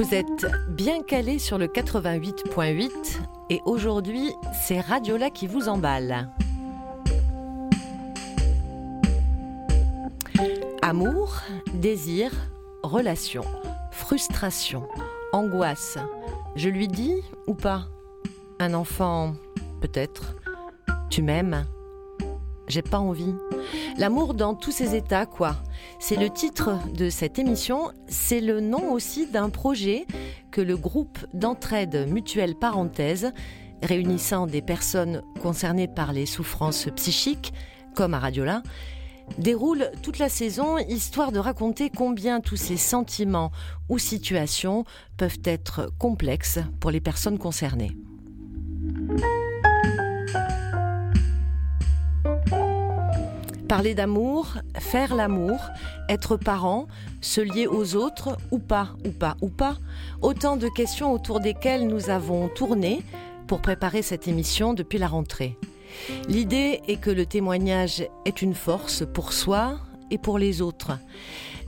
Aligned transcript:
Vous 0.00 0.14
êtes 0.14 0.46
bien 0.70 1.02
calé 1.02 1.38
sur 1.38 1.58
le 1.58 1.66
88.8 1.66 3.20
et 3.50 3.60
aujourd'hui, 3.66 4.32
c'est 4.66 4.80
Radiola 4.80 5.28
qui 5.28 5.46
vous 5.46 5.68
emballe. 5.68 6.30
Amour, 10.80 11.42
désir, 11.74 12.30
relation, 12.82 13.44
frustration, 13.92 14.88
angoisse. 15.34 15.98
Je 16.56 16.70
lui 16.70 16.88
dis 16.88 17.16
ou 17.46 17.52
pas? 17.52 17.86
Un 18.58 18.72
enfant, 18.72 19.34
peut-être. 19.82 20.34
Tu 21.10 21.20
m'aimes 21.20 21.66
J'ai 22.70 22.82
pas 22.82 23.00
envie. 23.00 23.34
L'amour 23.98 24.34
dans 24.34 24.54
tous 24.54 24.70
ses 24.70 24.94
états, 24.94 25.26
quoi. 25.26 25.56
C'est 25.98 26.16
le 26.16 26.30
titre 26.30 26.78
de 26.94 27.10
cette 27.10 27.38
émission, 27.38 27.90
c'est 28.06 28.40
le 28.40 28.60
nom 28.60 28.92
aussi 28.92 29.26
d'un 29.26 29.50
projet 29.50 30.06
que 30.52 30.60
le 30.60 30.76
groupe 30.76 31.18
d'entraide 31.34 32.08
mutuelle 32.08 32.54
parenthèse, 32.54 33.32
réunissant 33.82 34.46
des 34.46 34.62
personnes 34.62 35.22
concernées 35.42 35.88
par 35.88 36.12
les 36.12 36.26
souffrances 36.26 36.86
psychiques, 36.94 37.52
comme 37.96 38.14
à 38.14 38.20
Radiola, 38.20 38.62
déroule 39.38 39.90
toute 40.02 40.18
la 40.18 40.28
saison 40.28 40.78
histoire 40.78 41.32
de 41.32 41.38
raconter 41.40 41.90
combien 41.90 42.40
tous 42.40 42.56
ces 42.56 42.76
sentiments 42.76 43.50
ou 43.88 43.98
situations 43.98 44.84
peuvent 45.16 45.40
être 45.44 45.90
complexes 45.98 46.60
pour 46.78 46.92
les 46.92 47.00
personnes 47.00 47.38
concernées. 47.38 47.96
Parler 53.70 53.94
d'amour, 53.94 54.54
faire 54.80 55.14
l'amour, 55.14 55.60
être 56.08 56.36
parent, 56.36 56.88
se 57.20 57.40
lier 57.40 57.68
aux 57.68 57.94
autres 57.94 58.36
ou 58.50 58.58
pas, 58.58 58.96
ou 59.06 59.12
pas, 59.12 59.36
ou 59.42 59.48
pas. 59.48 59.76
Autant 60.22 60.56
de 60.56 60.66
questions 60.66 61.12
autour 61.12 61.38
desquelles 61.38 61.86
nous 61.86 62.10
avons 62.10 62.48
tourné 62.48 63.04
pour 63.46 63.60
préparer 63.60 64.02
cette 64.02 64.26
émission 64.26 64.74
depuis 64.74 64.98
la 64.98 65.06
rentrée. 65.06 65.56
L'idée 66.26 66.80
est 66.88 66.96
que 66.96 67.10
le 67.10 67.26
témoignage 67.26 68.04
est 68.24 68.42
une 68.42 68.54
force 68.54 69.04
pour 69.06 69.32
soi 69.32 69.78
et 70.10 70.18
pour 70.18 70.40
les 70.40 70.62
autres. 70.62 70.98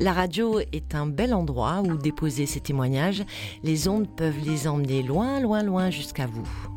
La 0.01 0.13
radio 0.13 0.59
est 0.59 0.97
un 0.97 1.07
bel 1.07 1.33
endroit 1.33 1.83
où 1.83 1.97
déposer 1.97 2.47
ces 2.47 2.59
témoignages. 2.59 3.23
Les 3.63 3.87
ondes 3.87 4.09
peuvent 4.09 4.45
les 4.45 4.67
emmener 4.67 5.05
loin, 5.05 5.39
loin, 5.39 5.63
loin 5.63 5.91
jusqu'à 5.91 6.27
vous. 6.27 6.72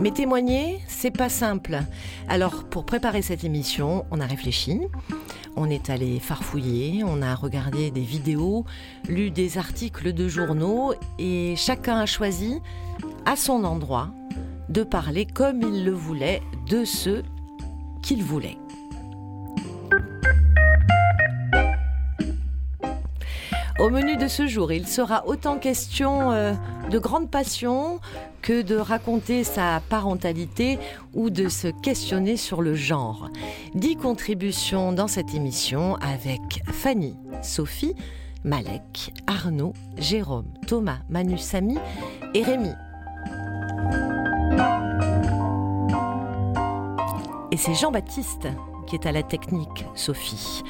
Mais 0.00 0.12
témoigner, 0.12 0.80
c'est 0.86 1.10
pas 1.10 1.28
simple. 1.28 1.80
Alors, 2.28 2.62
pour 2.64 2.84
préparer 2.84 3.20
cette 3.20 3.42
émission, 3.42 4.06
on 4.12 4.20
a 4.20 4.26
réfléchi. 4.26 4.80
On 5.56 5.68
est 5.68 5.90
allé 5.90 6.20
farfouiller, 6.20 7.02
on 7.04 7.20
a 7.20 7.34
regardé 7.34 7.90
des 7.90 8.02
vidéos, 8.02 8.64
lu 9.08 9.32
des 9.32 9.58
articles 9.58 10.12
de 10.12 10.28
journaux 10.28 10.94
et 11.18 11.54
chacun 11.56 11.98
a 11.98 12.06
choisi, 12.06 12.60
à 13.26 13.34
son 13.34 13.64
endroit, 13.64 14.10
de 14.68 14.84
parler 14.84 15.26
comme 15.26 15.62
il 15.62 15.84
le 15.84 15.90
voulait 15.90 16.42
de 16.68 16.84
ceux 16.84 17.24
qu'il 18.00 18.22
voulait. 18.22 18.58
Au 23.80 23.90
menu 23.90 24.16
de 24.16 24.28
ce 24.28 24.46
jour, 24.46 24.70
il 24.72 24.86
sera 24.86 25.26
autant 25.26 25.56
question 25.56 26.32
euh, 26.32 26.52
de 26.90 26.98
grande 26.98 27.30
passion 27.30 28.00
que 28.48 28.62
de 28.62 28.76
raconter 28.76 29.44
sa 29.44 29.82
parentalité 29.90 30.78
ou 31.12 31.28
de 31.28 31.50
se 31.50 31.68
questionner 31.68 32.38
sur 32.38 32.62
le 32.62 32.74
genre. 32.74 33.28
Dix 33.74 33.94
contributions 33.94 34.90
dans 34.94 35.06
cette 35.06 35.34
émission 35.34 35.96
avec 35.96 36.62
Fanny, 36.64 37.14
Sophie, 37.42 37.94
Malek, 38.44 39.12
Arnaud, 39.26 39.74
Jérôme, 39.98 40.46
Thomas, 40.66 41.00
Manu 41.10 41.36
Samy 41.36 41.76
et 42.32 42.42
Rémi. 42.42 42.72
Et 47.52 47.58
c'est 47.58 47.74
Jean-Baptiste 47.74 48.48
qui 48.88 48.94
est 48.96 49.06
à 49.06 49.12
la 49.12 49.22
technique, 49.22 49.84
Sophie. 49.94 50.62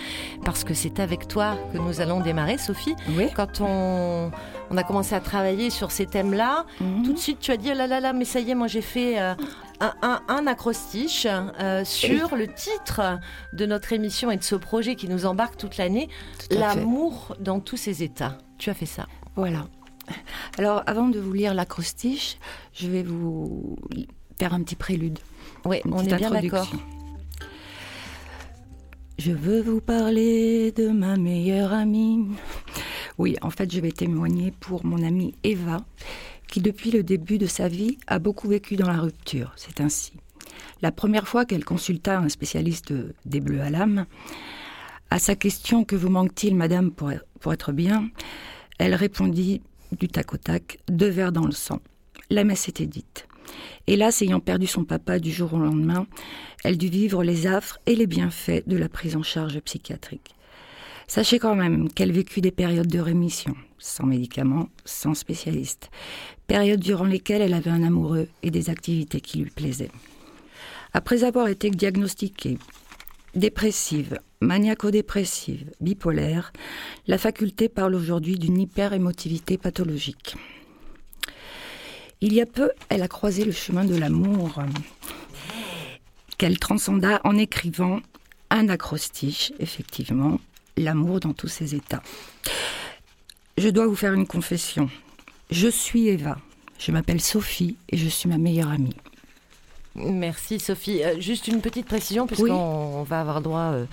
Parce 0.45 0.65
que 0.65 0.75
c'est 0.75 0.99
avec 1.01 1.29
toi 1.29 1.57
que 1.73 1.79
nous 1.79 2.01
allons 2.01 2.21
démarrer, 2.21 2.59
Sophie. 2.59 2.95
Oui. 3.11 3.29
Quand 3.35 3.61
on, 3.61 4.31
on 4.71 4.77
a 4.77 4.83
commencé 4.83 5.15
à 5.15 5.21
travailler 5.21 5.71
sur 5.71 5.91
ces 5.93 6.07
thèmes-là, 6.07 6.65
Mhm. 6.81 7.03
tout 7.05 7.13
de 7.13 7.19
suite 7.19 7.39
tu 7.41 7.51
as 7.53 7.57
dit, 7.57 7.71
oh 7.73 7.77
là 7.77 7.87
là 7.87 8.01
là, 8.01 8.13
mais 8.13 8.25
ça 8.25 8.41
y 8.41 8.51
est, 8.51 8.55
moi 8.55 8.67
j'ai 8.67 8.83
fait 8.83 9.21
euh, 9.21 9.35
un, 9.81 9.93
un- 10.03 10.21
un 10.29 10.47
acrostiche 10.47 11.27
euh, 11.31 11.85
sur 11.85 12.35
le 12.37 12.49
titre 12.49 13.19
de 13.53 13.67
notre 13.67 13.93
émission 13.93 14.31
et 14.31 14.37
de 14.37 14.43
ce 14.43 14.57
projet 14.57 14.97
qui 14.97 15.09
nous 15.09 15.25
embarque 15.27 15.57
toute 15.57 15.77
l'année, 15.77 16.09
l'amour 16.51 17.37
dans 17.41 17.61
tous 17.61 17.77
ses 17.77 18.03
états. 18.03 18.39
Tu 18.59 18.71
as 18.71 18.75
fait 18.75 18.87
ça. 18.87 19.07
Voilà. 19.37 19.67
Alors, 20.57 20.83
avant 20.87 21.07
de 21.09 21.21
vous 21.21 21.33
lire 21.33 21.53
l'acrostiche, 21.55 22.39
je 22.75 22.89
vais 22.89 23.03
vous 23.03 23.77
faire 24.39 24.55
un 24.55 24.63
petit 24.63 24.75
prélude. 24.75 25.19
Oui, 25.65 25.81
on 25.85 25.99
est 26.03 26.15
bien 26.17 26.31
d'accord. 26.31 26.69
Je 29.19 29.33
veux 29.33 29.61
vous 29.61 29.81
parler 29.81 30.73
de 30.73 30.89
ma 30.89 31.17
meilleure 31.17 31.73
amie. 31.73 32.27
Oui, 33.19 33.37
en 33.43 33.51
fait, 33.51 33.73
je 33.73 33.81
vais 33.81 33.91
témoigner 33.91 34.53
pour 34.61 34.87
mon 34.87 35.03
amie 35.03 35.35
Eva, 35.43 35.79
qui 36.47 36.61
depuis 36.61 36.91
le 36.91 37.03
début 37.03 37.39
de 37.39 37.47
sa 37.47 37.69
vie 37.69 37.99
a 38.07 38.21
beaucoup 38.21 38.49
vécu 38.49 38.77
dans 38.77 38.89
la 38.89 39.01
rupture. 39.01 39.53
C'est 39.57 39.81
ainsi. 39.81 40.13
La 40.83 40.93
première 40.93 41.27
fois 41.27 41.45
qu'elle 41.45 41.65
consulta 41.65 42.19
un 42.19 42.29
spécialiste 42.29 42.93
des 43.25 43.41
bleus 43.41 43.61
à 43.61 43.71
l'âme, 43.71 44.07
à 45.11 45.19
sa 45.19 45.35
question 45.35 45.85
Que 45.85 45.97
vous 45.97 46.11
manque-t-il, 46.11 46.55
madame, 46.55 46.93
pour, 46.93 47.11
pour 47.41 47.53
être 47.53 47.73
bien 47.73 48.09
elle 48.79 48.95
répondit 48.95 49.61
du 49.99 50.09
tac 50.09 50.33
au 50.33 50.37
tac 50.37 50.79
Deux 50.89 51.09
verres 51.09 51.33
dans 51.33 51.47
le 51.47 51.53
sang. 51.53 51.81
La 52.31 52.45
messe 52.45 52.69
était 52.69 52.87
dite. 52.87 53.27
Hélas, 53.87 54.23
ayant 54.23 54.41
perdu 54.41 54.67
son 54.67 54.85
papa 54.85 55.19
du 55.19 55.31
jour 55.31 55.55
au 55.55 55.59
lendemain, 55.59 56.07
elle 56.65 56.79
dut 56.79 56.89
vivre 56.89 57.23
les 57.23 57.47
affres 57.47 57.79
et 57.87 57.95
les 57.95 58.07
bienfaits 58.07 58.67
de 58.67 58.77
la 58.77 58.89
prise 58.89 59.17
en 59.17 59.23
charge 59.23 59.61
psychiatrique. 59.61 60.35
Sachez 61.07 61.39
quand 61.39 61.55
même 61.55 61.89
qu'elle 61.91 62.13
vécut 62.13 62.43
des 62.43 62.51
périodes 62.51 62.89
de 62.89 62.99
rémission, 62.99 63.55
sans 63.79 64.05
médicaments, 64.05 64.69
sans 64.85 65.15
spécialiste, 65.15 65.91
périodes 66.47 66.81
durant 66.81 67.07
lesquelles 67.07 67.41
elle 67.41 67.55
avait 67.55 67.71
un 67.71 67.83
amoureux 67.83 68.29
et 68.43 68.51
des 68.51 68.69
activités 68.69 69.21
qui 69.21 69.39
lui 69.39 69.51
plaisaient. 69.51 69.91
Après 70.93 71.25
avoir 71.25 71.49
été 71.49 71.71
diagnostiquée 71.71 72.59
dépressive, 73.35 74.19
maniaco-dépressive, 74.41 75.71
bipolaire, 75.81 76.53
la 77.07 77.19
faculté 77.19 77.69
parle 77.69 77.95
aujourd'hui 77.95 78.39
d'une 78.39 78.61
hyper-émotivité 78.61 79.59
pathologique. 79.59 80.37
Il 82.21 82.33
y 82.33 82.41
a 82.41 82.47
peu, 82.47 82.71
elle 82.89 83.03
a 83.03 83.09
croisé 83.09 83.45
le 83.45 83.53
chemin 83.53 83.85
de 83.85 83.97
l'amour 83.97 84.61
qu'elle 86.37 86.59
transcenda 86.59 87.21
en 87.25 87.37
écrivant 87.37 88.01
un 88.51 88.69
acrostiche, 88.69 89.53
effectivement, 89.59 90.41
l'amour 90.77 91.21
dans 91.21 91.33
tous 91.33 91.49
ses 91.49 91.75
états. 91.75 92.03
Je 93.57 93.69
dois 93.69 93.87
vous 93.87 93.97
faire 93.97 94.15
une 94.15 94.27
confession. 94.27 94.89
Je 95.51 95.69
suis 95.69 96.09
Eva. 96.09 96.39
Je 96.79 96.93
m'appelle 96.93 97.21
Sophie 97.21 97.77
et 97.89 97.97
je 97.97 98.09
suis 98.09 98.29
ma 98.29 98.39
meilleure 98.39 98.71
amie. 98.71 98.95
Merci 99.97 100.61
Sophie. 100.61 101.03
Euh, 101.03 101.19
juste 101.21 101.49
une 101.49 101.61
petite 101.61 101.87
précision, 101.87 102.29
puisqu'on 102.29 103.01
Oui. 103.01 103.07
va 103.09 103.21
avoir 103.21 103.41
droit 103.41 103.73
euh, 103.73 103.87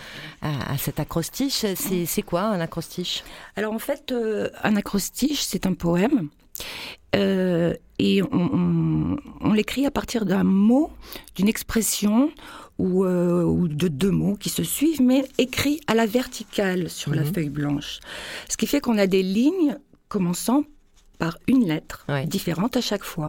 à, 0.43 0.73
à 0.73 0.77
cet 0.77 0.99
acrostiche. 0.99 1.65
C'est 1.75 2.05
c'est 2.05 2.21
quoi 2.21 2.41
un 2.43 2.59
acrostiche? 2.59 3.23
Alors 3.55 3.73
en 3.73 3.79
fait, 3.79 4.11
euh, 4.11 4.49
un 4.63 4.75
acrostiche, 4.75 5.41
c'est 5.41 5.65
un 5.65 5.73
poème. 5.73 6.29
Et 7.99 8.21
on, 8.23 8.27
on- 8.33 9.17
on 9.41 9.53
l'écrit 9.53 9.85
à 9.85 9.91
partir 9.91 10.25
d'un 10.25 10.43
mot, 10.43 10.91
d'une 11.35 11.47
expression 11.47 12.29
ou, 12.77 13.05
euh, 13.05 13.43
ou 13.43 13.67
de 13.69 13.87
deux 13.87 14.11
mots 14.11 14.35
qui 14.35 14.49
se 14.49 14.63
suivent, 14.63 15.01
mais 15.01 15.23
écrits 15.37 15.79
à 15.87 15.95
la 15.95 16.05
verticale 16.05 16.89
sur 16.89 17.13
la 17.15 17.23
Mhm. 17.23 17.33
feuille 17.33 17.49
blanche. 17.49 17.99
Ce 18.49 18.57
qui 18.57 18.67
fait 18.67 18.81
qu'on 18.81 18.97
a 18.97 19.07
des 19.07 19.23
lignes 19.23 19.77
commençant 20.09 20.63
par 21.15 21.37
une 21.47 21.67
lettre 21.67 22.05
Ouais. 22.09 22.25
différente 22.25 22.77
à 22.77 22.81
chaque 22.81 23.03
fois. 23.03 23.27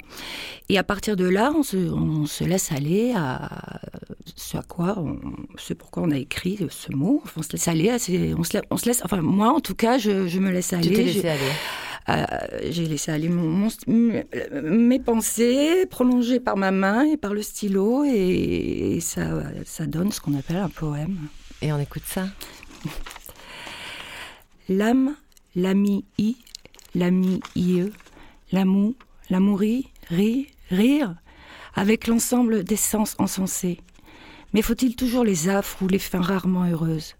Et 0.68 0.78
à 0.78 0.82
partir 0.84 1.16
de 1.16 1.24
là, 1.28 1.52
on 1.56 1.62
se, 1.62 1.76
on 1.76 2.26
se 2.26 2.44
laisse 2.44 2.72
aller 2.72 3.12
à 3.16 3.80
ce 4.34 4.56
à 4.58 4.62
quoi, 4.62 4.98
on, 4.98 5.18
ce 5.56 5.72
pourquoi 5.74 6.02
on 6.02 6.10
a 6.10 6.18
écrit 6.18 6.58
ce 6.70 6.92
mot. 6.92 7.22
On 7.36 7.42
se 7.42 7.52
laisse 7.52 7.68
aller, 7.68 7.88
à 7.90 7.98
ces- 7.98 8.34
on 8.34 8.42
se, 8.44 8.56
la- 8.56 8.62
on 8.70 8.76
se 8.76 8.86
laisse, 8.86 9.00
enfin 9.04 9.20
moi 9.22 9.48
en 9.52 9.60
tout 9.60 9.74
cas, 9.74 9.98
je, 9.98 10.26
je 10.26 10.38
me 10.38 10.50
laisse 10.50 10.72
aller. 10.72 10.88
Tu 10.92 11.02
laissé 11.02 11.28
aller. 11.28 11.40
euh, 12.08 12.24
J'ai 12.70 12.86
laissé 12.86 13.10
aller 13.12 13.28
mon, 13.28 13.68
mon 13.86 14.22
mes 14.62 14.98
pensées 15.00 15.86
prolongées 15.90 16.40
par 16.40 16.56
ma 16.56 16.70
main 16.70 17.04
et 17.04 17.16
par 17.16 17.34
le 17.34 17.42
stylo 17.42 18.04
et, 18.04 18.96
et 18.96 19.00
ça, 19.00 19.22
ça 19.64 19.86
donne 19.86 20.12
ce 20.12 20.20
qu'on 20.20 20.34
appelle 20.38 20.56
un 20.58 20.68
poème. 20.68 21.16
Et 21.62 21.72
on 21.72 21.78
écoute 21.78 22.02
ça. 22.06 22.26
L'âme, 24.68 25.14
l'ami 25.54 26.04
i, 26.18 26.36
l'ami 26.96 27.40
ie, 27.54 27.82
l'amour, 28.52 28.94
l'amourie, 29.28 29.90
rire, 30.08 30.46
rire, 30.70 31.14
avec 31.74 32.06
l'ensemble 32.06 32.64
des 32.64 32.76
sens 32.76 33.14
encensés. 33.18 33.80
Mais 34.54 34.62
faut-il 34.62 34.96
toujours 34.96 35.24
les 35.24 35.48
affres 35.48 35.82
ou 35.82 35.88
les 35.88 35.98
fins 35.98 36.22
rarement 36.22 36.64
heureuses? 36.64 37.14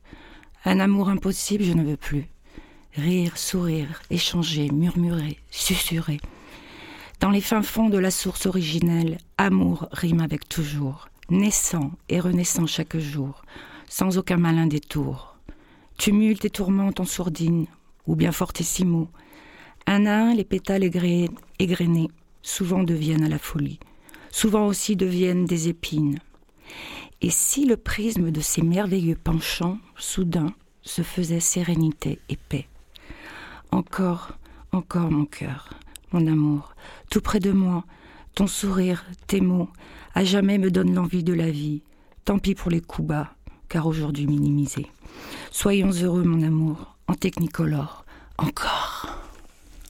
Un 0.64 0.80
amour 0.80 1.10
impossible, 1.10 1.62
je 1.62 1.74
ne 1.74 1.84
veux 1.84 1.98
plus. 1.98 2.26
Rire, 2.94 3.36
sourire, 3.36 4.00
échanger, 4.08 4.70
murmurer, 4.70 5.38
susurrer. 5.50 6.20
Dans 7.20 7.30
les 7.30 7.42
fins 7.42 7.62
fonds 7.62 7.90
de 7.90 7.98
la 7.98 8.10
source 8.10 8.46
originelle, 8.46 9.18
amour 9.36 9.88
rime 9.92 10.20
avec 10.20 10.48
toujours, 10.48 11.08
naissant 11.28 11.92
et 12.08 12.18
renaissant 12.18 12.66
chaque 12.66 12.96
jour, 12.96 13.42
sans 13.88 14.16
aucun 14.16 14.38
malin 14.38 14.66
détour. 14.66 15.36
Tumulte 15.98 16.46
et 16.46 16.50
tourmente 16.50 16.98
en 17.00 17.04
sourdine, 17.04 17.66
ou 18.06 18.16
bien 18.16 18.32
fortissimo. 18.32 19.08
Un 19.86 20.06
à 20.06 20.14
un, 20.14 20.34
les 20.34 20.44
pétales 20.44 20.82
égrenés 21.58 22.08
souvent 22.42 22.82
deviennent 22.82 23.24
à 23.24 23.28
la 23.28 23.38
folie, 23.38 23.78
souvent 24.30 24.66
aussi 24.66 24.96
deviennent 24.96 25.46
des 25.46 25.68
épines. 25.68 26.18
Et 27.22 27.30
si 27.30 27.66
le 27.66 27.76
prisme 27.76 28.30
de 28.30 28.40
ces 28.40 28.62
merveilleux 28.62 29.16
penchants, 29.16 29.78
soudain, 29.96 30.52
se 30.82 31.02
faisait 31.02 31.40
sérénité 31.40 32.18
et 32.28 32.36
paix? 32.36 32.68
Encore, 33.70 34.32
encore 34.72 35.10
mon 35.10 35.24
cœur, 35.24 35.70
mon 36.12 36.26
amour, 36.26 36.74
tout 37.10 37.20
près 37.20 37.40
de 37.40 37.52
moi, 37.52 37.84
ton 38.34 38.46
sourire, 38.46 39.04
tes 39.26 39.40
mots, 39.40 39.70
à 40.14 40.24
jamais 40.24 40.58
me 40.58 40.70
donnent 40.70 40.94
l'envie 40.94 41.24
de 41.24 41.32
la 41.32 41.50
vie. 41.50 41.82
Tant 42.24 42.38
pis 42.38 42.54
pour 42.54 42.70
les 42.70 42.80
coups 42.80 43.08
bas, 43.08 43.34
car 43.68 43.86
aujourd'hui 43.86 44.26
minimisés. 44.26 44.86
Soyons 45.50 45.90
heureux, 45.90 46.24
mon 46.24 46.42
amour, 46.42 46.96
en 47.06 47.14
technicolore, 47.14 48.04
encore. 48.36 49.15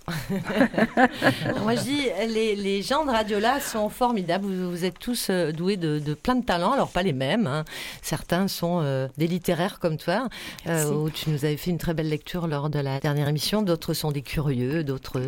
Moi, 1.62 1.74
je 1.74 1.82
dis, 1.82 2.08
les, 2.28 2.82
gens 2.82 3.04
de 3.04 3.10
radio 3.10 3.40
là 3.40 3.60
sont 3.60 3.88
formidables. 3.88 4.46
Vous, 4.46 4.84
êtes 4.84 4.98
tous 4.98 5.28
euh, 5.30 5.50
doués 5.50 5.76
de, 5.76 6.14
plein 6.14 6.36
de 6.36 6.44
talents. 6.44 6.72
Alors, 6.72 6.90
pas 6.90 7.02
les 7.02 7.12
mêmes. 7.12 7.46
Hein. 7.46 7.64
Certains 8.02 8.46
sont 8.46 8.80
euh, 8.82 9.08
des 9.16 9.26
littéraires 9.26 9.80
comme 9.80 9.96
toi, 9.96 10.28
euh, 10.68 10.90
où 10.90 11.10
tu 11.10 11.30
nous 11.30 11.44
avais 11.44 11.56
fait 11.56 11.70
une 11.70 11.78
très 11.78 11.94
belle 11.94 12.08
lecture 12.08 12.46
lors 12.46 12.70
de 12.70 12.78
la 12.78 13.00
dernière 13.00 13.28
émission. 13.28 13.62
D'autres 13.62 13.94
sont 13.94 14.12
des 14.12 14.22
curieux, 14.22 14.84
d'autres 14.84 15.20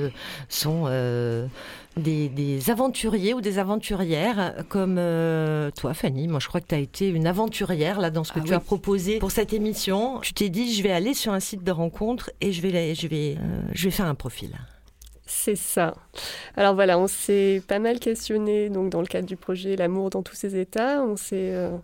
sont 0.49 0.89
des, 1.97 2.71
aventuriers 2.71 3.35
ou 3.35 3.41
des 3.41 3.59
aventurières 3.59 4.55
comme 4.69 5.01
toi, 5.77 5.95
Fanny. 5.95 6.29
Moi, 6.29 6.39
je 6.41 6.47
crois 6.47 6.61
que 6.61 6.69
tu 6.69 6.75
as 6.75 6.79
été 6.79 7.09
une 7.09 7.27
aventurière 7.27 8.01
là 8.01 8.11
dans 8.11 8.23
ce 8.23 8.33
que 8.33 8.41
ah 8.41 8.47
tu 8.47 8.55
as 8.55 8.61
proposé 8.61 9.19
pour 9.19 9.33
cette 9.33 9.53
émission. 9.53 10.21
Tu 10.21 10.35
t'es 10.35 10.51
dit, 10.51 10.73
je 10.73 10.83
vais 10.85 10.93
aller 10.93 11.15
sur 11.15 11.33
un 11.33 11.41
site 11.41 11.65
de 11.65 11.73
rencontre 11.73 12.31
et 12.41 12.53
je 12.53 12.63
vais, 12.63 12.95
je 12.95 13.09
vais, 13.09 13.37
je 13.73 13.85
vais 13.85 13.91
faire 13.91 14.07
un 14.07 14.15
profil. 14.15 14.57
C'est 15.29 15.57
ça. 15.57 15.95
Alors 16.57 16.75
voilà, 16.75 16.99
on 16.99 17.07
s'est 17.07 17.63
pas 17.69 17.79
mal 17.79 18.01
questionné 18.01 18.71
donc 18.71 18.89
dans 18.89 19.03
le 19.03 19.07
cadre 19.07 19.27
du 19.27 19.37
projet 19.37 19.77
L'amour 19.77 20.09
dans 20.09 20.23
tous 20.23 20.35
ses 20.35 20.59
états. 20.59 21.03
On 21.03 21.17
s'est 21.17 21.53
euh, 21.53 21.77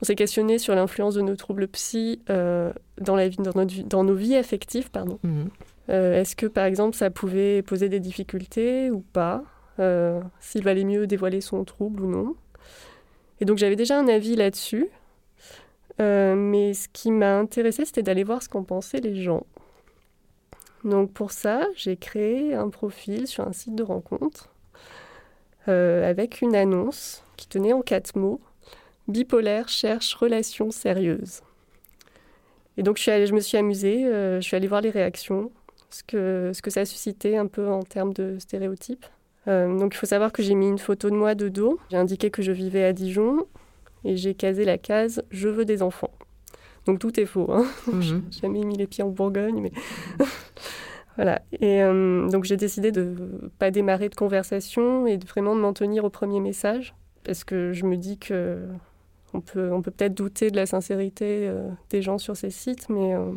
on 0.00 0.06
s'est 0.06 0.14
questionné 0.14 0.58
sur 0.58 0.74
l'influence 0.74 1.14
de 1.14 1.20
nos 1.20 1.36
troubles 1.36 1.68
psy 1.68 2.22
euh, 2.30 2.72
dans 2.98 3.14
la 3.14 3.28
vie, 3.28 3.36
dans, 3.36 3.52
notre, 3.54 3.82
dans, 3.82 4.04
nos 4.04 4.14
vies 4.14 4.36
affectives, 4.36 4.90
pardon. 4.90 5.18
Mhm. 5.22 5.50
Euh, 5.90 6.20
est-ce 6.20 6.34
que 6.34 6.46
par 6.46 6.64
exemple 6.64 6.96
ça 6.96 7.10
pouvait 7.10 7.62
poser 7.62 7.88
des 7.88 8.00
difficultés 8.00 8.90
ou 8.90 9.00
pas 9.00 9.44
S'il 10.40 10.64
valait 10.64 10.84
mieux 10.84 11.06
dévoiler 11.06 11.42
son 11.42 11.64
trouble 11.64 12.02
ou 12.02 12.10
non? 12.10 12.34
Et 13.40 13.44
donc 13.44 13.58
j'avais 13.58 13.76
déjà 13.76 13.98
un 13.98 14.08
avis 14.08 14.34
là-dessus. 14.34 14.88
mais 15.98 16.72
ce 16.72 16.88
qui 16.90 17.10
m'a 17.10 17.38
intéressé, 17.38 17.84
c'était 17.84 18.02
d'aller 18.02 18.24
voir 18.24 18.42
ce 18.42 18.48
qu'en 18.48 18.62
pensaient 18.62 19.00
les 19.00 19.22
gens. 19.22 19.44
Donc 20.84 21.12
pour 21.12 21.32
ça, 21.32 21.66
j'ai 21.76 21.96
créé 21.96 22.54
un 22.54 22.68
profil 22.68 23.26
sur 23.26 23.46
un 23.46 23.52
site 23.52 23.74
de 23.74 23.82
rencontre 23.82 24.48
euh, 25.68 26.08
avec 26.08 26.40
une 26.40 26.54
annonce 26.54 27.24
qui 27.36 27.48
tenait 27.48 27.72
en 27.72 27.82
quatre 27.82 28.16
mots 28.16 28.40
Bipolaire 29.08 29.68
cherche 29.68 30.14
relation 30.14 30.70
sérieuse. 30.70 31.40
Et 32.76 32.82
donc 32.82 32.98
je, 32.98 33.32
me 33.32 33.40
suis 33.40 33.56
amusée, 33.56 34.06
euh, 34.06 34.40
je 34.40 34.46
suis 34.46 34.56
allée 34.56 34.68
voir 34.68 34.82
les 34.82 34.90
réactions, 34.90 35.50
ce 35.90 36.02
que, 36.04 36.52
ce 36.54 36.62
que 36.62 36.70
ça 36.70 36.80
a 36.80 36.84
suscité 36.84 37.36
un 37.36 37.46
peu 37.46 37.68
en 37.68 37.82
termes 37.82 38.12
de 38.12 38.36
stéréotypes. 38.38 39.06
Euh, 39.48 39.78
donc 39.78 39.94
il 39.94 39.96
faut 39.96 40.06
savoir 40.06 40.30
que 40.30 40.42
j'ai 40.42 40.54
mis 40.54 40.68
une 40.68 40.78
photo 40.78 41.08
de 41.08 41.16
moi 41.16 41.34
de 41.34 41.48
dos, 41.48 41.80
j'ai 41.90 41.96
indiqué 41.96 42.30
que 42.30 42.42
je 42.42 42.52
vivais 42.52 42.84
à 42.84 42.92
Dijon 42.92 43.46
et 44.04 44.16
j'ai 44.16 44.34
casé 44.34 44.64
la 44.64 44.78
case 44.78 45.22
Je 45.30 45.48
veux 45.48 45.64
des 45.64 45.82
enfants. 45.82 46.12
Donc 46.88 47.00
tout 47.00 47.20
est 47.20 47.26
faux. 47.26 47.52
Hein. 47.52 47.66
Mhm. 47.92 48.22
J'ai 48.30 48.40
jamais 48.40 48.64
mis 48.64 48.76
les 48.76 48.86
pieds 48.86 49.04
en 49.04 49.10
Bourgogne, 49.10 49.60
mais 49.60 49.72
voilà. 51.16 51.42
Et 51.52 51.82
euh, 51.82 52.28
donc 52.28 52.44
j'ai 52.44 52.56
décidé 52.56 52.92
de 52.92 53.14
pas 53.58 53.70
démarrer 53.70 54.08
de 54.08 54.14
conversation 54.14 55.06
et 55.06 55.18
de 55.18 55.26
vraiment 55.26 55.54
de 55.54 55.60
m'en 55.60 55.74
tenir 55.74 56.04
au 56.04 56.10
premier 56.10 56.40
message, 56.40 56.94
parce 57.24 57.44
que 57.44 57.72
je 57.74 57.84
me 57.84 57.96
dis 57.96 58.16
que 58.16 58.66
on 59.34 59.42
peut 59.42 59.70
on 59.70 59.82
peut 59.82 59.90
peut-être 59.90 60.14
douter 60.14 60.50
de 60.50 60.56
la 60.56 60.64
sincérité 60.64 61.46
euh, 61.46 61.68
des 61.90 62.00
gens 62.00 62.16
sur 62.16 62.38
ces 62.38 62.50
sites, 62.50 62.88
mais 62.88 63.14
euh, 63.14 63.32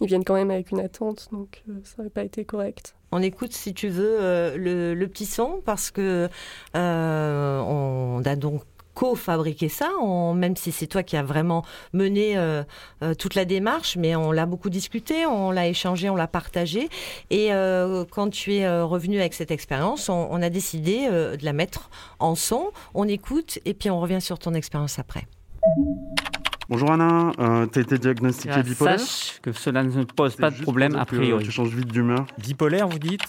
ils 0.00 0.06
viennent 0.06 0.24
quand 0.24 0.34
même 0.34 0.50
avec 0.50 0.70
une 0.70 0.80
attente, 0.80 1.28
donc 1.30 1.62
ça 1.84 1.96
n'aurait 1.98 2.10
pas 2.10 2.24
été 2.24 2.46
correct. 2.46 2.94
On 3.14 3.20
écoute, 3.20 3.52
si 3.52 3.74
tu 3.74 3.88
veux, 3.88 4.16
le, 4.56 4.94
le, 4.94 5.08
petit 5.08 5.26
son 5.26 5.60
parce 5.66 5.90
que 5.90 6.30
on 6.72 8.22
a 8.24 8.36
donc 8.36 8.62
co-fabriquer 8.94 9.68
ça, 9.68 9.88
même 10.34 10.56
si 10.56 10.72
c'est 10.72 10.86
toi 10.86 11.02
qui 11.02 11.16
as 11.16 11.22
vraiment 11.22 11.64
mené 11.92 12.36
euh, 12.36 12.62
euh, 13.02 13.14
toute 13.14 13.34
la 13.34 13.44
démarche, 13.44 13.96
mais 13.96 14.14
on 14.16 14.32
l'a 14.32 14.46
beaucoup 14.46 14.70
discuté, 14.70 15.26
on 15.26 15.50
l'a 15.50 15.68
échangé, 15.68 16.10
on 16.10 16.16
l'a 16.16 16.26
partagé. 16.26 16.88
Et 17.30 17.52
euh, 17.52 18.04
quand 18.10 18.30
tu 18.30 18.54
es 18.54 18.82
revenu 18.82 19.18
avec 19.18 19.34
cette 19.34 19.50
expérience, 19.50 20.08
on, 20.08 20.42
a 20.42 20.50
décidé 20.50 21.08
de 21.08 21.44
la 21.44 21.52
mettre 21.52 21.90
en 22.18 22.34
son. 22.34 22.72
On 22.94 23.06
écoute 23.06 23.58
et 23.64 23.74
puis 23.74 23.90
on 23.90 24.00
revient 24.00 24.20
sur 24.20 24.38
ton 24.38 24.54
expérience 24.54 24.98
après. 24.98 25.26
Bonjour 26.68 26.90
Anna, 26.90 27.32
tu 27.72 27.78
as 27.78 27.82
été 27.82 27.98
diagnostiquée 27.98 28.62
bipolaire 28.62 28.98
Sache 28.98 29.40
que 29.40 29.52
cela 29.52 29.82
ne 29.84 30.04
pose 30.04 30.36
pas 30.36 30.50
de 30.50 30.60
problème 30.62 30.96
a 30.96 31.04
priori. 31.04 31.44
tu 31.44 31.50
changes 31.50 31.74
vite 31.74 31.88
d'humeur. 31.88 32.26
Bipolaire, 32.38 32.88
vous 32.88 32.98
dites? 32.98 33.22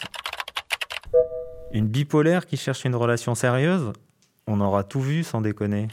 Une 1.72 1.88
bipolaire 1.88 2.46
qui 2.46 2.58
cherche 2.58 2.86
une 2.86 2.96
relation 2.96 3.36
sérieuse? 3.36 3.92
On 4.48 4.60
aura 4.62 4.84
tout 4.84 5.02
vu 5.02 5.24
sans 5.24 5.42
déconner. 5.42 5.88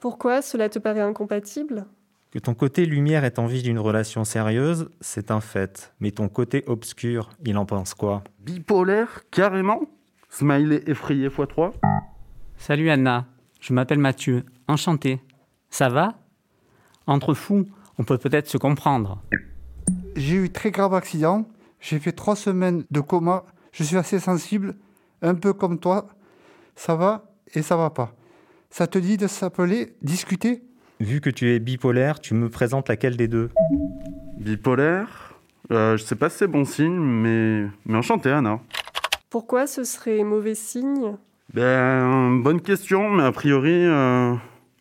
Pourquoi 0.00 0.42
cela 0.42 0.68
te 0.68 0.78
paraît 0.78 1.00
incompatible? 1.00 1.86
Que 2.30 2.38
ton 2.38 2.54
côté 2.54 2.84
lumière 2.84 3.24
ait 3.24 3.38
envie 3.38 3.62
d'une 3.62 3.78
relation 3.78 4.24
sérieuse, 4.24 4.90
c'est 5.00 5.30
un 5.30 5.40
fait. 5.40 5.92
Mais 6.00 6.10
ton 6.10 6.28
côté 6.28 6.64
obscur, 6.66 7.30
il 7.44 7.56
en 7.56 7.64
pense 7.66 7.94
quoi? 7.94 8.22
Bipolaire 8.40 9.22
Carrément? 9.30 9.80
Smiley 10.28 10.82
effrayé 10.86 11.28
x3 11.28 11.72
Salut 12.58 12.90
Anna, 12.90 13.26
je 13.60 13.72
m'appelle 13.72 13.98
Mathieu. 13.98 14.44
Enchanté. 14.68 15.20
Ça 15.70 15.88
va? 15.88 16.14
Entre 17.06 17.32
fous, 17.34 17.66
on 17.98 18.04
peut 18.04 18.18
peut-être 18.18 18.48
se 18.48 18.58
comprendre. 18.58 19.22
J'ai 20.16 20.36
eu 20.36 20.50
très 20.50 20.70
grave 20.70 20.94
accident. 20.94 21.46
J'ai 21.80 21.98
fait 21.98 22.12
trois 22.12 22.36
semaines 22.36 22.84
de 22.90 23.00
coma. 23.00 23.44
Je 23.72 23.84
suis 23.84 23.96
assez 23.96 24.18
sensible, 24.18 24.74
un 25.22 25.34
peu 25.34 25.52
comme 25.52 25.78
toi. 25.78 26.08
Ça 26.74 26.96
va? 26.96 27.24
Et 27.54 27.62
ça 27.62 27.76
va 27.76 27.90
pas. 27.90 28.12
Ça 28.70 28.86
te 28.86 28.98
dit 28.98 29.16
de 29.16 29.26
s'appeler, 29.26 29.94
discuter? 30.02 30.62
Vu 31.00 31.20
que 31.20 31.30
tu 31.30 31.50
es 31.54 31.58
bipolaire, 31.58 32.20
tu 32.20 32.34
me 32.34 32.48
présentes 32.48 32.88
laquelle 32.88 33.16
des 33.16 33.28
deux? 33.28 33.50
Bipolaire? 34.38 35.34
Euh, 35.70 35.96
Je 35.96 36.02
sais 36.04 36.16
pas 36.16 36.28
si 36.30 36.38
c'est 36.38 36.46
bon 36.46 36.64
signe, 36.64 36.94
mais, 36.96 37.66
mais 37.84 37.96
enchanté, 37.98 38.30
Anna. 38.30 38.60
Pourquoi 39.30 39.66
ce 39.66 39.84
serait 39.84 40.22
mauvais 40.24 40.54
signe? 40.54 41.16
Ben, 41.54 42.40
bonne 42.42 42.60
question, 42.60 43.10
mais 43.10 43.22
a 43.24 43.32
priori, 43.32 43.72
euh, 43.84 44.34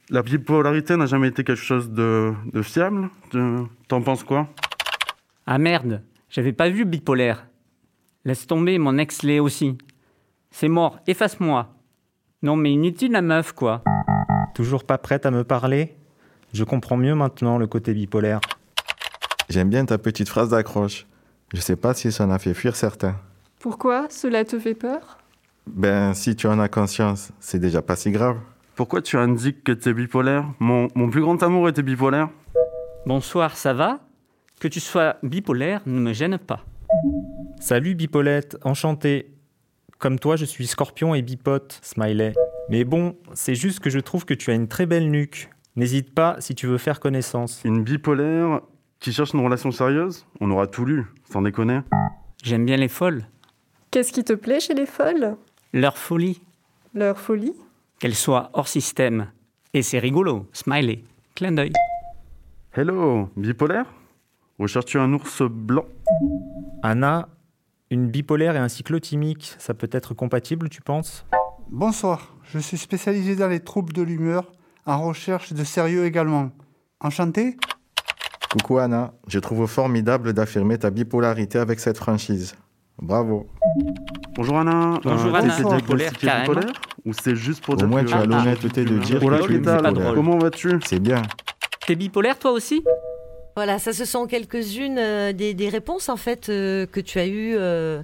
la 0.09 0.21
bipolarité 0.23 0.95
n'a 0.97 1.05
jamais 1.05 1.27
été 1.29 1.43
quelque 1.43 1.61
chose 1.61 1.89
de, 1.91 2.33
de 2.53 2.61
fiable. 2.61 3.09
T'en 3.87 4.01
penses 4.01 4.23
quoi? 4.23 4.47
Ah 5.45 5.57
merde, 5.57 6.01
j'avais 6.29 6.53
pas 6.53 6.69
vu 6.69 6.85
bipolaire. 6.85 7.47
Laisse 8.23 8.47
tomber, 8.47 8.79
mon 8.79 8.97
ex 8.97 9.21
l'est 9.21 9.39
aussi. 9.39 9.77
C'est 10.49 10.69
mort, 10.69 10.99
efface-moi. 11.05 11.74
Non, 12.41 12.55
mais 12.55 12.71
inutile 12.71 13.11
la 13.13 13.21
meuf, 13.21 13.53
quoi. 13.53 13.83
Toujours 14.53 14.83
pas 14.83 14.97
prête 14.97 15.25
à 15.25 15.31
me 15.31 15.43
parler? 15.43 15.95
Je 16.53 16.63
comprends 16.63 16.97
mieux 16.97 17.15
maintenant 17.15 17.57
le 17.57 17.67
côté 17.67 17.93
bipolaire. 17.93 18.39
J'aime 19.49 19.69
bien 19.69 19.85
ta 19.85 19.97
petite 19.97 20.29
phrase 20.29 20.49
d'accroche. 20.49 21.05
Je 21.53 21.59
sais 21.61 21.75
pas 21.75 21.93
si 21.93 22.11
ça 22.11 22.25
en 22.25 22.31
a 22.31 22.39
fait 22.39 22.53
fuir 22.53 22.75
certains. 22.75 23.15
Pourquoi 23.59 24.07
Cela 24.09 24.43
te 24.45 24.59
fait 24.59 24.75
peur? 24.75 25.17
Ben, 25.67 26.13
si 26.13 26.35
tu 26.35 26.47
en 26.47 26.59
as 26.59 26.67
conscience, 26.69 27.31
c'est 27.39 27.59
déjà 27.59 27.81
pas 27.81 27.95
si 27.95 28.11
grave. 28.11 28.37
Pourquoi 28.75 29.01
tu 29.01 29.17
indiques 29.17 29.63
que 29.63 29.71
tu 29.71 29.89
es 29.89 29.93
bipolaire? 29.93 30.45
Mon, 30.59 30.87
mon 30.95 31.09
plus 31.09 31.21
grand 31.21 31.41
amour 31.41 31.69
était 31.69 31.81
bipolaire. 31.83 32.29
Bonsoir, 33.05 33.55
ça 33.57 33.73
va? 33.73 33.99
Que 34.59 34.67
tu 34.67 34.79
sois 34.79 35.17
bipolaire 35.23 35.81
ne 35.85 35.99
me 35.99 36.13
gêne 36.13 36.37
pas. 36.37 36.63
Salut 37.59 37.95
Bipolette, 37.95 38.57
enchanté. 38.63 39.31
Comme 39.99 40.19
toi, 40.19 40.35
je 40.35 40.45
suis 40.45 40.67
scorpion 40.67 41.15
et 41.15 41.21
bipote, 41.21 41.79
smiley. 41.81 42.33
Mais 42.69 42.83
bon, 42.83 43.15
c'est 43.33 43.55
juste 43.55 43.79
que 43.79 43.89
je 43.89 43.99
trouve 43.99 44.25
que 44.25 44.33
tu 44.33 44.51
as 44.51 44.53
une 44.53 44.67
très 44.67 44.85
belle 44.85 45.09
nuque. 45.09 45.49
N'hésite 45.75 46.13
pas 46.13 46.35
si 46.39 46.55
tu 46.55 46.67
veux 46.67 46.77
faire 46.77 46.99
connaissance. 46.99 47.61
Une 47.63 47.83
bipolaire 47.83 48.61
qui 48.99 49.13
cherche 49.13 49.33
une 49.33 49.43
relation 49.43 49.71
sérieuse 49.71 50.25
On 50.41 50.49
aura 50.51 50.67
tout 50.67 50.85
lu, 50.85 51.05
sans 51.31 51.41
déconner. 51.41 51.79
J'aime 52.43 52.65
bien 52.65 52.77
les 52.77 52.87
folles. 52.87 53.25
Qu'est-ce 53.91 54.11
qui 54.11 54.23
te 54.23 54.33
plaît 54.33 54.59
chez 54.59 54.73
les 54.73 54.85
folles? 54.85 55.37
Leur 55.73 55.97
folie. 55.97 56.41
Leur 56.93 57.19
folie? 57.19 57.53
Qu'elles 57.99 58.15
soient 58.15 58.49
hors 58.53 58.67
système. 58.67 59.31
Et 59.73 59.81
c'est 59.81 59.99
rigolo, 59.99 60.47
smiley. 60.53 61.03
Clin 61.35 61.51
d'œil. 61.51 61.73
Hello, 62.73 63.29
bipolaire? 63.37 63.85
Recherches-tu 64.59 64.97
un 64.99 65.11
ours 65.13 65.41
blanc? 65.41 65.85
Anna, 66.83 67.27
une 67.91 68.07
bipolaire 68.09 68.55
et 68.55 68.59
un 68.59 68.67
cyclotimique, 68.69 69.55
ça 69.59 69.73
peut 69.73 69.89
être 69.91 70.13
compatible, 70.13 70.69
tu 70.69 70.81
penses? 70.81 71.25
Bonsoir, 71.69 72.35
je 72.43 72.59
suis 72.59 72.77
spécialisé 72.77 73.35
dans 73.35 73.47
les 73.47 73.59
troubles 73.59 73.93
de 73.93 74.01
l'humeur, 74.01 74.51
en 74.85 75.01
recherche 75.01 75.53
de 75.53 75.63
sérieux 75.63 76.05
également. 76.05 76.51
Enchanté? 76.99 77.57
Coucou 78.51 78.77
Anna, 78.77 79.13
je 79.27 79.39
trouve 79.39 79.67
formidable 79.67 80.33
d'affirmer 80.33 80.77
ta 80.77 80.89
bipolarité 80.89 81.57
avec 81.59 81.79
cette 81.79 81.97
franchise. 81.97 82.55
Bravo. 83.01 83.47
Bonjour 84.35 84.57
Anna. 84.59 84.99
Bonjour 85.03 85.35
Euh, 85.35 85.39
Anna. 85.39 85.55
t'es 85.55 85.63
diagnostiqué 85.63 86.27
Bipolaire, 86.27 86.41
bipolaire 86.47 86.71
Ou 87.05 87.11
c'est 87.13 87.35
juste 87.35 87.63
pour 87.63 87.73
Au 87.73 87.77
dire 87.77 87.87
moins 87.87 88.03
que- 88.03 88.09
tu 88.09 88.13
as 88.15 88.25
l'honnêteté 88.25 88.85
de 88.85 88.97
dire 88.99 89.19
que 89.19 89.25
tu 89.25 89.53
es 89.55 89.57
¿qué 89.57 89.61
tal 89.61 89.77
bipolaire. 89.93 90.13
Comment 90.13 90.37
vas-tu? 90.37 90.79
C'est 90.85 90.99
bien. 90.99 91.21
T'es 91.85 91.95
bipolaire 91.95 92.39
toi 92.39 92.51
aussi? 92.51 92.83
Voilà, 93.55 93.79
ça 93.79 93.93
ce 93.93 94.03
sont 94.03 94.27
quelques-unes 94.27 94.97
euh, 94.99 95.31
des, 95.31 95.53
des 95.53 95.69
réponses 95.69 96.09
en 96.09 96.17
fait 96.17 96.49
euh, 96.49 96.85
que 96.85 96.99
tu 96.99 97.19
as 97.19 97.25
eues 97.27 97.55
euh, 97.57 98.03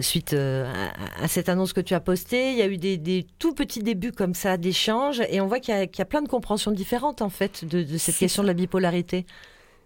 suite 0.00 0.32
à, 0.32 1.22
à 1.24 1.26
cette 1.26 1.48
annonce 1.48 1.72
que 1.72 1.80
tu 1.80 1.92
as 1.94 1.98
postée. 2.00 2.52
Il 2.52 2.56
y 2.56 2.62
a 2.62 2.68
eu 2.68 2.78
des, 2.78 2.96
des 2.98 3.26
tout 3.40 3.52
petits 3.52 3.80
débuts 3.82 4.12
comme 4.12 4.34
ça 4.34 4.56
d'échanges 4.58 5.22
et 5.28 5.40
on 5.40 5.46
voit 5.48 5.58
qu'il 5.58 5.74
y, 5.74 5.76
a- 5.76 5.86
qu'il 5.88 5.98
y 5.98 6.02
a 6.02 6.06
plein 6.06 6.22
de 6.22 6.28
compréhensions 6.28 6.70
différentes 6.70 7.20
en 7.20 7.30
fait 7.30 7.64
de, 7.64 7.82
de 7.82 7.98
cette 7.98 8.16
question 8.16 8.42
de 8.44 8.48
la 8.48 8.54
bipolarité. 8.54 9.26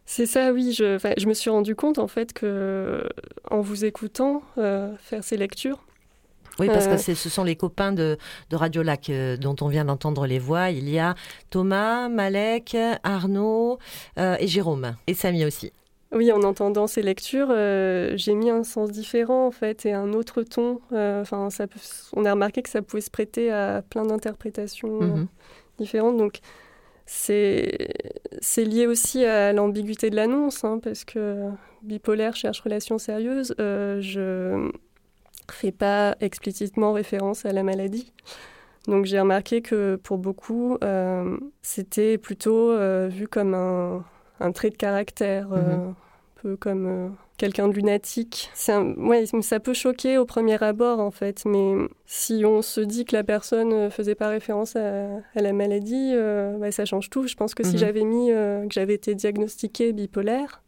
C'est 0.04 0.26
ça, 0.26 0.52
oui. 0.52 0.72
Je, 0.76 0.98
je 1.16 1.26
me 1.26 1.32
suis 1.34 1.48
rendu 1.50 1.74
compte 1.74 1.98
en 1.98 2.08
fait 2.08 2.34
que 2.34 3.02
en 3.50 3.60
vous 3.62 3.86
écoutant 3.86 4.42
faire 4.56 5.22
ces 5.24 5.36
lectures, 5.38 5.78
Oui, 6.60 6.66
parce 6.66 6.86
Euh. 6.86 6.92
que 6.92 6.96
c'est- 6.96 7.14
ce 7.14 7.28
sont 7.28 7.44
les 7.44 7.56
copains 7.56 7.92
de, 7.92 8.18
de 8.50 8.56
Radio 8.56 8.82
Lac 8.82 9.10
euh, 9.10 9.36
dont 9.36 9.54
on 9.60 9.68
vient 9.68 9.84
d'entendre 9.84 10.26
les 10.26 10.38
voix. 10.38 10.70
Il 10.70 10.88
y 10.88 10.98
a 10.98 11.14
Thomas, 11.50 12.08
Malek, 12.08 12.76
Arnaud 13.04 13.78
euh, 14.18 14.36
et 14.40 14.46
Jérôme 14.46 14.96
et 15.06 15.14
Samy 15.14 15.44
aussi. 15.44 15.72
oui, 16.10 16.32
en 16.32 16.42
entendant 16.42 16.86
ces 16.86 17.02
lectures, 17.02 17.48
euh, 17.50 18.12
j'ai 18.16 18.34
mis 18.34 18.48
un 18.50 18.64
sens 18.64 18.90
différent 18.90 19.46
en 19.46 19.50
fait 19.50 19.84
et 19.86 19.92
un 19.92 20.12
autre 20.14 20.42
ton. 20.42 20.80
Euh, 20.92 21.20
Enfin, 21.20 21.50
ça 21.50 21.66
on 22.14 22.24
a 22.24 22.30
remarqué 22.32 22.62
que 22.62 22.70
ça 22.70 22.80
pouvait 22.82 23.02
se 23.02 23.10
prêter 23.10 23.50
à 23.52 23.82
plein 23.82 24.04
d'interprétations 24.06 25.02
euh, 25.02 25.06
Mhm. 25.06 25.26
différentes. 25.78 26.16
Donc, 26.16 26.38
c'est 27.06 27.88
c'est 28.40 28.64
lié 28.64 28.86
aussi 28.86 29.24
à 29.24 29.52
l'ambiguïté 29.52 30.10
de 30.10 30.16
l'annonce, 30.16 30.64
hein, 30.64 30.78
parce 30.82 31.04
que 31.04 31.48
bipolaire 31.82 32.36
cherche 32.36 32.60
relation 32.60 32.98
sérieuse. 32.98 33.54
Euh, 33.60 34.00
je 34.00 34.70
fais 35.52 35.72
pas 35.72 36.16
explicitement 36.20 36.92
référence 36.92 37.44
à 37.46 37.52
la 37.52 37.62
maladie. 37.62 38.12
Donc 38.86 39.04
j'ai 39.04 39.20
remarqué 39.20 39.60
que 39.60 39.96
pour 39.96 40.18
beaucoup, 40.18 40.78
euh, 40.82 41.36
c'était 41.62 42.16
plutôt 42.18 42.70
euh, 42.70 43.08
vu 43.10 43.28
comme 43.28 43.54
un, 43.54 44.04
un 44.40 44.52
trait 44.52 44.70
de 44.70 44.76
caractère, 44.76 45.48
euh, 45.52 45.76
Mhm. 45.76 45.88
un 45.90 45.94
peu 46.42 46.56
comme 46.56 47.14
quelqu'un 47.36 47.68
de 47.68 47.74
lunatique. 47.74 48.50
Un- 48.68 48.94
ouais, 48.94 49.26
ça 49.42 49.60
peut 49.60 49.74
choquer 49.74 50.16
au 50.18 50.24
premier 50.24 50.62
abord 50.62 51.00
en 51.00 51.10
fait, 51.10 51.44
mais 51.44 51.74
si 52.06 52.44
on 52.46 52.62
se 52.62 52.80
dit 52.80 53.04
que 53.04 53.14
la 53.14 53.24
personne 53.24 53.68
ne 53.68 53.88
faisait 53.90 54.14
pas 54.14 54.28
référence 54.28 54.74
à, 54.76 55.06
à 55.34 55.40
la 55.42 55.52
maladie, 55.52 56.14
bah, 56.58 56.70
ça 56.72 56.84
change 56.84 57.10
tout. 57.10 57.26
Je 57.26 57.34
pense 57.34 57.54
que 57.54 57.64
si 57.64 57.72
Mhm. 57.74 57.78
j'avais 57.78 58.04
mis 58.04 58.28
que 58.28 58.68
j'avais 58.70 58.94
été 58.94 59.14
diagnostiquée 59.14 59.92
bipolaire, 59.92 60.62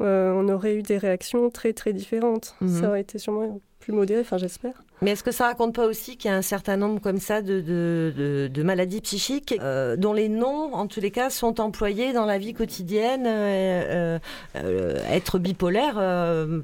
euh, 0.00 0.32
on 0.34 0.48
aurait 0.48 0.74
eu 0.76 0.82
des 0.82 0.98
réactions 0.98 1.50
très 1.50 1.72
très 1.72 1.92
différentes. 1.92 2.54
Mhm. 2.60 2.80
Ça 2.80 2.88
aurait 2.88 3.00
été 3.00 3.18
sûrement 3.18 3.60
plus 3.80 3.92
modéré, 3.92 4.20
enfin 4.20 4.36
j'espère. 4.38 4.72
Mais 5.02 5.12
est-ce 5.12 5.22
que 5.22 5.30
ça 5.30 5.44
raconte 5.44 5.74
pas 5.74 5.86
aussi 5.86 6.16
qu'il 6.16 6.30
y 6.30 6.34
a 6.34 6.36
un 6.36 6.42
certain 6.42 6.76
nombre 6.76 7.00
comme 7.00 7.18
ça 7.18 7.42
de, 7.42 7.60
de, 7.60 8.12
de- 8.16 8.48
de 8.52 8.62
maladies 8.62 9.00
psychiques 9.02 9.54
euh, 9.60 9.94
dont 9.96 10.12
les 10.14 10.28
noms, 10.30 10.72
en 10.74 10.86
tous 10.86 11.00
les 11.00 11.10
cas, 11.10 11.28
sont 11.30 11.60
employés 11.60 12.12
dans 12.14 12.24
la 12.24 12.38
vie 12.38 12.54
quotidienne 12.54 13.24
euh, 13.26 14.18
Être 15.10 15.38
bipolaire, 15.38 15.94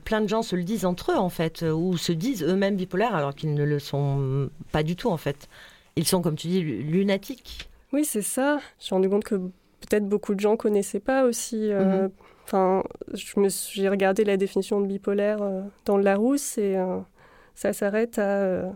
plein 0.04 0.20
de 0.20 0.28
gens 0.28 0.42
se 0.42 0.56
le 0.56 0.64
disent 0.64 0.84
entre 0.84 1.12
eux 1.12 1.16
en 1.16 1.28
fait, 1.28 1.62
ou 1.62 1.96
se 1.96 2.12
disent 2.12 2.42
eux-mêmes 2.42 2.76
bipolaires 2.76 3.14
alors 3.14 3.34
qu'ils 3.34 3.54
ne 3.54 3.64
le 3.64 3.78
sont 3.78 4.48
pas 4.72 4.82
du 4.82 4.96
tout 4.96 5.10
en 5.10 5.16
fait. 5.18 5.48
Ils 5.96 6.06
sont, 6.06 6.22
comme 6.22 6.36
tu 6.36 6.48
dis, 6.48 6.60
lu- 6.60 6.82
lunatiques. 6.82 7.68
Oui, 7.92 8.04
c'est 8.06 8.22
ça. 8.22 8.52
Je 8.52 8.56
me 8.56 8.80
suis 8.80 8.94
rendu 8.94 9.08
compte 9.10 9.24
que 9.24 9.38
peut-être 9.92 10.08
beaucoup 10.08 10.34
de 10.34 10.40
gens 10.40 10.56
connaissaient 10.56 11.00
pas 11.00 11.24
aussi. 11.24 11.70
euh, 11.70 12.04
Mhm. 12.04 12.10
Enfin, 12.44 12.82
j'ai 13.14 13.88
regardé 13.88 14.24
la 14.24 14.36
définition 14.36 14.80
de 14.80 14.86
bipolaire 14.86 15.38
euh, 15.42 15.62
dans 15.84 15.96
le 15.96 16.02
Larousse 16.02 16.58
et 16.58 16.76
euh, 16.76 16.98
ça 17.54 17.72
s'arrête 17.72 18.18
à 18.18 18.22
euh, 18.42 18.70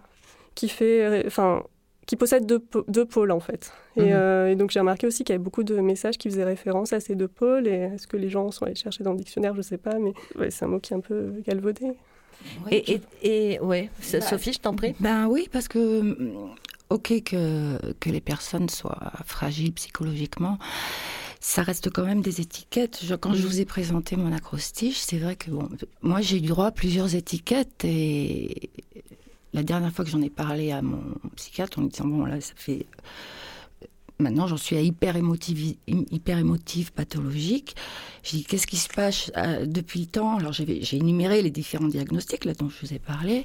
qui 0.55 0.69
fait, 0.69 1.25
enfin, 1.27 1.63
qui 2.07 2.17
possède 2.17 2.47
deux, 2.47 2.63
deux 2.89 3.05
pôles 3.05 3.33
en 3.33 3.41
fait. 3.41 3.73
Et, 3.97 4.03
Mhm. 4.05 4.11
euh, 4.13 4.51
et 4.53 4.57
donc 4.57 4.71
j'ai 4.71 4.79
remarqué 4.81 5.07
aussi 5.07 5.25
qu'il 5.25 5.33
y 5.33 5.37
avait 5.37 5.43
beaucoup 5.43 5.65
de 5.65 5.75
messages 5.81 6.17
qui 6.19 6.29
faisaient 6.31 6.45
référence 6.45 6.93
à 6.93 7.01
ces 7.01 7.15
deux 7.17 7.29
pôles. 7.29 7.67
Et 7.67 7.91
est-ce 7.95 8.07
que 8.07 8.17
les 8.17 8.29
gens 8.29 8.51
sont 8.51 8.65
allés 8.67 8.75
chercher 8.77 9.03
dans 9.03 9.13
le 9.13 9.19
dictionnaire 9.19 9.55
Je 9.57 9.63
sais 9.63 9.79
pas, 9.79 9.99
mais 9.99 10.13
ouais, 10.39 10.51
c'est 10.51 10.65
un 10.65 10.69
mot 10.69 10.79
qui 10.79 10.93
est 10.93 10.97
un 10.97 11.01
peu 11.01 11.33
galvaudé. 11.47 11.93
Et, 12.71 12.93
et, 12.93 13.01
et- 13.55 13.61
ouais, 13.61 13.89
S- 14.01 14.21
Sophie, 14.29 14.53
je 14.53 14.61
t'en 14.61 14.75
prie. 14.75 14.95
Ben 15.01 15.27
oui, 15.27 15.49
parce 15.51 15.67
que, 15.69 16.01
mm, 16.03 16.51
ok, 16.91 17.23
que, 17.25 17.79
que 18.01 18.11
les 18.11 18.21
personnes 18.21 18.69
soient 18.69 19.13
fragiles 19.27 19.73
psychologiquement, 19.73 20.59
ça 21.41 21.63
reste 21.63 21.91
quand 21.91 22.05
même 22.05 22.23
des 22.23 22.41
étiquettes. 22.41 23.01
Je- 23.05 23.15
quand 23.15 23.35
je 23.35 23.47
vous 23.47 23.61
ai 23.61 23.65
présenté 23.65 24.17
mon 24.17 24.33
acrostiche, 24.33 24.99
c'est 24.99 25.19
vrai 25.19 25.37
que, 25.37 25.51
bon, 25.51 25.69
moi 26.03 26.21
j'ai 26.21 26.39
eu 26.39 26.41
droit 26.43 26.67
à 26.67 26.73
plusieurs 26.73 27.15
étiquettes 27.15 27.85
et 27.85 28.71
la 29.53 29.63
dernière 29.63 29.93
fois 29.93 30.05
que 30.05 30.11
j'en 30.11 30.23
ai 30.23 30.31
parlé 30.31 30.71
à 30.73 30.83
mon 30.83 31.03
psychiatre 31.37 31.79
en 31.79 31.83
lui 31.83 31.89
disant, 31.91 32.07
bon, 32.07 32.25
là, 32.27 32.41
ça 32.41 32.53
fait. 32.57 32.87
Maintenant, 34.19 34.47
j'en 34.47 34.57
suis 34.57 34.77
à 34.77 34.81
hyper 34.81 35.17
émotive, 35.17 35.77
hyper 35.87 36.39
émotive 36.39 36.91
pathologique. 36.93 37.77
J'ai 38.23 38.39
dit, 38.39 38.45
qu'est-ce 38.45 38.67
qui 38.67 38.79
se 38.79 38.89
passe 38.89 39.31
euh, 39.37 39.67
depuis 39.67 40.01
le 40.01 40.07
temps? 40.07 40.39
Alors, 40.39 40.53
j'ai 40.53 40.83
j'ai 40.83 40.97
énuméré 40.97 41.43
les 41.43 41.51
différents 41.51 41.89
diagnostics 41.89 42.47
là, 42.47 42.55
dont 42.55 42.71
je 42.71 42.87
vous 42.87 42.95
ai 42.95 42.99
parlé. 42.99 43.45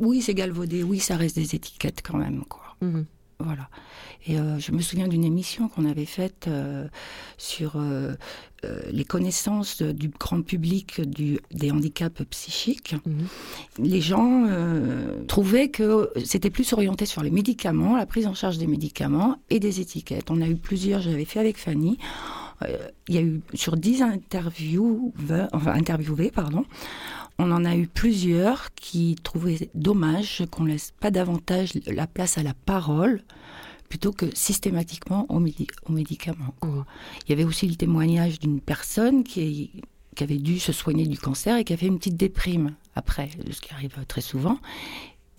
Oui, 0.00 0.20
c'est 0.20 0.34
galvaudé. 0.34 0.82
Oui, 0.82 0.98
ça 0.98 1.16
reste 1.16 1.36
des 1.36 1.54
étiquettes 1.54 2.02
quand 2.02 2.18
même, 2.18 2.44
quoi. 2.44 2.67
Mhm. 2.80 3.04
Voilà. 3.40 3.68
Et 4.26 4.36
euh, 4.40 4.58
je 4.58 4.72
me 4.72 4.80
souviens 4.80 5.06
d'une 5.06 5.22
émission 5.22 5.68
qu'on 5.68 5.84
avait 5.84 6.06
faite 6.06 6.46
euh, 6.48 6.88
sur 7.36 7.74
euh, 7.76 8.16
les 8.90 9.04
connaissances 9.04 9.80
de- 9.80 9.92
du 9.92 10.08
grand 10.08 10.42
public 10.42 11.00
du, 11.08 11.38
des 11.52 11.70
handicaps 11.70 12.24
psychiques. 12.30 12.96
Mhm. 13.06 13.26
Les 13.86 14.00
gens 14.00 14.44
trouvaient 15.28 15.68
que 15.70 16.10
c'était 16.24 16.50
plus 16.50 16.72
orienté 16.72 17.06
sur 17.06 17.22
les 17.22 17.30
médicaments, 17.30 17.96
la 17.96 18.06
prise 18.06 18.26
en 18.26 18.34
charge 18.34 18.58
des 18.58 18.66
médicaments 18.66 19.36
et 19.50 19.60
des 19.60 19.80
étiquettes. 19.80 20.32
On 20.32 20.40
a 20.42 20.48
eu 20.48 20.56
plusieurs, 20.56 21.00
j'avais 21.00 21.24
fait 21.24 21.38
avec 21.38 21.58
Fanny. 21.58 21.96
Il 23.08 23.14
y 23.14 23.18
a 23.18 23.22
eu 23.22 23.40
sur 23.54 23.76
10 23.76 24.02
interviews, 24.02 25.14
enfin 25.52 25.74
interviewés, 25.74 26.32
pardon, 26.32 26.64
on 27.38 27.52
en 27.52 27.64
a 27.64 27.76
eu 27.76 27.86
plusieurs 27.86 28.74
qui 28.74 29.16
trouvaient 29.22 29.70
dommage 29.74 30.44
qu'on 30.50 30.64
laisse 30.64 30.92
pas 31.00 31.10
davantage 31.10 31.72
la 31.86 32.06
place 32.06 32.36
à 32.36 32.42
la 32.42 32.54
parole 32.54 33.22
plutôt 33.88 34.12
que 34.12 34.26
systématiquement 34.34 35.26
aux, 35.28 35.40
médi- 35.40 35.70
aux 35.88 35.92
médicaments. 35.92 36.54
Il 36.62 37.30
y 37.30 37.32
avait 37.32 37.44
aussi 37.44 37.66
le 37.66 37.76
témoignage 37.76 38.38
d'une 38.38 38.60
personne 38.60 39.24
qui, 39.24 39.70
avait 40.20 40.38
dû 40.38 40.58
se 40.58 40.72
soigner 40.72 41.06
du 41.06 41.16
cancer 41.16 41.56
et 41.56 41.64
qui 41.64 41.72
a 41.72 41.76
fait 41.76 41.86
une 41.86 41.98
petite 41.98 42.16
déprime 42.16 42.74
après, 42.96 43.30
ce 43.50 43.60
qui 43.60 43.72
arrive 43.72 43.94
très 44.08 44.20
souvent. 44.20 44.58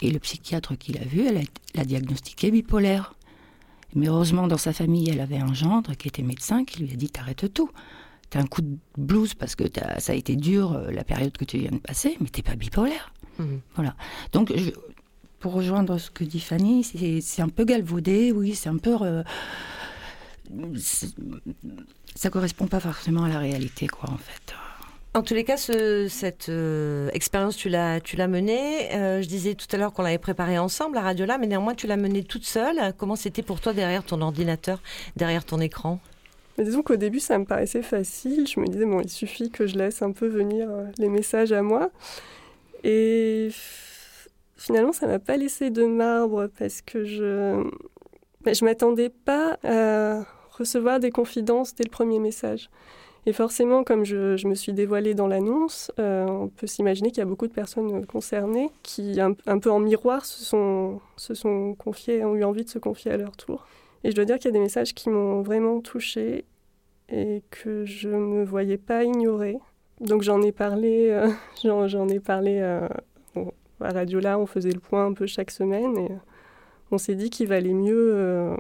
Et 0.02 0.10
le 0.10 0.20
psychiatre 0.20 0.78
qui 0.78 0.94
l'a 0.94 1.04
vu, 1.04 1.28
elle 1.28 1.44
l'a 1.76 1.84
diagnostiqué 1.84 2.50
bipolaire. 2.50 3.14
Mais 3.94 4.08
heureusement, 4.08 4.48
dans 4.48 4.58
sa 4.58 4.72
famille, 4.72 5.10
elle 5.10 5.20
avait 5.20 5.40
un 5.40 5.54
gendre 5.54 5.96
qui 5.96 6.08
était 6.08 6.22
médecin 6.22 6.64
qui 6.64 6.84
lui 6.84 6.94
a 6.94 6.96
dit 6.96 7.10
T'arrêtes 7.10 7.54
tout. 7.54 7.70
T'as 8.30 8.40
un 8.40 8.46
coup 8.46 8.62
de 8.62 8.78
blues 8.98 9.34
parce 9.34 9.56
que 9.56 9.64
t'as- 9.64 10.00
ça 10.00 10.12
a 10.12 10.16
été 10.16 10.36
dur 10.36 10.74
euh, 10.74 10.92
la 10.92 11.04
période 11.04 11.36
que 11.36 11.46
tu 11.46 11.58
viens 11.58 11.72
de 11.72 11.78
passer, 11.78 12.16
mais 12.22 12.28
t'es 12.30 12.44
pas 12.44 12.56
bipolaire. 12.56 13.12
Mhm. 13.40 13.60
Voilà. 13.76 13.96
Donc, 14.34 14.52
je- 14.56 14.72
pour 15.40 15.54
rejoindre 15.54 15.98
ce 15.98 16.12
que 16.12 16.24
dit 16.24 16.40
Fanny, 16.42 16.84
c'est 16.84 17.42
un 17.42 17.48
peu 17.50 17.64
galvaudé, 17.66 18.32
oui, 18.32 18.54
c'est 18.56 18.70
un 18.70 18.78
peu. 18.78 18.96
euh, 19.02 19.24
ça 22.16 22.30
correspond 22.30 22.68
pas 22.68 22.80
forcément 22.80 23.24
à 23.24 23.30
la 23.30 23.40
réalité, 23.40 23.88
quoi, 23.88 24.10
en 24.10 24.18
fait. 24.18 24.54
En 25.16 25.24
tous 25.24 25.34
les 25.34 25.44
cas, 25.44 25.58
ce- 25.58 26.08
cette 26.08 26.50
euh, 26.50 27.10
expérience, 27.14 27.56
tu 27.56 27.68
l'as, 27.70 28.00
tu 28.00 28.16
l'as 28.16 28.28
menée. 28.28 28.94
Euh, 28.94 29.22
je 29.24 29.28
disais 29.28 29.56
tout 29.56 29.66
à 29.72 29.78
l'heure 29.78 29.92
qu'on 29.92 30.04
l'avait 30.04 30.20
préparée 30.20 30.60
ensemble 30.60 30.98
à 30.98 31.02
Radio 31.02 31.26
là, 31.26 31.38
mais 31.40 31.48
néanmoins, 31.48 31.74
tu 31.74 31.88
l'as 31.88 31.98
menée 31.98 32.24
toute 32.24 32.46
seule. 32.46 32.94
Comment 32.98 33.16
c'était 33.16 33.42
pour 33.42 33.60
toi 33.60 33.74
derrière 33.74 34.04
ton 34.04 34.22
ordinateur, 34.22 34.82
derrière 35.16 35.46
ton 35.46 35.60
écran? 35.60 36.00
Mais 36.60 36.66
disons 36.66 36.84
qu'au 36.84 36.98
début, 36.98 37.22
ça 37.22 37.40
me 37.40 37.46
paraissait 37.46 37.82
facile. 37.82 38.46
Je 38.46 38.60
me 38.60 38.68
disais, 38.68 38.84
bon, 38.84 39.00
il 39.00 39.08
suffit 39.08 39.50
que 39.50 39.66
je 39.66 39.78
laisse 39.78 40.02
un 40.02 40.12
peu 40.12 40.28
venir 40.28 40.70
euh, 40.70 40.84
les 40.98 41.08
messages 41.08 41.54
à 41.54 41.62
moi. 41.62 41.90
Et 42.84 43.48
finalement, 44.58 44.92
ça 44.92 45.08
m'a 45.08 45.20
pas 45.20 45.38
laissé 45.38 45.70
de 45.70 45.86
marbre 45.86 46.50
parce 46.60 46.82
que 46.82 47.06
je 47.06 47.64
ben, 48.42 48.54
je 48.54 48.66
m'attendais 48.66 49.08
pas 49.08 49.58
à 49.64 50.26
recevoir 50.52 51.00
des 51.00 51.12
confidences 51.12 51.76
dès 51.76 51.86
le 51.86 51.90
premier 51.90 52.20
message. 52.20 52.70
Et 53.26 53.32
forcément, 53.32 53.86
comme 53.86 54.04
je, 54.04 54.36
je 54.36 54.50
me 54.50 54.56
suis 54.56 54.74
dévoilée 54.74 55.14
dans 55.14 55.28
l'annonce, 55.28 55.94
euh, 55.98 56.26
on 56.28 56.50
peut 56.50 56.68
s'imaginer 56.68 57.10
qu'il 57.12 57.20
y 57.20 57.22
a 57.22 57.26
beaucoup 57.26 57.48
de 57.48 57.54
personnes 57.54 58.06
concernées 58.06 58.70
qui, 58.84 59.22
un, 59.22 59.34
un 59.48 59.60
peu 59.60 59.72
en 59.72 59.80
miroir, 59.80 60.26
se 60.26 60.44
sont, 60.44 61.00
se 61.16 61.34
sont 61.34 61.74
confiées, 61.76 62.26
ont 62.26 62.36
eu 62.36 62.44
envie 62.44 62.66
de 62.66 62.70
se 62.70 62.80
confier 62.80 63.12
à 63.12 63.18
leur 63.18 63.38
tour. 63.38 63.66
Et 64.04 64.12
je 64.12 64.16
dois 64.16 64.26
dire 64.26 64.38
qu'il 64.38 64.46
y 64.46 64.50
a 64.50 64.58
des 64.58 64.60
messages 64.60 64.94
qui 64.94 65.10
m'ont 65.10 65.42
vraiment 65.42 65.82
touchée 65.82 66.46
et 67.10 67.44
que 67.50 67.86
je 67.86 68.10
me 68.10 68.44
voyais 68.44 68.78
pas 68.78 69.04
ignorer. 69.04 69.58
Donc 70.00 70.22
j'en 70.22 70.42
ai 70.42 70.52
parlé, 70.52 71.10
euh, 71.10 71.30
j'en, 71.64 72.08
ai 72.08 72.20
parlé 72.20 72.60
euh, 72.62 72.88
à 73.82 73.92
Radio 73.92 74.20
Là, 74.20 74.40
on 74.40 74.46
faisait 74.46 74.72
le 74.72 74.80
point 74.80 75.06
un 75.06 75.14
peu 75.14 75.26
chaque 75.26 75.52
semaine 75.52 75.98
et 75.98 76.10
on 76.92 76.98
s'est 76.98 77.16
dit 77.16 77.30
qu'il 77.30 77.48
valait 77.48 77.74
mieux, 77.74 78.12
euh, 78.14 78.56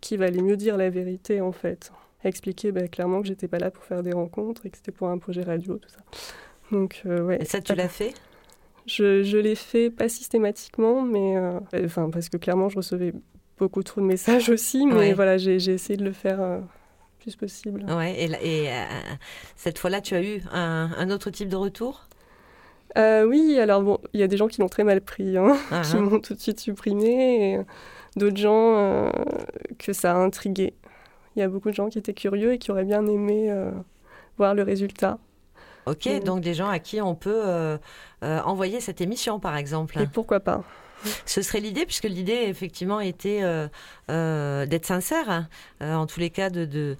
qu'il 0.00 0.18
valait 0.18 0.42
mieux 0.42 0.56
dire 0.56 0.76
la 0.76 0.90
vérité 0.90 1.40
en 1.40 1.52
fait, 1.52 1.90
expliquer 2.22 2.72
bah, 2.72 2.88
clairement 2.88 3.22
que 3.22 3.28
j'étais 3.28 3.48
pas 3.48 3.58
là 3.58 3.70
pour 3.70 3.84
faire 3.84 4.02
des 4.02 4.12
rencontres 4.12 4.66
et 4.66 4.70
que 4.70 4.76
c'était 4.76 4.92
pour 4.92 5.08
un 5.08 5.18
projet 5.18 5.42
radio 5.42 5.78
tout 5.78 5.88
ça. 5.88 6.00
Donc 6.70 7.02
ouais. 7.04 7.38
Et 7.40 7.44
ça 7.44 7.60
tu 7.60 7.74
l'as 7.74 7.88
fait? 7.88 8.14
Je, 8.86 9.22
je 9.22 9.38
l'ai 9.38 9.54
fait 9.54 9.88
pas 9.88 10.10
systématiquement, 10.10 11.00
mais 11.00 11.38
enfin 11.84 12.10
parce 12.10 12.28
que 12.28 12.36
clairement 12.36 12.68
je 12.68 12.76
recevais 12.76 13.14
beaucoup 13.58 13.82
trop 13.82 14.00
de 14.00 14.06
messages 14.06 14.48
aussi, 14.48 14.86
mais 14.86 15.12
voilà 15.12 15.38
j'ai, 15.38 15.56
essayé 15.56 15.96
de 15.96 16.04
le 16.04 16.12
faire 16.12 16.60
plus 17.24 17.36
possible. 17.36 17.84
Ouais, 17.90 18.12
et, 18.12 18.24
et 18.24 18.68
euh, 18.68 18.84
cette 19.56 19.78
fois-là, 19.78 20.02
tu 20.02 20.14
as 20.14 20.22
eu 20.22 20.42
un, 20.52 21.10
autre 21.10 21.30
type 21.30 21.48
de 21.48 21.56
retour? 21.56 22.06
Euh, 22.98 23.24
Oui, 23.24 23.58
alors 23.58 23.82
bon, 23.82 23.98
il 24.12 24.20
y 24.20 24.22
a 24.22 24.28
des 24.28 24.36
gens 24.36 24.46
qui 24.46 24.60
l'ont 24.60 24.68
très 24.68 24.84
mal 24.84 25.00
pris, 25.00 25.38
hein, 25.38 25.56
ah, 25.70 25.80
qui 25.82 25.96
m'ont 25.96 26.16
ah. 26.16 26.20
tout 26.22 26.34
de 26.34 26.40
suite 26.40 26.60
supprimé, 26.60 27.54
et 27.54 27.60
d'autres 28.16 28.36
gens 28.36 28.76
euh, 28.76 29.10
que 29.78 29.94
ça 29.94 30.12
a 30.12 30.16
intrigué. 30.16 30.74
Il 31.34 31.40
y 31.40 31.42
a 31.42 31.48
beaucoup 31.48 31.70
de 31.70 31.74
gens 31.74 31.88
qui 31.88 31.98
étaient 31.98 32.14
curieux 32.14 32.52
et 32.52 32.58
qui 32.58 32.70
auraient 32.70 32.84
bien 32.84 33.06
aimé 33.06 33.52
voir 34.36 34.54
le 34.54 34.62
résultat. 34.62 35.18
Ok, 35.86 36.08
donc 36.24 36.42
des 36.42 36.54
gens 36.54 36.68
à 36.68 36.78
qui 36.78 37.00
on 37.00 37.16
peut 37.16 37.78
envoyer 38.22 38.80
cette 38.80 39.00
émission, 39.00 39.40
par 39.40 39.56
exemple. 39.56 39.98
Et 39.98 40.06
pourquoi 40.06 40.38
pas 40.38 40.62
ce 41.26 41.42
serait 41.42 41.60
l'idée, 41.60 41.84
puisque 41.86 42.04
l'idée, 42.04 42.44
effectivement, 42.46 43.00
était 43.00 43.42
euh, 43.42 43.68
euh, 44.10 44.66
d'être 44.66 44.86
sincère, 44.86 45.30
hein. 45.30 45.48
euh, 45.82 45.94
en 45.94 46.06
tous 46.06 46.20
les 46.20 46.30
cas, 46.30 46.50
de, 46.50 46.64
de, 46.64 46.96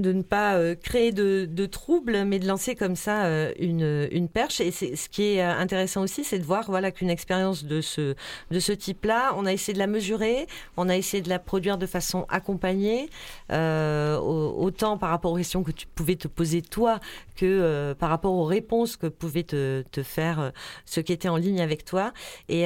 de 0.00 0.12
ne 0.12 0.22
pas 0.22 0.54
euh, 0.54 0.74
créer 0.74 1.12
de, 1.12 1.66
troubles, 1.66 2.24
mais 2.24 2.38
de 2.38 2.46
lancer 2.46 2.74
comme 2.74 2.96
ça 2.96 3.24
euh, 3.24 3.52
une, 3.58 4.08
une 4.10 4.28
perche. 4.28 4.60
Et 4.60 4.70
ce 4.70 5.08
qui 5.08 5.34
est 5.34 5.42
euh, 5.42 5.52
intéressant 5.52 6.02
aussi, 6.02 6.24
c'est 6.24 6.38
de 6.38 6.44
voir 6.44 6.64
voilà 6.68 6.90
qu'une 6.90 7.10
expérience 7.10 7.64
de 7.64 7.80
ce 7.80 8.14
de 8.50 8.60
ce 8.60 8.72
type-là, 8.72 9.34
on 9.36 9.46
a 9.46 9.52
essayé 9.52 9.74
de 9.74 9.78
la 9.78 9.86
mesurer, 9.86 10.46
on 10.76 10.88
a 10.88 10.96
essayé 10.96 11.22
de 11.22 11.28
la 11.28 11.38
produire 11.38 11.78
de 11.78 11.86
façon 11.86 12.26
accompagnée, 12.28 13.08
autant 13.50 14.98
par 14.98 15.10
rapport 15.10 15.32
aux 15.32 15.36
questions 15.36 15.62
que 15.62 15.70
tu 15.70 15.86
pouvais 15.86 16.16
te 16.16 16.28
poser 16.28 16.62
toi 16.62 17.00
que 17.36 17.92
par 17.98 18.10
rapport 18.10 18.32
aux 18.32 18.44
réponses 18.44 18.96
que 18.96 19.06
pouvaient 19.06 19.42
te, 19.42 19.82
te 19.90 20.02
faire 20.02 20.52
ceux 20.84 21.02
qui 21.02 21.12
étaient 21.12 21.28
en 21.28 21.36
ligne 21.36 21.60
avec 21.60 21.84
toi. 21.84 22.12
Et, 22.48 22.64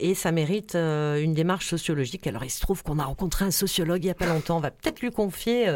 et 0.00 0.14
ça 0.14 0.32
mérite 0.32 0.74
une 0.74 1.34
démarche 1.34 1.68
sociologique. 1.68 2.26
Alors 2.26 2.44
il 2.44 2.50
se 2.50 2.60
trouve 2.60 2.82
qu'on 2.82 2.98
a 2.98 3.04
rencontré 3.04 3.44
un 3.44 3.50
sociologue 3.50 4.04
il 4.04 4.08
y 4.08 4.10
a 4.10 4.14
pas 4.14 4.26
longtemps. 4.26 4.56
On 4.56 4.60
va 4.60 4.70
peut-être 4.70 5.00
lui 5.00 5.10
confier 5.10 5.66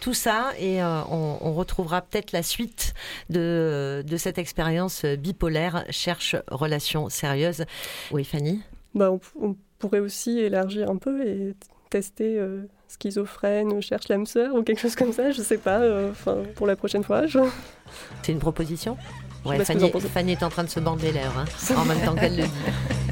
tout 0.00 0.14
ça 0.14 0.51
et 0.58 0.82
euh, 0.82 1.02
on, 1.10 1.52
retrouvera 1.52 2.00
peut-être 2.00 2.32
la 2.32 2.42
suite 2.42 2.94
de, 3.30 4.02
de 4.06 4.16
cette 4.16 4.38
expérience 4.38 5.04
bipolaire, 5.04 5.84
cherche 5.90 6.36
relation 6.50 7.08
sérieuse. 7.08 7.64
Oui, 8.10 8.24
Fanny? 8.24 8.62
Bah, 8.94 9.10
on, 9.40 9.56
pourrait 9.78 9.98
aussi 9.98 10.38
élargir 10.38 10.88
un 10.88 10.96
peu 10.96 11.26
et 11.26 11.54
tester 11.90 12.38
euh, 12.38 12.68
schizophrène, 12.86 13.82
cherche 13.82 14.08
l'âme 14.08 14.26
sœur 14.26 14.54
ou 14.54 14.62
quelque 14.62 14.78
chose 14.78 14.94
comme 14.94 15.12
ça, 15.12 15.32
je 15.32 15.42
sais 15.42 15.58
pas, 15.58 15.80
euh, 15.80 16.12
pour 16.54 16.68
la 16.68 16.76
prochaine 16.76 17.02
fois. 17.02 17.22
C'est 18.22 18.32
une 18.32 18.38
proposition? 18.38 18.96
Ouais, 19.44 19.64
Fanny, 19.64 19.90
Fanny, 19.90 20.32
est 20.32 20.42
en 20.44 20.50
train 20.50 20.62
de 20.62 20.70
se 20.70 20.78
bander 20.78 21.10
l'air 21.10 21.36
hein, 21.36 21.44
en 21.76 21.84
même 21.84 22.00
temps 22.04 22.14
qu'elle 22.14 22.36
le 22.36 22.44
dit. 22.44 22.50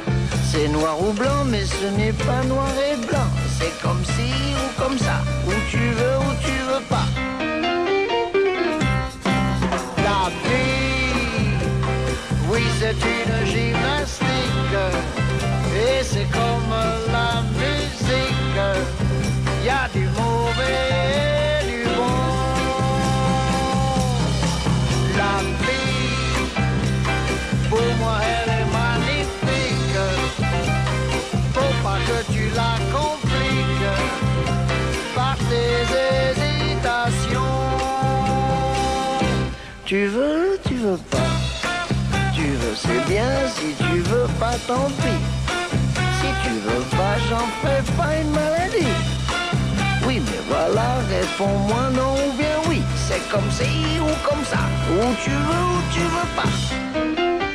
C'est 0.51 0.67
noir 0.67 1.01
ou 1.01 1.13
blanc, 1.13 1.45
mais 1.45 1.63
ce 1.65 1.85
n'est 1.97 2.11
pas 2.11 2.43
noir 2.43 2.67
et 2.77 2.97
blanc. 3.07 3.29
C'est 3.57 3.71
comme 3.81 4.03
si 4.03 4.33
ou 4.61 4.81
comme 4.81 4.97
ça, 4.97 5.23
où 5.47 5.51
tu 5.69 5.77
veux 5.77 6.17
ou 6.27 6.31
tu 6.43 6.51
veux 6.69 6.83
pas. 6.89 7.07
La 10.03 10.29
vie, 10.43 11.55
oui, 12.49 12.63
c'est 12.81 12.99
une 13.15 13.45
gymnastique. 13.45 14.77
Et 15.73 16.03
c'est 16.03 16.29
comme 16.31 16.73
la 17.13 17.41
musique. 17.57 18.59
Y 19.63 19.69
a 19.69 19.87
du 19.93 20.05
Tu 39.91 40.05
veux, 40.05 40.57
tu 40.65 40.75
veux 40.75 40.95
pas. 40.95 41.17
Tu 42.33 42.43
veux, 42.43 42.75
c'est 42.77 43.05
bien. 43.13 43.27
Si 43.53 43.75
tu 43.75 43.99
veux 43.99 44.27
pas, 44.39 44.53
tant 44.65 44.87
pis. 45.01 45.19
Si 46.21 46.27
tu 46.45 46.53
veux 46.65 46.85
pas, 46.95 47.17
j'en 47.27 47.45
ferai 47.59 47.81
pas 47.97 48.15
une 48.21 48.31
maladie. 48.31 48.87
Oui, 50.07 50.21
mais 50.25 50.41
voilà, 50.47 50.95
réponds-moi 51.09 51.89
non 51.93 52.13
ou 52.13 52.31
bien 52.37 52.55
oui. 52.69 52.81
C'est 52.95 53.19
comme 53.29 53.51
si 53.51 53.99
ou 53.99 54.07
comme 54.25 54.45
ça. 54.45 54.59
Ou 54.93 55.13
tu 55.25 55.29
veux 55.29 55.65
ou 55.73 55.81
tu 55.91 55.99
veux 55.99 56.31
pas. 56.37 57.50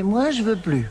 Mais 0.00 0.04
moi, 0.04 0.30
je 0.30 0.42
veux 0.42 0.56
plus. 0.56 0.88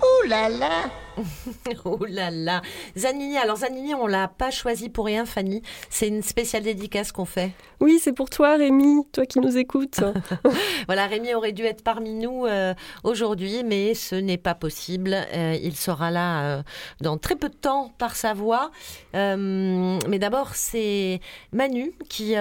Ouh 0.00 0.26
là 0.26 0.48
là 0.48 0.84
oh 1.84 1.98
là 2.08 2.30
là. 2.30 2.62
Zanini, 2.96 3.36
alors 3.38 3.58
Zanini, 3.58 3.94
on 3.94 4.06
l'a 4.06 4.28
pas 4.28 4.50
choisi 4.50 4.88
pour 4.88 5.06
rien, 5.06 5.24
Fanny. 5.24 5.62
C'est 5.90 6.08
une 6.08 6.22
spéciale 6.22 6.62
dédicace 6.62 7.12
qu'on 7.12 7.24
fait. 7.24 7.52
Oui, 7.80 7.98
c'est 8.00 8.12
pour 8.12 8.30
toi, 8.30 8.56
Rémi, 8.56 9.06
toi 9.12 9.26
qui 9.26 9.38
nous 9.38 9.56
écoutes. 9.56 10.00
voilà, 10.86 11.06
Rémi 11.06 11.34
aurait 11.34 11.52
dû 11.52 11.64
être 11.64 11.82
parmi 11.82 12.14
nous 12.14 12.46
euh, 12.46 12.74
aujourd'hui, 13.04 13.62
mais 13.64 13.94
ce 13.94 14.14
n'est 14.14 14.38
pas 14.38 14.54
possible. 14.54 15.14
Euh, 15.34 15.56
il 15.62 15.76
sera 15.76 16.10
là 16.10 16.42
euh, 16.42 16.62
dans 17.00 17.18
très 17.18 17.36
peu 17.36 17.48
de 17.48 17.54
temps 17.54 17.92
par 17.98 18.16
sa 18.16 18.32
voix. 18.32 18.70
mais 19.14 20.18
d'abord, 20.18 20.54
c'est 20.54 21.20
Manu 21.52 21.92
qui, 22.08 22.34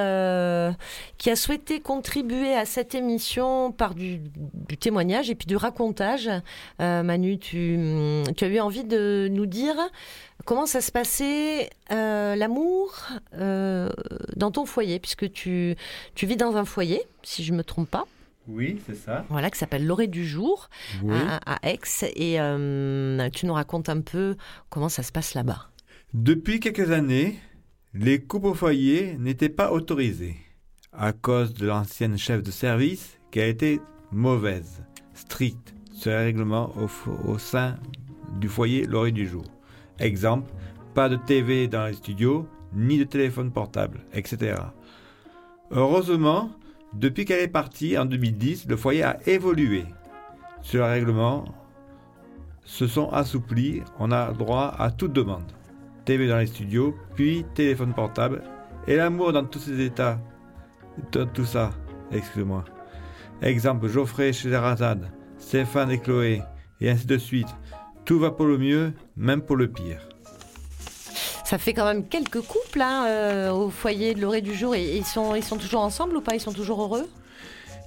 qui 1.17 1.29
a 1.29 1.35
souhaité 1.35 1.79
contribuer 1.79 2.53
à 2.53 2.65
cette 2.65 2.95
émission 2.95 3.71
par 3.71 3.95
du, 3.95 4.19
du, 4.53 4.77
témoignage 4.77 5.29
et 5.29 5.35
puis 5.35 5.47
du 5.47 5.55
racontage. 5.55 6.29
Manu, 6.79 7.37
tu, 7.39 8.23
tu 8.37 8.45
as 8.45 8.47
eu 8.47 8.59
envie 8.65 8.83
de 8.83 9.29
nous 9.31 9.45
dire 9.45 9.75
comment 10.45 10.65
ça 10.65 10.81
se 10.81 10.91
passait 10.91 11.69
euh, 11.91 12.35
l'amour 12.35 12.93
euh, 13.33 13.89
dans 14.35 14.51
ton 14.51 14.65
foyer, 14.65 14.99
puisque 14.99 15.31
tu, 15.31 15.75
tu 16.15 16.25
vis 16.25 16.37
dans 16.37 16.57
un 16.57 16.65
foyer, 16.65 17.01
si 17.23 17.43
je 17.43 17.51
ne 17.51 17.57
me 17.57 17.63
trompe 17.63 17.89
pas. 17.89 18.05
Oui, 18.47 18.79
c'est 18.85 18.95
ça. 18.95 19.25
Voilà, 19.29 19.49
qui 19.49 19.57
s'appelle 19.57 19.85
L'Orée 19.87 20.07
du 20.07 20.25
Jour 20.25 20.69
à, 21.09 21.57
Aix. 21.63 21.79
Et 22.15 22.39
euh, 22.39 23.29
tu 23.29 23.47
nous 23.47 23.53
racontes 23.53 23.89
un 23.89 24.01
peu 24.01 24.35
comment 24.69 24.89
ça 24.89 25.01
se 25.01 25.11
passe 25.11 25.33
là-bas. 25.33 25.69
Depuis 26.13 26.59
quelques 26.59 26.91
années, 26.91 27.39
les 27.93 28.21
coupes 28.21 28.45
au 28.45 28.53
foyer 28.53 29.17
n'étaient 29.17 29.49
pas 29.49 29.71
autorisées 29.71 30.37
à 30.93 31.11
cause 31.11 31.53
de 31.53 31.65
l'ancienne 31.65 32.17
chef 32.17 32.43
de 32.43 32.51
service 32.51 33.17
qui 33.31 33.41
a 33.41 33.47
été 33.47 33.81
mauvaise, 34.11 34.83
stricte 35.13 35.73
sur 35.91 36.11
les 36.11 36.17
règlements 36.17 36.73
au, 37.25 37.37
sein 37.37 37.77
du 38.39 38.49
foyer 38.49 38.85
L'Orée 38.85 39.11
du 39.11 39.27
Jour. 39.27 39.45
Exemple, 39.99 40.51
pas 40.93 41.09
de 41.09 41.15
TV 41.15 41.67
dans 41.67 41.85
les 41.87 41.93
studios, 41.93 42.47
ni 42.73 42.97
de 42.97 43.03
téléphone 43.03 43.51
portable, 43.51 44.01
etc. 44.13 44.55
Heureusement, 45.71 46.51
depuis 46.93 47.25
qu'elle 47.25 47.41
est 47.41 47.47
partie 47.47 47.97
en 47.97 48.05
2010, 48.05 48.67
le 48.67 48.77
foyer 48.77 49.03
a 49.03 49.17
évolué. 49.27 49.85
Sur 50.61 50.79
le 50.79 50.91
règlement 50.91 51.45
se 52.63 52.87
sont 52.87 53.09
assouplis, 53.09 53.83
on 53.99 54.11
a 54.11 54.31
droit 54.31 54.73
à 54.77 54.91
toute 54.91 55.13
demande. 55.13 55.51
TV 56.05 56.27
dans 56.27 56.37
les 56.37 56.47
studios, 56.47 56.95
puis 57.15 57.45
téléphone 57.53 57.93
portable, 57.93 58.43
et 58.87 58.95
l'amour 58.95 59.33
dans 59.33 59.43
tous 59.43 59.59
ses 59.59 59.81
états. 59.81 60.19
Tout 61.11 61.45
ça, 61.45 61.71
excusez-moi. 62.11 62.63
Exemple, 63.41 63.87
Geoffrey 63.87 64.31
chez 64.33 64.49
Stéphane 65.37 65.91
et 65.91 65.99
Chloé, 65.99 66.41
et 66.79 66.89
ainsi 66.89 67.05
de 67.05 67.17
suite. 67.17 67.53
Tout 68.05 68.19
va 68.19 68.31
pour 68.31 68.45
le 68.45 68.57
mieux, 68.57 68.93
même 69.17 69.41
pour 69.41 69.55
le 69.55 69.67
pire. 69.67 69.99
Ça 71.43 71.57
fait 71.57 71.73
quand 71.73 71.85
même 71.85 72.07
quelques 72.07 72.41
couples 72.41 72.81
hein, 72.81 73.05
euh, 73.07 73.51
au 73.51 73.69
foyer 73.69 74.13
de 74.13 74.21
l'orée 74.21 74.41
du 74.41 74.53
jour. 74.53 74.75
Et 74.75 74.95
ils 74.95 75.05
sont, 75.05 75.35
ils 75.35 75.43
sont 75.43 75.57
toujours 75.57 75.81
ensemble 75.81 76.17
ou 76.17 76.21
pas? 76.21 76.35
Ils 76.35 76.39
sont 76.39 76.53
toujours 76.53 76.81
heureux? 76.81 77.07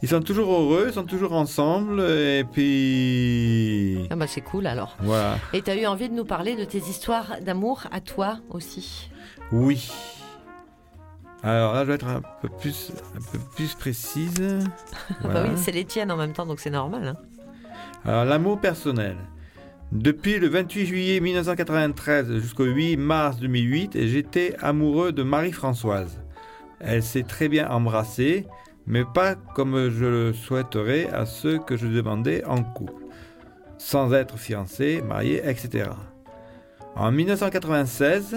Ils 0.03 0.09
sont 0.09 0.21
toujours 0.21 0.53
heureux, 0.53 0.87
ils 0.89 0.95
sont 0.95 1.05
toujours 1.05 1.33
ensemble, 1.33 2.01
et 2.01 2.45
puis... 2.53 4.07
Ah 4.11 4.17
bah 4.17 4.29
c'est 4.29 4.43
cool 4.43 4.69
alors. 4.69 4.97
Voilà. 5.01 5.39
Et 5.53 5.61
tu 5.61 5.71
as 5.73 5.77
eu 5.77 5.87
envie 5.87 6.09
de 6.09 6.15
nous 6.15 6.25
parler 6.25 6.55
de 6.55 6.65
tes 6.65 6.79
histoires 6.79 7.41
d'amour 7.41 7.83
à 7.91 8.01
toi 8.01 8.39
aussi? 8.49 9.11
Oui. 9.51 9.91
Alors 11.43 11.75
là, 11.75 11.83
je 11.83 11.89
vais 11.89 11.95
être 11.95 12.07
un 12.07 12.23
peu 12.41 12.49
plus, 12.49 12.93
un 13.17 13.33
peu 13.33 13.39
plus 13.57 13.75
précise. 13.75 14.35
bah 15.25 15.43
oui, 15.45 15.51
c'est 15.57 15.73
les 15.73 15.85
tiennes 15.85 16.13
en 16.13 16.17
même 16.17 16.33
temps, 16.33 16.47
donc 16.47 16.61
c'est 16.61 16.71
normal. 16.71 17.09
Hein. 17.09 17.17
Alors, 18.05 18.25
l'amour 18.25 18.61
personnel. 18.61 19.17
Depuis 19.93 20.39
le 20.39 20.49
28 20.49 20.85
juillet 20.85 21.19
1993 21.19 22.41
jusqu'au 22.41 22.65
8 22.65 22.99
mars 22.99 23.39
2008, 23.39 24.07
j'étais 24.07 24.55
amoureux 24.61 25.13
de 25.13 25.23
Marie-Françoise. 25.23 26.21
Elle 26.79 27.03
s'est 27.03 27.23
très 27.23 27.49
bien 27.49 27.71
embrassée, 27.71 28.47
mais 28.87 29.05
pas 29.07 29.35
comme 29.35 29.89
je 29.89 30.05
le 30.05 30.33
souhaiterais 30.35 31.09
à 31.09 31.25
ceux 31.25 31.59
que 31.59 31.79
je 31.79 31.87
demandais 31.87 32.45
en 32.45 32.63
couple, 32.63 33.03
sans 33.79 34.13
être 34.13 34.39
fiancé, 34.39 35.01
marié, 35.01 35.41
etc. 35.43 35.89
En 36.95 37.11
1996, 37.11 38.37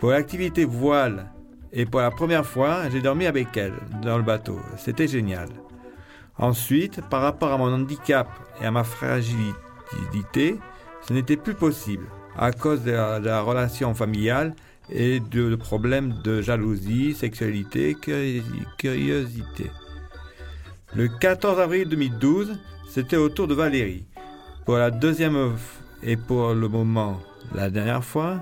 pour 0.00 0.10
l'activité 0.10 0.66
voile 0.66 1.30
et 1.72 1.86
pour 1.86 2.02
la 2.02 2.10
première 2.10 2.44
fois, 2.44 2.90
j'ai 2.90 3.00
dormi 3.00 3.24
avec 3.24 3.56
elle 3.56 3.74
dans 4.02 4.18
le 4.18 4.22
bateau. 4.22 4.60
C'était 4.76 5.08
génial. 5.08 5.48
Ensuite, 6.36 7.00
par 7.08 7.22
rapport 7.22 7.52
à 7.52 7.56
mon 7.56 7.72
handicap 7.72 8.28
et 8.60 8.66
à 8.66 8.70
ma 8.70 8.84
fragilité, 8.84 9.56
ce 11.02 11.12
n'était 11.12 11.36
plus 11.36 11.54
possible 11.54 12.06
à 12.36 12.52
cause 12.52 12.82
de 12.82 12.92
la, 12.92 13.42
relation 13.42 13.94
familiale 13.94 14.54
et 14.90 15.20
de, 15.20 15.54
problèmes 15.56 16.14
de 16.22 16.40
jalousie, 16.42 17.14
sexualité, 17.14 17.96
curiosité. 18.78 19.70
Le 20.94 21.08
14 21.08 21.58
avril 21.58 21.88
2012, 21.88 22.58
c'était 22.88 23.16
au 23.16 23.28
tour 23.28 23.48
de 23.48 23.54
Valérie. 23.54 24.04
Pour 24.64 24.76
la 24.76 24.90
deuxième 24.90 25.56
et 26.02 26.16
pour 26.16 26.54
le 26.54 26.68
moment 26.68 27.18
la 27.54 27.70
dernière 27.70 28.04
fois, 28.04 28.40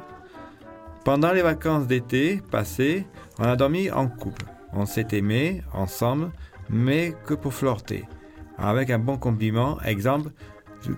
pendant 1.05 1.33
les 1.33 1.43
vacances 1.43 1.87
d'été 1.87 2.43
passées, 2.51 3.07
on 3.39 3.45
a 3.45 3.57
dormi 3.57 3.91
en 3.91 4.07
couple. 4.07 4.45
On 4.73 4.87
s'est 4.87 5.09
aimé 5.13 5.63
ensemble, 5.73 6.31
mais 6.69 7.15
que 7.27 7.35
pour 7.35 7.55
flirter. 7.55 8.05
Avec 8.59 8.91
un 8.91 8.99
bon 8.99 9.17
compliment, 9.17 9.81
exemple, 9.81 10.31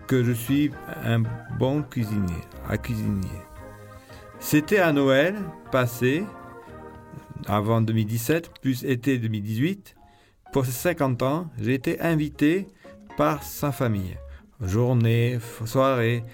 que 0.06 0.22
je 0.22 0.32
suis 0.32 0.70
un 1.04 1.22
bon 1.58 1.82
cuisinier, 1.82 2.42
à 2.68 2.78
cuisinier. 2.78 3.28
C'était 4.40 4.78
à 4.78 4.92
Noël 4.92 5.36
passé, 5.70 6.24
avant 7.46 7.80
2017, 7.80 8.50
plus 8.60 8.84
été 8.84 9.18
2018. 9.18 9.94
Pour 10.52 10.66
ses 10.66 10.72
50 10.72 11.22
ans, 11.22 11.46
j'ai 11.58 11.74
été 11.74 12.00
invité 12.00 12.66
par 13.16 13.42
sa 13.42 13.72
famille. 13.72 14.16
Journée, 14.60 15.38
soirée. 15.64 16.24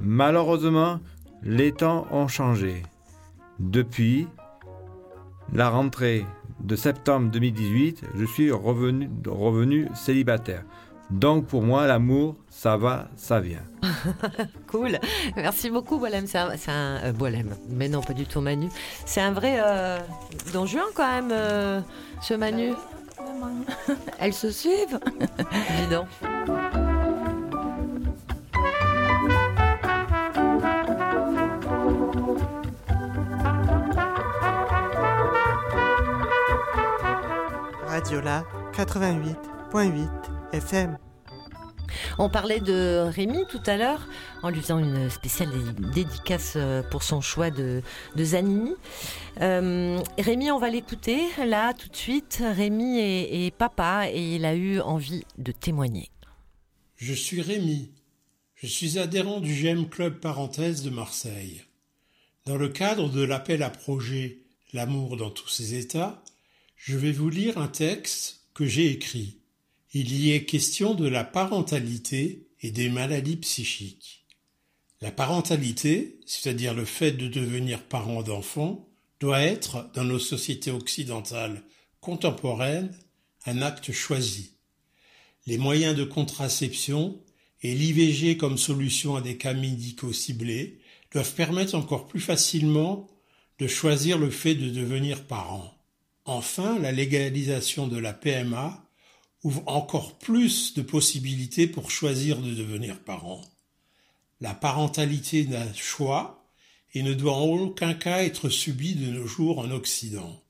Malheureusement, 0.00 1.00
les 1.42 1.72
temps 1.72 2.06
ont 2.10 2.28
changé. 2.28 2.82
Depuis 3.58 4.26
la 5.52 5.70
rentrée 5.70 6.24
de 6.60 6.76
septembre 6.76 7.30
2018, 7.30 8.04
je 8.16 8.24
suis 8.24 8.50
revenu, 8.50 9.08
revenu 9.26 9.88
célibataire. 9.94 10.64
Donc 11.10 11.46
pour 11.46 11.62
moi, 11.62 11.86
l'amour, 11.86 12.34
ça 12.50 12.76
va, 12.76 13.08
ça 13.16 13.40
vient. 13.40 13.62
cool. 14.66 14.98
Merci 15.36 15.70
beaucoup, 15.70 15.98
Bolem. 15.98 16.26
C'est 16.26 16.38
un, 16.38 16.50
un 16.68 17.04
euh, 17.04 17.42
mais 17.68 17.88
non, 17.88 18.00
pas 18.00 18.12
du 18.12 18.26
tout 18.26 18.40
Manu. 18.40 18.68
C'est 19.04 19.20
un 19.20 19.32
vrai 19.32 19.58
euh, 19.64 19.98
don 20.52 20.66
Juan 20.66 20.84
quand 20.94 21.08
même, 21.08 21.30
euh, 21.32 21.80
ce 22.20 22.34
Manu. 22.34 22.72
Elles 24.18 24.34
se 24.34 24.50
suivent. 24.50 24.98
Dis 25.78 25.86
donc. 25.90 26.06
Radiola 37.88 38.44
88.8 38.74 40.35
FM. 40.52 40.98
On 42.18 42.28
parlait 42.28 42.60
de 42.60 43.04
Rémi 43.08 43.44
tout 43.48 43.62
à 43.66 43.76
l'heure 43.76 44.06
en 44.42 44.50
lui 44.50 44.60
faisant 44.60 44.78
une 44.78 45.10
spéciale 45.10 45.50
dédicace 45.94 46.54
euh, 46.56 46.82
pour 46.82 47.02
son 47.02 47.20
choix 47.20 47.50
de, 47.50 47.82
Zanini. 48.18 48.72
Euh, 49.40 50.00
Rémi, 50.18 50.50
on 50.50 50.58
va 50.58 50.70
l'écouter 50.70 51.20
là 51.44 51.74
tout 51.74 51.88
de 51.88 51.96
suite. 51.96 52.42
Rémi 52.42 52.98
est, 52.98 53.54
papa 53.54 54.08
et 54.10 54.36
il 54.36 54.44
a 54.44 54.54
eu 54.54 54.80
envie 54.80 55.24
de 55.38 55.52
témoigner. 55.52 56.10
Je 56.96 57.12
suis 57.12 57.42
Rémi. 57.42 57.90
Je 58.54 58.66
suis 58.66 58.98
adhérent 58.98 59.40
du 59.40 59.54
GEM 59.54 59.88
Club 59.88 60.18
Parenthèse 60.20 60.82
de 60.82 60.90
Marseille. 60.90 61.62
Dans 62.46 62.56
le 62.56 62.68
cadre 62.68 63.08
de 63.10 63.22
l'appel 63.22 63.62
à 63.62 63.70
projet 63.70 64.38
L'amour 64.72 65.16
dans 65.16 65.30
tous 65.30 65.48
ses 65.48 65.74
états, 65.74 66.22
je 66.76 66.96
vais 66.98 67.12
vous 67.12 67.30
lire 67.30 67.56
un 67.56 67.68
texte 67.68 68.40
que 68.52 68.66
j'ai 68.66 68.90
écrit 68.90 69.38
il 69.98 70.14
y 70.14 70.32
est 70.32 70.44
question 70.44 70.92
de 70.92 71.08
la 71.08 71.24
parentalité 71.24 72.48
et 72.60 72.70
des 72.70 72.90
maladies 72.90 73.38
psychiques. 73.38 74.26
La 75.00 75.10
parentalité, 75.10 76.20
c'est-à-dire 76.26 76.74
le 76.74 76.84
fait 76.84 77.12
de 77.12 77.28
devenir 77.28 77.82
parent 77.82 78.22
d'enfants, 78.22 78.90
doit 79.20 79.40
être, 79.40 79.90
dans 79.94 80.04
nos 80.04 80.18
sociétés 80.18 80.70
occidentales 80.70 81.62
contemporaines, 82.00 82.94
un 83.46 83.62
acte 83.62 83.90
choisi. 83.90 84.58
Les 85.46 85.56
moyens 85.56 85.96
de 85.96 86.04
contraception 86.04 87.18
et 87.62 87.74
l'IVG 87.74 88.36
comme 88.36 88.58
solution 88.58 89.16
à 89.16 89.22
des 89.22 89.38
cas 89.38 89.54
médicaux 89.54 90.12
ciblés 90.12 90.78
doivent 91.10 91.34
permettre 91.34 91.74
encore 91.74 92.06
plus 92.06 92.20
facilement 92.20 93.06
de 93.58 93.66
choisir 93.66 94.18
le 94.18 94.28
fait 94.28 94.56
de 94.56 94.68
devenir 94.68 95.24
parent. 95.24 95.72
Enfin, 96.26 96.78
la 96.78 96.92
légalisation 96.92 97.88
de 97.88 97.96
la 97.96 98.12
PMA 98.12 98.85
ouvre 99.46 99.62
encore 99.66 100.18
plus 100.18 100.74
de 100.74 100.82
possibilités 100.82 101.68
pour 101.68 101.92
choisir 101.92 102.42
de 102.42 102.52
devenir 102.52 102.98
parent. 102.98 103.42
La 104.40 104.54
parentalité 104.54 105.44
n'a 105.44 105.72
choix 105.72 106.44
et 106.94 107.04
ne 107.04 107.14
doit 107.14 107.36
en 107.36 107.46
aucun 107.46 107.94
cas 107.94 108.24
être 108.24 108.48
subie 108.48 108.96
de 108.96 109.08
nos 109.08 109.24
jours 109.28 109.60
en 109.60 109.70
Occident. 109.70 110.42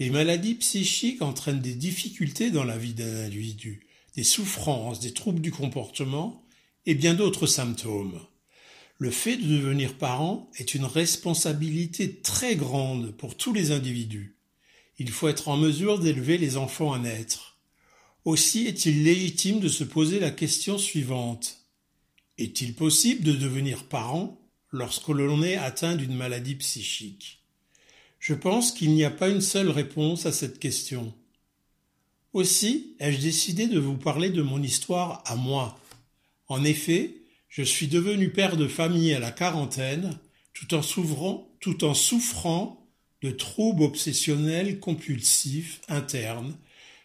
Les 0.00 0.10
maladies 0.10 0.56
psychiques 0.56 1.22
entraînent 1.22 1.60
des 1.60 1.76
difficultés 1.76 2.50
dans 2.50 2.64
la 2.64 2.76
vie 2.76 2.92
d'un 2.92 3.24
individu, 3.24 3.86
des 4.16 4.24
souffrances, 4.24 4.98
des 4.98 5.14
troubles 5.14 5.40
du 5.40 5.52
comportement 5.52 6.44
et 6.86 6.96
bien 6.96 7.14
d'autres 7.14 7.46
symptômes. 7.46 8.20
Le 8.98 9.12
fait 9.12 9.36
de 9.36 9.46
devenir 9.46 9.96
parent 9.96 10.50
est 10.56 10.74
une 10.74 10.86
responsabilité 10.86 12.16
très 12.16 12.56
grande 12.56 13.12
pour 13.12 13.36
tous 13.36 13.52
les 13.52 13.70
individus. 13.70 14.36
Il 14.98 15.10
faut 15.10 15.28
être 15.28 15.46
en 15.46 15.56
mesure 15.56 16.00
d'élever 16.00 16.36
les 16.36 16.56
enfants 16.56 16.92
à 16.92 16.98
naître. 16.98 17.55
Aussi 18.26 18.66
est-il 18.66 19.04
légitime 19.04 19.60
de 19.60 19.68
se 19.68 19.84
poser 19.84 20.18
la 20.18 20.32
question 20.32 20.78
suivante. 20.78 21.58
Est-il 22.38 22.74
possible 22.74 23.22
de 23.22 23.30
devenir 23.30 23.84
parent 23.84 24.36
lorsque 24.72 25.06
l'on 25.10 25.44
est 25.44 25.54
atteint 25.54 25.94
d'une 25.94 26.16
maladie 26.16 26.56
psychique? 26.56 27.44
Je 28.18 28.34
pense 28.34 28.72
qu'il 28.72 28.90
n'y 28.90 29.04
a 29.04 29.12
pas 29.12 29.28
une 29.28 29.40
seule 29.40 29.70
réponse 29.70 30.26
à 30.26 30.32
cette 30.32 30.58
question. 30.58 31.14
Aussi 32.32 32.96
ai-je 32.98 33.20
décidé 33.20 33.68
de 33.68 33.78
vous 33.78 33.96
parler 33.96 34.30
de 34.30 34.42
mon 34.42 34.60
histoire 34.60 35.22
à 35.24 35.36
moi. 35.36 35.78
En 36.48 36.64
effet, 36.64 37.14
je 37.48 37.62
suis 37.62 37.86
devenu 37.86 38.30
père 38.32 38.56
de 38.56 38.66
famille 38.66 39.14
à 39.14 39.20
la 39.20 39.30
quarantaine, 39.30 40.18
tout 40.52 40.74
en 40.74 40.82
souffrant, 40.82 41.48
tout 41.60 41.84
en 41.84 41.94
souffrant 41.94 42.90
de 43.22 43.30
troubles 43.30 43.84
obsessionnels 43.84 44.80
compulsifs 44.80 45.80
internes, 45.88 46.56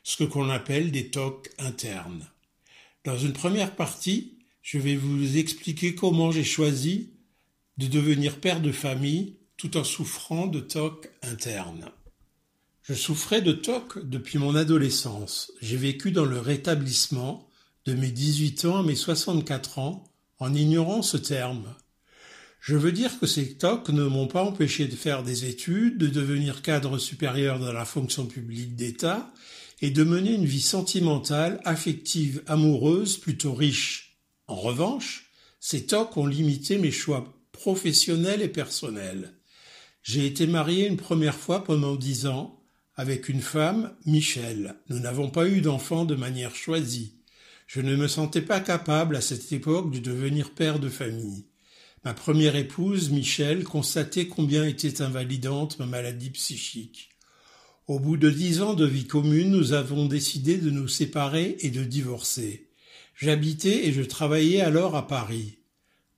ce 0.04 0.24
que 0.24 0.38
l'on 0.38 0.50
appelle 0.50 0.92
des 0.92 1.10
TOC 1.10 1.50
internes. 1.60 2.28
Dans 3.04 3.18
une 3.18 3.34
première 3.34 3.76
partie, 3.76 4.38
je 4.62 4.78
vais 4.78 4.96
vous 4.96 5.38
expliquer 5.38 5.96
comment 5.96 6.32
j'ai 6.32 6.44
choisi 6.44 7.12
de 7.78 7.88
devenir 7.88 8.40
père 8.40 8.62
de 8.62 8.72
famille 8.72 9.38
tout 9.58 9.78
en 9.78 9.84
souffrant 9.84 10.48
de 10.48 10.60
TOC 10.60 11.10
internes. 11.24 11.90
Je 12.84 12.94
souffrais 12.94 13.42
de 13.42 13.52
TOC 13.52 14.08
depuis 14.08 14.38
mon 14.38 14.56
adolescence. 14.56 15.52
J'ai 15.62 15.78
vécu 15.78 16.12
dans 16.12 16.26
le 16.26 16.40
rétablissement 16.40 17.48
de 17.86 17.94
mes 17.94 18.12
18 18.12 18.66
ans 18.66 18.80
à 18.80 18.84
mes 18.84 18.96
64 18.96 19.80
ans 19.80 20.04
en 20.40 20.54
ignorant 20.54 21.02
ce 21.02 21.18
terme. 21.18 21.76
Je 22.60 22.76
veux 22.76 22.92
dire 22.92 23.20
que 23.20 23.26
ces 23.26 23.56
TOC 23.56 23.90
ne 23.90 24.04
m'ont 24.04 24.28
pas 24.28 24.44
empêché 24.44 24.88
de 24.88 24.96
faire 24.96 25.24
des 25.24 25.46
études, 25.46 25.98
de 25.98 26.08
devenir 26.08 26.62
cadre 26.62 26.98
supérieur 27.00 27.60
dans 27.60 27.74
la 27.74 27.86
fonction 27.86 28.28
publique 28.28 28.76
d'État 28.76 29.32
et 29.82 29.89
de 29.89 30.04
mener 30.04 30.34
une 30.34 30.46
vie 30.46 30.62
sentimentale, 30.62 31.60
affective, 31.65 32.44
amoureuse 32.48 33.17
plutôt 33.17 33.54
riche. 33.54 34.17
En 34.48 34.56
revanche, 34.56 35.32
ces 35.60 35.86
TOC 35.86 36.17
ont 36.17 36.28
limité 36.28 36.78
mes 36.78 36.91
choix 36.91 37.34
professionnels 37.52 38.41
et 38.41 38.48
personnels. 38.48 39.34
J'ai 40.04 40.26
été 40.26 40.48
marié 40.48 40.88
une 40.88 40.98
première 40.98 41.36
fois 41.36 41.63
pendant 41.63 41.96
dix 41.96 42.26
ans 42.28 42.60
avec 42.96 43.30
une 43.30 43.41
femme, 43.41 43.94
Michel. 44.06 44.76
Nous 44.89 45.00
n'avons 45.00 45.30
pas 45.30 45.48
eu 45.48 45.62
d'enfants 45.62 46.06
de 46.06 46.15
manière 46.15 46.56
choisie. 46.56 47.13
Je 47.67 47.82
ne 47.82 47.96
me 47.96 48.08
sentais 48.08 48.41
pas 48.41 48.60
capable 48.60 49.15
à 49.15 49.22
cette 49.22 49.52
époque 49.52 49.91
de 49.91 50.00
devenir 50.00 50.52
père 50.52 50.80
de 50.80 50.89
famille. 50.89 51.46
Ma 52.04 52.13
première 52.13 52.56
épouse, 52.56 53.12
Michel, 53.12 53.63
constatait 53.63 54.28
combien 54.28 54.65
était 54.65 55.02
invalidante 55.02 55.80
ma 55.80 55.86
maladie 55.86 56.32
psychique. 56.32 57.11
Au 57.88 58.00
bout 58.00 58.15
de 58.15 58.30
dix 58.30 58.62
ans 58.62 58.76
de 58.76 58.86
vie 58.86 59.08
commune, 59.08 59.50
nous 59.50 59.74
avons 59.74 60.06
décidé 60.06 60.58
de 60.58 60.70
nous 60.70 60.88
séparer 60.88 61.58
et 61.62 61.72
de 61.72 61.84
divorcer. 61.84 62.70
J'habitais 63.15 63.88
et 63.88 63.91
je 63.91 64.04
travaillais 64.04 64.62
alors 64.62 64.96
à 64.96 65.08
Paris. 65.08 65.58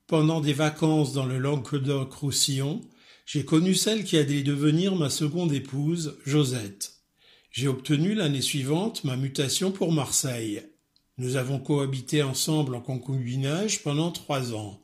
Pendant 0.06 0.42
des 0.42 0.54
vacances 0.54 1.14
dans 1.14 1.26
le 1.26 1.40
Languedoc-Roussillon, 1.40 2.82
j'ai 3.26 3.46
connu 3.46 3.76
celle 3.76 4.04
qui 4.04 4.18
allait 4.18 4.44
devenir 4.44 4.96
ma 4.96 5.10
seconde 5.10 5.54
épouse, 5.54 6.18
Josette. 6.26 6.96
J'ai 7.50 7.70
obtenu 7.70 8.14
l'année 8.14 8.42
suivante 8.42 9.06
ma 9.06 9.16
mutation 9.16 9.72
pour 9.72 9.94
Marseille. 9.94 10.64
Nous 11.18 11.38
avons 11.38 11.60
cohabité 11.60 12.24
ensemble 12.24 12.76
en 12.76 12.82
concubinage 12.82 13.84
pendant 13.84 14.12
trois 14.12 14.54
ans. 14.54 14.82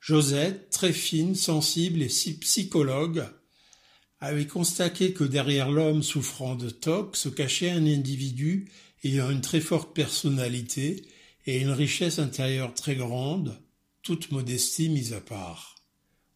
Josette, 0.00 0.70
très 0.70 0.92
fine, 0.92 1.34
sensible 1.34 2.00
et 2.02 2.08
si 2.08 2.38
psychologue, 2.38 3.24
avait 4.22 4.46
constaté 4.46 5.12
que 5.12 5.24
derrière 5.24 5.68
l'homme 5.68 6.04
souffrant 6.04 6.54
de 6.54 6.70
TOC 6.70 7.16
se 7.16 7.28
cachait 7.28 7.70
un 7.70 7.84
individu 7.84 8.70
ayant 9.02 9.28
une 9.28 9.40
très 9.40 9.60
forte 9.60 9.96
personnalité 9.96 11.04
et 11.44 11.58
une 11.58 11.70
richesse 11.70 12.20
intérieure 12.20 12.72
très 12.72 12.94
grande, 12.94 13.58
toute 14.00 14.30
modestie 14.30 14.88
mise 14.88 15.12
à 15.12 15.20
part. 15.20 15.74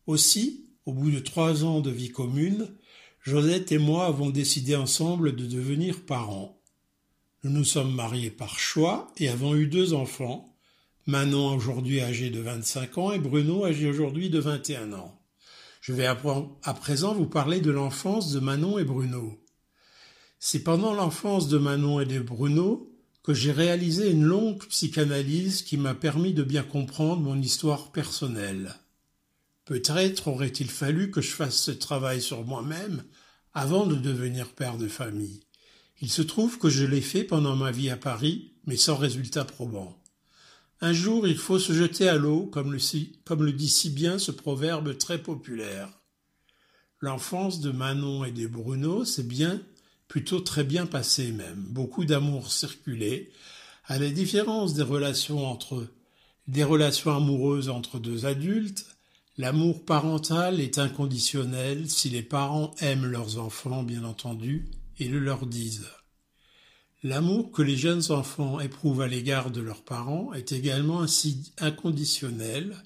Aussi, 0.09 0.65
au 0.85 0.93
bout 0.93 1.13
de 1.13 1.21
trois 1.21 1.65
ans 1.65 1.81
de 1.81 1.93
vie 1.93 2.11
commune, 2.11 2.75
Josette 3.23 3.71
et 3.71 3.79
moi 3.79 4.07
avons 4.07 4.31
décidé 4.31 4.75
ensemble 4.75 5.37
de 5.37 5.47
devenir 5.47 6.01
parents. 6.01 6.61
Nous 7.45 7.53
nous 7.53 7.65
sommes 7.65 7.95
mariés 7.95 8.33
par 8.33 8.59
choix 8.59 9.13
et 9.17 9.29
avons 9.29 9.55
eu 9.55 9.69
deux 9.69 9.95
enfants, 9.95 10.57
Manon 11.07 11.55
aujourd'hui 11.55 12.01
âgée 12.01 12.31
de 12.31 12.41
25 12.41 12.99
ans 12.99 13.13
et 13.13 13.21
Bruno 13.21 13.65
âgé 13.65 13.89
aujourd'hui 13.89 14.29
de 14.29 14.41
21 14.41 14.93
ans. 14.93 15.16
Je 15.87 15.93
vais 15.93 16.07
à 16.07 16.75
présent 16.75 17.15
vous 17.15 17.29
parler 17.29 17.61
de 17.61 17.71
l'enfance 17.71 18.33
de 18.33 18.41
Manon 18.41 18.77
et 18.77 18.83
Bruno. 18.83 19.41
C'est 20.41 20.65
pendant 20.65 20.93
l'enfance 20.93 21.47
de 21.47 21.59
Manon 21.59 22.01
et 22.01 22.07
de 22.07 22.19
Bruno 22.19 22.93
que 23.23 23.33
j'ai 23.33 23.53
réalisé 23.53 24.11
une 24.11 24.25
longue 24.25 24.67
psychanalyse 24.67 25.63
qui 25.63 25.77
m'a 25.77 25.95
permis 25.95 26.35
de 26.35 26.43
bien 26.43 26.65
comprendre 26.65 27.23
mon 27.23 27.41
histoire 27.41 27.93
personnelle. 27.93 28.75
Peut-être 29.65 30.27
aurait-il 30.27 30.71
fallu 30.71 31.13
que 31.13 31.21
je 31.21 31.31
fasse 31.31 31.63
ce 31.63 31.71
travail 31.71 32.21
sur 32.21 32.45
moi-même 32.45 33.05
avant 33.55 33.87
de 33.87 33.95
devenir 33.95 34.55
père 34.55 34.79
de 34.79 34.89
famille. 34.89 35.45
Il 36.01 36.11
se 36.11 36.23
trouve 36.23 36.59
que 36.59 36.69
je 36.69 36.85
l'ai 36.85 37.01
fait 37.01 37.23
pendant 37.23 37.55
ma 37.55 37.71
vie 37.71 37.91
à 37.91 37.97
Paris, 37.97 38.55
mais 38.65 38.77
sans 38.77 38.97
résultat 38.97 39.45
probant. 39.45 40.03
Un 40.81 40.93
jour 40.93 41.27
il 41.27 41.39
faut 41.39 41.59
se 41.59 41.73
jeter 41.73 42.09
à 42.09 42.17
l'eau, 42.17 42.47
comme 42.47 42.73
le, 42.73 43.53
dit 43.53 43.69
si 43.69 43.91
bien 43.91 44.19
ce 44.19 44.31
proverbe 44.31 44.97
très 44.99 45.23
populaire. 45.23 45.89
L'enfance 47.01 47.61
de 47.61 47.71
Manon 47.71 48.25
et 48.25 48.33
de 48.33 48.47
Bruno 48.47 49.05
s'est 49.05 49.23
bien, 49.23 49.63
plutôt 50.09 50.41
très 50.41 50.65
bien 50.65 50.87
passée 50.87 51.33
même. 51.33 51.65
Beaucoup 51.71 52.05
d'amour 52.05 52.53
circulait, 52.53 53.31
à 53.87 53.99
la 53.99 54.11
différence 54.11 54.75
des 54.75 54.83
relations 54.83 55.47
entre 55.47 55.87
des 56.47 56.65
relations 56.65 57.15
amoureuses 57.15 57.69
entre 57.69 57.99
deux 57.99 58.27
adultes, 58.27 58.87
l'amour 59.37 59.85
parental 59.85 60.61
est 60.61 60.79
inconditionnel 60.79 61.91
si 61.91 62.09
les 62.09 62.23
parents 62.23 62.73
aiment 62.79 63.07
leurs 63.07 63.39
enfants, 63.39 63.83
bien 63.83 64.05
entendu, 64.05 64.69
et 64.99 65.09
le 65.09 65.19
leur 65.19 65.47
disent. 65.47 65.87
L'amour 67.09 67.53
que 67.53 67.63
les 67.63 67.77
jeunes 67.77 68.11
enfants 68.11 68.59
éprouvent 68.59 69.01
à 69.01 69.07
l'égard 69.07 69.53
de 69.53 69.61
leurs 69.61 69.85
parents 69.85 70.33
est 70.33 70.51
également 70.51 71.03
ainsi 71.03 71.53
inconditionnel 71.57 72.83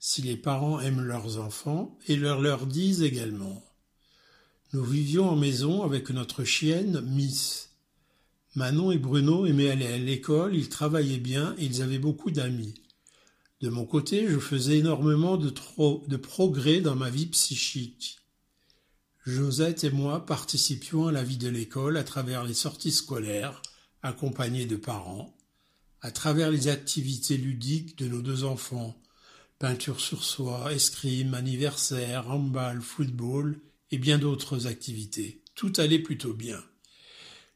si 0.00 0.22
les 0.22 0.36
parents 0.36 0.80
aiment 0.80 1.04
leurs 1.04 1.38
enfants 1.38 1.96
et 2.08 2.16
leur 2.16 2.40
leur 2.40 2.66
disent 2.66 3.04
également. 3.04 3.64
Nous 4.72 4.82
vivions 4.82 5.30
en 5.30 5.36
maison 5.36 5.84
avec 5.84 6.10
notre 6.10 6.42
chienne 6.42 7.00
Miss. 7.14 7.70
Manon 8.56 8.90
et 8.90 8.98
Bruno 8.98 9.46
aimaient 9.46 9.70
aller 9.70 9.86
à 9.86 9.98
l'école, 9.98 10.56
ils 10.56 10.68
travaillaient 10.68 11.18
bien 11.18 11.54
et 11.56 11.66
ils 11.66 11.80
avaient 11.80 12.00
beaucoup 12.00 12.32
d'amis. 12.32 12.74
De 13.60 13.68
mon 13.68 13.84
côté, 13.84 14.26
je 14.28 14.40
faisais 14.40 14.78
énormément 14.78 15.36
de, 15.36 15.54
de 16.08 16.16
progrès 16.16 16.80
dans 16.80 16.96
ma 16.96 17.08
vie 17.08 17.26
psychique. 17.26 18.19
Josette 19.30 19.84
et 19.84 19.90
moi 19.90 20.26
participions 20.26 21.06
à 21.06 21.12
la 21.12 21.22
vie 21.22 21.36
de 21.36 21.48
l'école 21.48 21.96
à 21.96 22.02
travers 22.02 22.44
les 22.44 22.54
sorties 22.54 22.90
scolaires, 22.90 23.62
accompagnés 24.02 24.66
de 24.66 24.74
parents, 24.74 25.36
à 26.00 26.10
travers 26.10 26.50
les 26.50 26.66
activités 26.66 27.36
ludiques 27.36 27.96
de 27.96 28.08
nos 28.08 28.22
deux 28.22 28.42
enfants, 28.42 29.00
peinture 29.60 30.00
sur 30.00 30.24
soie, 30.24 30.72
escrime, 30.72 31.34
anniversaire, 31.34 32.28
handball, 32.28 32.82
football 32.82 33.60
et 33.92 33.98
bien 33.98 34.18
d'autres 34.18 34.66
activités. 34.66 35.42
Tout 35.54 35.72
allait 35.76 36.00
plutôt 36.00 36.34
bien. 36.34 36.60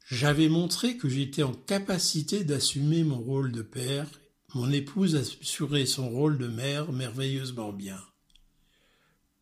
J'avais 0.06 0.48
montré 0.48 0.96
que 0.96 1.08
j'étais 1.08 1.42
en 1.42 1.54
capacité 1.54 2.44
d'assumer 2.44 3.02
mon 3.02 3.18
rôle 3.18 3.50
de 3.50 3.62
père, 3.62 4.06
mon 4.54 4.70
épouse 4.70 5.16
assurait 5.16 5.87
son 5.87 6.08
rôle 6.08 6.38
de 6.38 6.46
mère 6.46 6.92
merveilleusement 6.92 7.72
bien. 7.72 8.00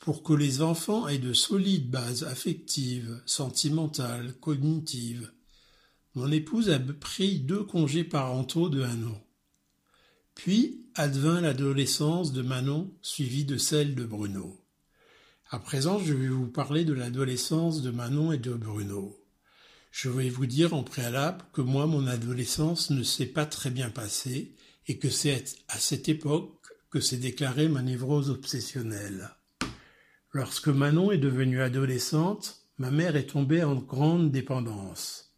Pour 0.02 0.24
que 0.24 0.32
les 0.32 0.62
enfants 0.62 1.06
aient 1.06 1.18
de 1.18 1.32
solides 1.32 1.88
bases 1.88 2.24
affectives, 2.24 3.22
sentimentales, 3.24 4.34
cognitives, 4.40 5.30
mon 6.16 6.32
épouse 6.32 6.70
a 6.70 6.80
pris 6.80 7.38
deux 7.38 7.62
congés 7.62 8.02
parentaux 8.02 8.68
de 8.68 8.82
un 8.82 9.04
an. 9.04 9.24
Puis 10.34 10.88
advint 10.96 11.40
l'adolescence 11.40 12.32
de 12.32 12.42
Manon, 12.42 12.92
suivie 13.00 13.44
de 13.44 13.56
celle 13.56 13.94
de 13.94 14.04
Bruno. 14.04 14.60
À 15.50 15.60
présent, 15.60 16.00
je 16.00 16.14
vais 16.14 16.26
vous 16.26 16.48
parler 16.48 16.84
de 16.84 16.94
l'adolescence 16.94 17.80
de 17.80 17.92
Manon 17.92 18.32
et 18.32 18.38
de 18.38 18.54
Bruno. 18.54 19.16
Je 19.92 20.08
vais 20.08 20.30
vous 20.30 20.46
dire 20.46 20.74
en 20.74 20.82
préalable 20.82 21.44
que 21.52 21.60
moi, 21.60 21.86
mon 21.86 22.08
adolescence 22.08 22.90
ne 22.90 23.04
s'est 23.04 23.26
pas 23.26 23.46
très 23.46 23.70
bien 23.70 23.88
passée 23.88 24.56
et 24.88 24.98
que 24.98 25.10
c'est 25.10 25.44
à 25.68 25.78
cette 25.78 26.08
époque 26.08 26.58
que 26.90 26.98
s'est 26.98 27.18
déclarée 27.18 27.68
ma 27.68 27.82
névrose 27.82 28.30
obsessionnelle. 28.30 29.30
Lorsque 30.34 30.68
Manon 30.68 31.12
est 31.12 31.18
devenue 31.18 31.60
adolescente, 31.60 32.62
ma 32.78 32.90
mère 32.90 33.16
est 33.16 33.26
tombée 33.26 33.62
en 33.62 33.74
grande 33.74 34.30
dépendance. 34.30 35.34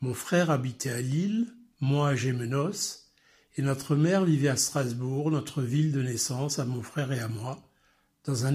Mon 0.00 0.14
frère 0.14 0.50
habitait 0.50 0.90
à 0.90 1.00
Lille, 1.00 1.48
moi 1.80 2.10
à 2.10 2.14
Gémenos, 2.14 3.10
et 3.56 3.62
notre 3.62 3.96
mère 3.96 4.24
vivait 4.24 4.48
à 4.48 4.56
Strasbourg, 4.56 5.32
notre 5.32 5.62
ville 5.62 5.90
de 5.90 6.02
naissance, 6.02 6.60
à 6.60 6.64
mon 6.64 6.82
frère 6.82 7.10
et 7.10 7.18
à 7.18 7.26
moi, 7.26 7.68
dans 8.26 8.46
un, 8.46 8.52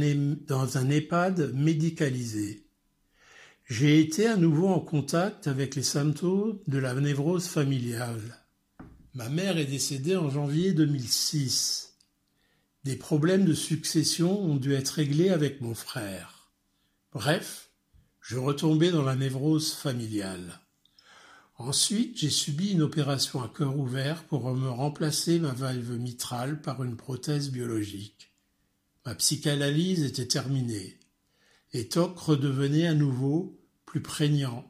dans 0.48 0.78
un 0.78 0.90
EHPAD 0.90 1.52
médicalisé. 1.54 2.66
J'ai 3.66 4.00
été 4.00 4.28
à 4.28 4.38
nouveau 4.38 4.70
en 4.70 4.80
contact 4.80 5.48
avec 5.48 5.76
les 5.76 5.84
symptômes 5.84 6.60
de 6.66 6.78
la 6.78 6.94
névrose 6.94 7.48
familiale. 7.48 8.40
Ma 9.16 9.28
mère 9.28 9.58
est 9.58 9.66
décédée 9.66 10.16
en 10.16 10.30
janvier 10.30 10.72
2006. 10.72 11.83
Des 12.84 12.98
problèmes 12.98 13.46
de 13.46 13.54
succession 13.54 14.42
ont 14.44 14.58
dû 14.58 14.74
être 14.74 14.90
réglés 14.90 15.30
avec 15.30 15.62
mon 15.62 15.74
frère. 15.74 16.52
Bref, 17.14 17.70
je 18.20 18.38
retombais 18.38 18.92
dans 18.92 19.04
la 19.04 19.16
névrose 19.16 19.72
familiale. 19.74 20.60
Ensuite, 21.58 22.18
j'ai 22.18 22.30
subi 22.30 22.72
une 22.72 22.82
opération 22.82 23.42
à 23.42 23.48
cœur 23.48 23.78
ouvert 23.78 24.26
pour 24.26 24.54
me 24.54 24.70
remplacer 24.70 25.40
ma 25.40 25.54
valve 25.54 25.98
mitrale 25.98 26.62
par 26.62 26.84
une 26.84 26.98
prothèse 26.98 27.52
biologique. 27.52 28.34
Ma 29.06 29.16
psychanalyse 29.16 30.04
était 30.04 30.28
terminée. 30.28 31.00
Et 31.72 31.88
Toc 31.88 32.20
redevenait 32.20 32.88
à 32.88 32.94
nouveau 32.94 33.62
plus 33.86 34.02
prégnant. 34.02 34.70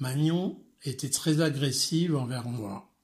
Magnon 0.00 0.62
était 0.82 1.08
très 1.08 1.40
agressive 1.40 2.14
envers 2.14 2.46
moi. 2.46 2.94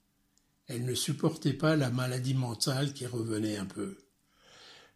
Elle 0.66 0.84
ne 0.84 0.94
supportait 0.94 1.54
pas 1.54 1.76
la 1.76 1.90
maladie 1.90 2.34
mentale 2.34 2.92
qui 2.92 3.06
revenait 3.06 3.56
un 3.56 3.66
peu. 3.66 4.03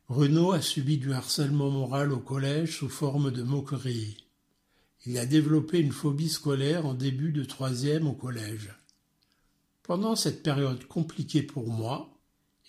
Bruno 0.08 0.52
a 0.52 0.62
subi 0.62 0.96
du 0.96 1.12
harcèlement 1.12 1.68
moral 1.68 2.14
au 2.14 2.18
collège 2.18 2.78
sous 2.78 2.88
forme 2.88 3.30
de 3.30 3.42
moquerie. 3.42 4.16
Il 5.04 5.18
a 5.18 5.26
développé 5.26 5.80
une 5.80 5.92
phobie 5.92 6.30
scolaire 6.30 6.86
en 6.86 6.94
début 6.94 7.30
de 7.30 7.44
troisième 7.44 8.06
au 8.06 8.14
collège. 8.14 8.74
Pendant 9.82 10.16
cette 10.16 10.42
période 10.42 10.86
compliquée 10.86 11.42
pour 11.42 11.68
moi, 11.68 12.18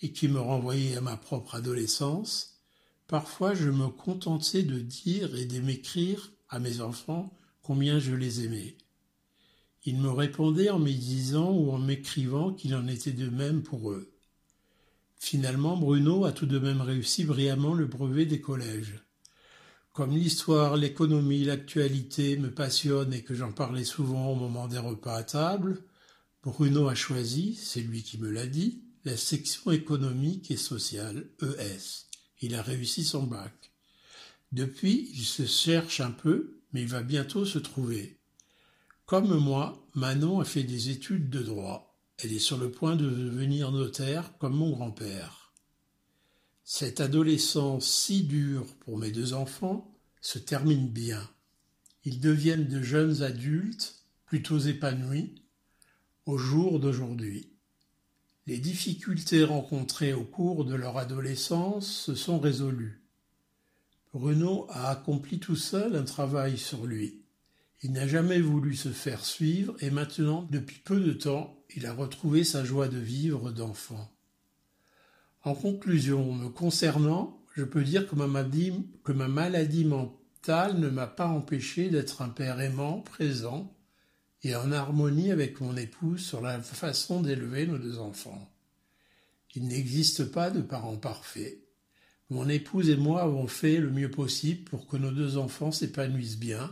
et 0.02 0.12
qui 0.12 0.28
me 0.28 0.38
renvoyait 0.38 0.98
à 0.98 1.00
ma 1.00 1.16
propre 1.16 1.54
adolescence, 1.54 2.60
parfois 3.06 3.54
je 3.54 3.70
me 3.70 3.88
contentais 3.88 4.62
de 4.62 4.78
dire 4.78 5.34
et 5.34 5.46
de 5.46 5.60
m'écrire 5.60 6.32
à 6.50 6.58
mes 6.58 6.82
enfants 6.82 7.32
combien 7.62 7.98
je 7.98 8.14
les 8.14 8.44
aimais. 8.44 8.76
Ils 9.86 9.96
me 9.96 10.10
répondaient 10.10 10.68
en 10.68 10.78
me 10.78 10.92
disant 10.92 11.52
ou 11.52 11.70
en 11.70 11.78
m'écrivant 11.78 12.52
qu'il 12.52 12.74
en 12.74 12.86
était 12.86 13.12
de 13.12 13.30
même 13.30 13.62
pour 13.62 13.92
eux. 13.92 14.09
Finalement, 15.22 15.76
Bruno 15.76 16.24
a 16.24 16.32
tout 16.32 16.46
de 16.46 16.58
même 16.58 16.80
réussi 16.80 17.24
brillamment 17.24 17.74
le 17.74 17.84
brevet 17.84 18.24
des 18.24 18.40
collèges. 18.40 19.04
Comme 19.92 20.16
l'histoire, 20.16 20.78
l'économie, 20.78 21.44
l'actualité 21.44 22.38
me 22.38 22.50
passionnent 22.50 23.12
et 23.12 23.22
que 23.22 23.34
j'en 23.34 23.52
parlais 23.52 23.84
souvent 23.84 24.28
au 24.32 24.34
moment 24.34 24.66
des 24.66 24.78
repas 24.78 25.16
à 25.16 25.22
table, 25.22 25.84
Bruno 26.42 26.88
a 26.88 26.94
choisi, 26.94 27.54
c'est 27.54 27.82
lui 27.82 28.02
qui 28.02 28.16
me 28.16 28.30
l'a 28.30 28.46
dit, 28.46 28.82
la 29.04 29.16
section 29.18 29.70
économique 29.70 30.50
et 30.50 30.56
sociale, 30.56 31.28
ES. 31.42 32.06
Il 32.40 32.54
a 32.54 32.62
réussi 32.62 33.04
son 33.04 33.24
bac. 33.24 33.72
Depuis, 34.52 35.10
il 35.12 35.24
se 35.26 35.44
cherche 35.44 36.00
un 36.00 36.12
peu, 36.12 36.62
mais 36.72 36.80
il 36.80 36.88
va 36.88 37.02
bientôt 37.02 37.44
se 37.44 37.58
trouver. 37.58 38.18
Comme 39.04 39.36
moi, 39.36 39.86
Manon 39.94 40.40
a 40.40 40.46
fait 40.46 40.64
des 40.64 40.88
études 40.88 41.28
de 41.28 41.42
droit. 41.42 41.89
Elle 42.22 42.32
est 42.32 42.38
sur 42.38 42.58
le 42.58 42.70
point 42.70 42.96
de 42.96 43.08
devenir 43.08 43.72
notaire 43.72 44.36
comme 44.38 44.56
mon 44.56 44.70
grand-père. 44.70 45.52
Cette 46.64 47.00
adolescence 47.00 47.90
si 47.90 48.24
dure 48.24 48.66
pour 48.80 48.98
mes 48.98 49.10
deux 49.10 49.32
enfants 49.32 49.96
se 50.20 50.38
termine 50.38 50.88
bien. 50.88 51.28
Ils 52.04 52.20
deviennent 52.20 52.68
de 52.68 52.82
jeunes 52.82 53.22
adultes, 53.22 54.04
plutôt 54.26 54.58
épanouis, 54.58 55.42
au 56.26 56.36
jour 56.36 56.78
d'aujourd'hui. 56.78 57.50
Les 58.46 58.58
difficultés 58.58 59.44
rencontrées 59.44 60.12
au 60.12 60.24
cours 60.24 60.64
de 60.64 60.74
leur 60.74 60.98
adolescence 60.98 61.90
se 61.90 62.14
sont 62.14 62.38
résolues. 62.38 63.02
Bruno 64.12 64.66
a 64.70 64.90
accompli 64.90 65.38
tout 65.38 65.56
seul 65.56 65.96
un 65.96 66.04
travail 66.04 66.58
sur 66.58 66.84
lui. 66.84 67.19
Il 67.82 67.92
n'a 67.92 68.06
jamais 68.06 68.40
voulu 68.40 68.74
se 68.74 68.90
faire 68.90 69.24
suivre 69.24 69.74
et 69.80 69.90
maintenant, 69.90 70.46
depuis 70.50 70.78
peu 70.78 71.00
de 71.00 71.12
temps, 71.12 71.64
il 71.74 71.86
a 71.86 71.94
retrouvé 71.94 72.44
sa 72.44 72.62
joie 72.64 72.88
de 72.88 72.98
vivre 72.98 73.52
d'enfant. 73.52 74.12
En 75.44 75.54
conclusion, 75.54 76.34
me 76.34 76.50
concernant, 76.50 77.42
je 77.56 77.64
peux 77.64 77.82
dire 77.82 78.06
que 78.06 78.14
ma 78.14 78.26
maladie, 78.26 78.74
que 79.02 79.12
ma 79.12 79.28
maladie 79.28 79.86
mentale 79.86 80.78
ne 80.78 80.90
m'a 80.90 81.06
pas 81.06 81.28
empêché 81.28 81.88
d'être 81.88 82.20
un 82.20 82.28
père 82.28 82.60
aimant, 82.60 83.00
présent 83.00 83.74
et 84.42 84.54
en 84.54 84.72
harmonie 84.72 85.30
avec 85.30 85.60
mon 85.60 85.76
épouse 85.76 86.24
sur 86.24 86.42
la 86.42 86.60
façon 86.60 87.22
d'élever 87.22 87.66
nos 87.66 87.78
deux 87.78 87.98
enfants. 87.98 88.50
Il 89.54 89.66
n'existe 89.68 90.24
pas 90.30 90.50
de 90.50 90.60
parents 90.60 90.98
parfaits. 90.98 91.58
Mon 92.28 92.48
épouse 92.48 92.90
et 92.90 92.96
moi 92.96 93.22
avons 93.22 93.48
fait 93.48 93.78
le 93.78 93.90
mieux 93.90 94.10
possible 94.10 94.64
pour 94.64 94.86
que 94.86 94.98
nos 94.98 95.10
deux 95.10 95.38
enfants 95.38 95.72
s'épanouissent 95.72 96.38
bien 96.38 96.70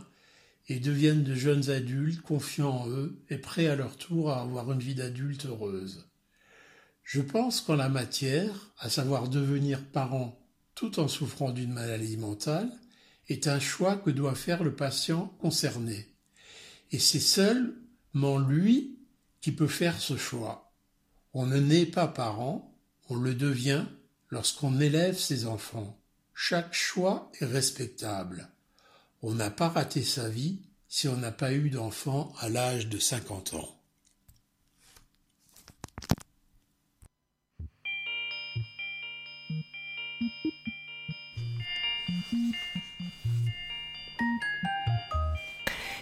et 0.69 0.79
deviennent 0.79 1.23
de 1.23 1.33
jeunes 1.33 1.71
adultes 1.71 2.21
confiants 2.21 2.83
en 2.83 2.89
eux 2.89 3.19
et 3.29 3.37
prêts 3.37 3.67
à 3.67 3.75
leur 3.75 3.97
tour 3.97 4.31
à 4.31 4.41
avoir 4.41 4.71
une 4.71 4.79
vie 4.79 4.95
d'adulte 4.95 5.47
heureuse. 5.47 6.07
Je 7.03 7.21
pense 7.21 7.59
qu'en 7.59 7.75
la 7.75 7.89
matière, 7.89 8.71
à 8.77 8.89
savoir 8.89 9.29
devenir 9.29 9.83
parent 9.83 10.39
tout 10.75 10.99
en 10.99 11.07
souffrant 11.07 11.49
d'une 11.51 11.73
maladie 11.73 12.17
mentale, 12.17 12.71
est 13.27 13.47
un 13.47 13.59
choix 13.59 13.97
que 13.97 14.11
doit 14.11 14.35
faire 14.35 14.63
le 14.63 14.75
patient 14.75 15.33
concerné. 15.39 16.07
Et 16.91 16.99
c'est 16.99 17.19
seulement 17.19 18.37
lui 18.37 18.99
qui 19.41 19.51
peut 19.51 19.67
faire 19.67 19.99
ce 19.99 20.17
choix. 20.17 20.71
On 21.33 21.45
ne 21.45 21.57
naît 21.57 21.85
pas 21.85 22.07
parent, 22.07 22.75
on 23.09 23.15
le 23.15 23.33
devient 23.33 23.85
lorsqu'on 24.29 24.79
élève 24.79 25.17
ses 25.17 25.47
enfants. 25.47 25.99
Chaque 26.33 26.73
choix 26.73 27.31
est 27.39 27.45
respectable. 27.45 28.49
On 29.21 29.33
n'a 29.33 29.51
pas 29.51 29.67
raté 29.67 30.01
sa 30.01 30.29
vie 30.29 30.61
si 30.87 31.09
on 31.09 31.17
n'a 31.17 31.33
pas 31.33 31.51
eu 31.51 31.69
d'enfant 31.69 32.31
à 32.39 32.47
l'âge 32.47 32.87
de 32.87 32.97
50 32.97 33.53
ans. 33.55 33.79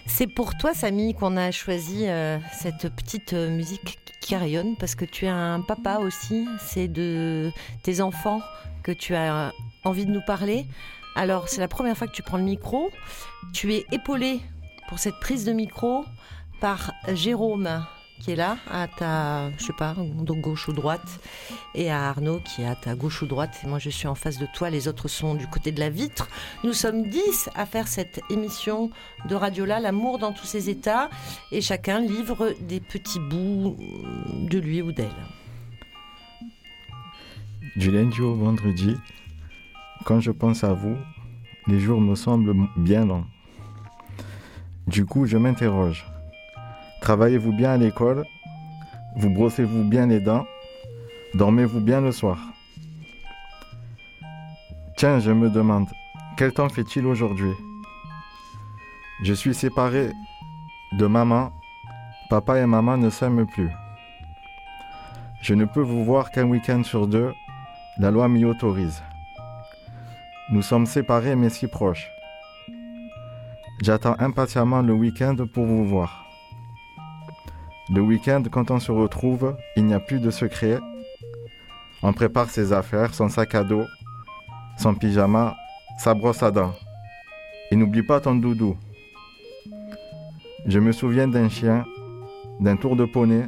C'est 0.06 0.28
pour 0.28 0.56
toi, 0.58 0.76
Samy, 0.76 1.16
qu'on 1.16 1.38
a 1.38 1.52
choisi 1.52 2.08
euh, 2.08 2.38
cette 2.52 2.90
petite 2.90 3.34
euh, 3.34 3.50
musique 3.50 4.00
qui 4.22 4.36
rayonne, 4.36 4.76
parce 4.76 4.96
que 4.96 5.06
tu 5.06 5.26
es 5.26 5.30
un 5.30 5.62
papa 5.62 5.98
aussi. 5.98 6.48
C'est 6.60 6.88
de 6.88 7.52
tes 7.84 8.02
enfants 8.02 8.42
que 8.84 8.92
tu 8.92 9.16
as 9.16 9.54
envie 9.84 10.06
de 10.06 10.12
nous 10.12 10.26
parler. 10.26 10.66
Alors, 11.18 11.50
c'est 11.50 11.62
la 11.62 11.68
première 11.68 11.98
fois 11.98 12.06
que 12.06 12.12
tu 12.14 12.22
prends 12.22 12.38
le 12.38 12.44
micro. 12.44 12.92
Tu 13.52 13.74
es 13.74 13.88
épaulé 13.92 14.40
pour 14.88 15.00
cette 15.00 15.20
prise 15.20 15.46
de 15.46 15.52
micro 15.52 16.06
par 16.62 16.92
Jérôme 17.12 17.84
qui 18.20 18.32
est 18.32 18.36
là, 18.36 18.58
à 18.70 18.88
ta, 18.88 19.50
je 19.58 19.66
sais 19.66 19.74
pas, 19.74 19.96
donc 19.96 20.42
gauche 20.42 20.68
ou 20.68 20.74
droite, 20.74 21.20
et 21.74 21.90
à 21.90 22.10
Arnaud 22.10 22.40
qui 22.40 22.62
est 22.62 22.68
à 22.68 22.76
ta 22.76 22.96
gauche 22.96 23.24
ou 23.24 23.26
droite. 23.26 23.60
Et 23.64 23.68
moi, 23.68 23.80
je 23.80 23.90
suis 23.90 24.08
en 24.08 24.14
face 24.14 24.38
de 24.38 24.48
toi, 24.54 24.70
les 24.70 24.88
autres 24.88 25.08
sont 25.08 25.34
du 25.34 25.48
côté 25.48 25.72
de 25.72 25.80
la 25.80 25.90
vitre. 25.90 26.28
Nous 26.64 26.74
sommes 26.74 27.10
dix 27.10 27.50
à 27.56 27.66
faire 27.66 27.88
cette 27.88 28.22
émission 28.30 28.92
de 29.28 29.34
Radio-là, 29.34 29.80
l'amour 29.80 30.20
dans 30.20 30.34
tous 30.34 30.46
ses 30.46 30.70
états, 30.70 31.10
et 31.52 31.62
chacun 31.62 32.00
livre 32.00 32.54
des 32.62 32.80
petits 32.80 33.20
bouts 33.20 33.76
de 34.50 34.60
lui 34.60 34.84
ou 34.84 34.92
d'elle. 34.92 35.10
Du 37.76 37.92
lundi 37.92 38.22
au 38.22 38.36
vendredi, 38.36 38.96
quand 40.08 40.22
je 40.22 40.32
pense 40.32 40.64
à 40.64 40.72
vous, 40.72 40.96
les 41.68 41.82
jours 41.82 42.00
me 42.00 42.16
semblent 42.16 42.56
bien 42.78 43.06
longs. 43.06 43.26
Du 44.88 45.06
coup, 45.06 45.26
je 45.26 45.36
m'interroge. 45.36 46.06
Travaillez-vous 47.02 47.52
bien 47.52 47.72
à 47.72 47.78
l'école? 47.78 48.26
Vous 49.18 49.30
brossez-vous 49.30 49.84
bien 49.84 50.08
les 50.08 50.22
dents? 50.22 50.46
Dormez-vous 51.34 51.82
bien 51.82 52.00
le 52.00 52.14
soir? 52.14 52.40
Tiens, 54.96 55.20
je 55.20 55.32
me 55.32 55.50
demande, 55.50 55.90
quel 56.38 56.54
temps 56.54 56.70
fait-il 56.70 57.06
aujourd'hui? 57.06 57.52
Je 59.24 59.34
suis 59.34 59.54
séparé 59.54 60.12
de 60.94 61.06
maman. 61.06 61.52
Papa 62.30 62.60
et 62.60 62.66
maman 62.66 62.96
ne 62.96 63.10
s'aiment 63.10 63.46
plus. 63.46 63.72
Je 65.42 65.54
ne 65.54 65.66
peux 65.66 65.82
vous 65.82 66.06
voir 66.06 66.32
qu'un 66.32 66.46
week-end 66.46 66.84
sur 66.84 67.08
deux. 67.08 67.34
La 67.98 68.10
loi 68.10 68.30
m'y 68.30 68.46
autorise. 68.46 69.04
Nous 70.50 70.62
sommes 70.62 70.86
séparés 70.86 71.36
mais 71.36 71.50
si 71.50 71.68
proches. 71.68 72.10
J'attends 73.82 74.16
impatiemment 74.18 74.82
le 74.82 74.94
week-end 74.94 75.36
pour 75.54 75.66
vous 75.66 75.86
voir. 75.86 76.26
Le 77.94 78.00
week-end, 78.00 78.44
quand 78.50 78.72
on 78.72 78.80
se 78.80 78.92
retrouve, 78.92 79.58
il 79.76 79.86
n'y 79.86 79.94
a 79.94 80.00
plus 80.00 80.22
de 80.22 80.32
secret. 80.32 80.80
On 82.02 82.14
prépare 82.14 82.50
ses 82.50 82.72
affaires, 82.72 83.14
son 83.14 83.28
sac 83.28 83.56
à 83.56 83.64
dos, 83.66 83.84
son 84.78 84.96
pyjama, 84.96 85.58
sa 86.00 86.14
brosse 86.14 86.42
à 86.44 86.52
dents. 86.52 86.74
Et 87.70 87.76
n'oublie 87.76 88.04
pas 88.04 88.22
ton 88.22 88.36
doudou. 88.36 88.78
Je 90.66 90.80
me 90.80 90.94
souviens 90.94 91.28
d'un 91.28 91.50
chien, 91.50 91.86
d'un 92.62 92.78
tour 92.78 92.96
de 92.96 93.04
poney, 93.04 93.48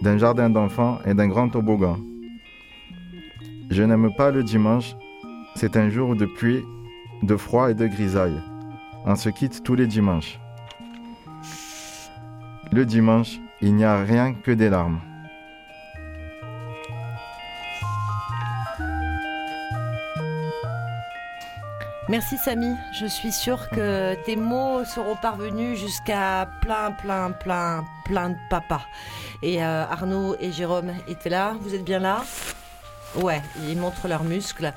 d'un 0.00 0.16
jardin 0.16 0.48
d'enfants 0.48 1.00
et 1.04 1.12
d'un 1.12 1.28
grand 1.28 1.50
toboggan. 1.50 1.98
Je 3.70 3.82
n'aime 3.82 4.14
pas 4.14 4.30
le 4.30 4.42
dimanche, 4.42 4.96
c'est 5.54 5.76
un 5.76 5.88
jour 5.88 6.16
de 6.16 6.26
pluie, 6.26 6.64
de 7.22 7.36
froid 7.36 7.70
et 7.70 7.74
de 7.74 7.86
grisaille. 7.86 8.40
On 9.06 9.16
se 9.16 9.28
quitte 9.28 9.62
tous 9.62 9.74
les 9.74 9.86
dimanches. 9.86 10.38
Le 12.72 12.84
dimanche, 12.84 13.38
il 13.60 13.74
n'y 13.74 13.84
a 13.84 14.02
rien 14.02 14.34
que 14.34 14.50
des 14.50 14.68
larmes. 14.68 15.00
Merci 22.10 22.36
Samy, 22.36 22.74
je 22.92 23.06
suis 23.06 23.32
sûre 23.32 23.70
que 23.70 24.14
tes 24.26 24.36
mots 24.36 24.84
seront 24.84 25.16
parvenus 25.16 25.78
jusqu'à 25.78 26.46
plein, 26.60 26.90
plein, 26.90 27.30
plein, 27.30 27.82
plein 28.04 28.30
de 28.30 28.36
papas. 28.50 28.82
Et 29.42 29.64
euh, 29.64 29.84
Arnaud 29.86 30.36
et 30.38 30.52
Jérôme 30.52 30.92
étaient 31.08 31.30
là, 31.30 31.54
vous 31.60 31.74
êtes 31.74 31.84
bien 31.84 32.00
là? 32.00 32.22
Ouais, 33.22 33.40
ils 33.68 33.76
montrent 33.76 34.08
leurs 34.08 34.24
muscles. 34.24 34.72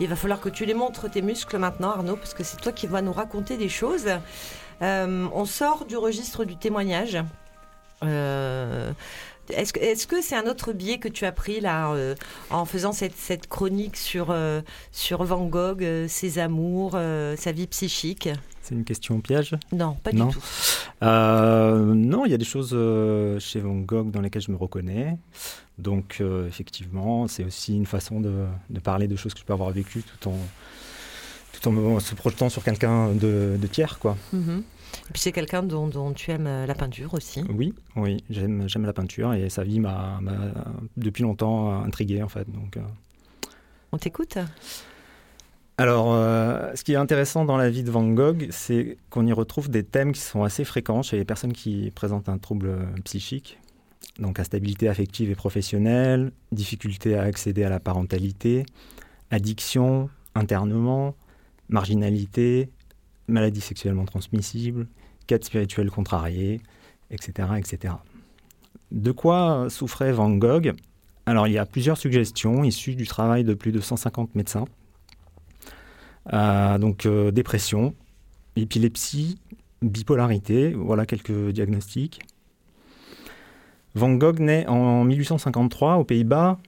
Il 0.00 0.08
va 0.08 0.16
falloir 0.16 0.40
que 0.40 0.48
tu 0.48 0.64
les 0.64 0.74
montres 0.74 1.10
tes 1.10 1.22
muscles 1.22 1.58
maintenant 1.58 1.90
Arnaud, 1.90 2.16
parce 2.16 2.34
que 2.34 2.42
c'est 2.42 2.56
toi 2.56 2.72
qui 2.72 2.86
vas 2.86 3.02
nous 3.02 3.12
raconter 3.12 3.56
des 3.56 3.68
choses. 3.68 4.08
Euh, 4.80 5.28
on 5.32 5.44
sort 5.44 5.84
du 5.84 5.96
registre 5.96 6.44
du 6.44 6.56
témoignage. 6.56 7.18
Euh, 8.02 8.92
est-ce 9.50 10.06
que 10.06 10.22
c'est 10.22 10.36
un 10.36 10.46
autre 10.46 10.72
biais 10.72 10.98
que 10.98 11.08
tu 11.08 11.24
as 11.24 11.32
pris 11.32 11.60
là 11.60 11.92
euh, 11.92 12.14
en 12.50 12.64
faisant 12.64 12.92
cette, 12.92 13.48
chronique 13.48 13.96
sur, 13.96 14.28
euh, 14.30 14.62
sur 14.92 15.24
Van 15.24 15.46
Gogh, 15.46 15.82
euh, 15.82 16.06
ses 16.08 16.38
amours, 16.38 16.92
sa 16.92 17.52
vie 17.52 17.66
psychique? 17.66 18.28
C'est 18.62 18.74
une 18.74 18.84
question 18.84 19.20
piège? 19.20 19.56
Non, 19.72 19.96
pas 20.02 20.12
du 20.12 20.18
tout. 20.18 20.42
non, 21.02 22.24
il 22.24 22.30
y 22.30 22.34
a 22.34 22.38
des 22.38 22.44
choses 22.44 22.76
chez 23.40 23.60
Van 23.60 23.74
Gogh 23.74 24.10
dans 24.10 24.20
lesquelles 24.20 24.42
je 24.42 24.52
me 24.52 24.56
reconnais. 24.56 25.16
Donc 25.78 26.22
effectivement, 26.46 27.26
c'est 27.26 27.44
aussi 27.44 27.74
une 27.76 27.86
façon 27.86 28.20
de, 28.20 28.46
parler 28.82 29.08
de 29.08 29.16
choses 29.16 29.34
que 29.34 29.40
je 29.40 29.44
peux 29.44 29.52
avoir 29.52 29.70
vécues 29.70 30.02
tout 30.02 30.28
en, 30.28 30.38
tout 31.52 31.68
en 31.68 32.00
se 32.00 32.14
projetant 32.14 32.48
sur 32.48 32.62
quelqu'un 32.62 33.08
de, 33.08 33.58
tiers. 33.70 33.98
quoi. 33.98 34.16
Mm-hmm. 34.32 34.62
Et 35.08 35.12
puis 35.12 35.20
c'est 35.20 35.32
quelqu'un 35.32 35.62
dont, 35.62 36.12
tu 36.12 36.30
aimes 36.30 36.46
euh, 36.46 36.66
la 36.66 36.74
peinture 36.74 37.14
aussi. 37.14 37.42
Oui, 37.48 37.74
oui, 37.96 38.22
j'aime, 38.30 38.68
j'aime 38.68 38.84
la 38.84 38.92
peinture 38.92 39.34
et 39.34 39.48
sa 39.50 39.64
vie 39.64 39.80
m'a, 39.80 40.20
depuis 40.96 41.22
longtemps 41.22 41.82
intrigué 41.82 42.22
en 42.22 42.28
fait. 42.28 42.50
Donc, 42.50 42.76
euh. 42.76 42.80
On 43.92 43.98
t'écoute 43.98 44.38
alors, 45.78 46.12
euh, 46.12 46.70
ce 46.74 46.84
qui 46.84 46.92
est 46.92 46.96
intéressant 46.96 47.46
dans 47.46 47.56
la 47.56 47.70
vie 47.70 47.82
de 47.82 47.90
Van 47.90 48.06
Gogh, 48.06 48.46
c'est 48.50 48.98
qu'on 49.08 49.26
y 49.26 49.32
retrouve 49.32 49.70
des 49.70 49.82
thèmes 49.82 50.12
qui 50.12 50.20
sont 50.20 50.44
assez 50.44 50.64
fréquents 50.64 51.02
chez 51.02 51.16
les 51.16 51.24
personnes 51.24 51.54
qui 51.54 51.90
présentent 51.94 52.28
un 52.28 52.36
trouble 52.36 52.76
psychique. 53.04 53.58
Donc, 54.18 54.38
instabilité 54.38 54.88
affective 54.88 55.30
et 55.30 55.34
professionnelle, 55.34 56.30
difficulté 56.52 57.16
à 57.16 57.22
accéder 57.22 57.64
à 57.64 57.70
la 57.70 57.80
parentalité, 57.80 58.66
addiction, 59.30 60.10
internement, 60.34 61.16
marginalité, 61.68 62.68
maladies 63.28 63.60
sexuellement 63.60 64.04
transmissibles, 64.04 64.86
quête 65.26 65.44
spirituelle 65.44 65.90
contrariée, 65.90 66.60
etc., 67.10 67.48
etc. 67.56 67.94
De 68.90 69.12
quoi 69.12 69.66
souffrait 69.70 70.12
Van 70.12 70.30
Gogh? 70.30 70.74
Alors, 71.26 71.46
il 71.46 71.52
y 71.52 71.58
a 71.58 71.66
plusieurs 71.66 71.96
suggestions 71.96 72.64
issues 72.64 72.96
du 72.96 73.06
travail 73.06 73.44
de 73.44 73.54
plus 73.54 73.72
de 73.72 73.80
150 73.80 74.34
médecins. 74.34 74.64
Euh, 76.32 76.78
donc, 76.78 77.06
euh, 77.06 77.30
dépression, 77.30 77.94
épilepsie, 78.56 79.38
bipolarité, 79.82 80.72
voilà 80.72 81.06
quelques 81.06 81.50
diagnostics. 81.50 82.20
Van 83.94 84.12
Gogh 84.12 84.40
naît 84.40 84.66
en 84.68 85.04
1853 85.04 85.96
aux 85.96 86.04
Pays-Bas. 86.04 86.58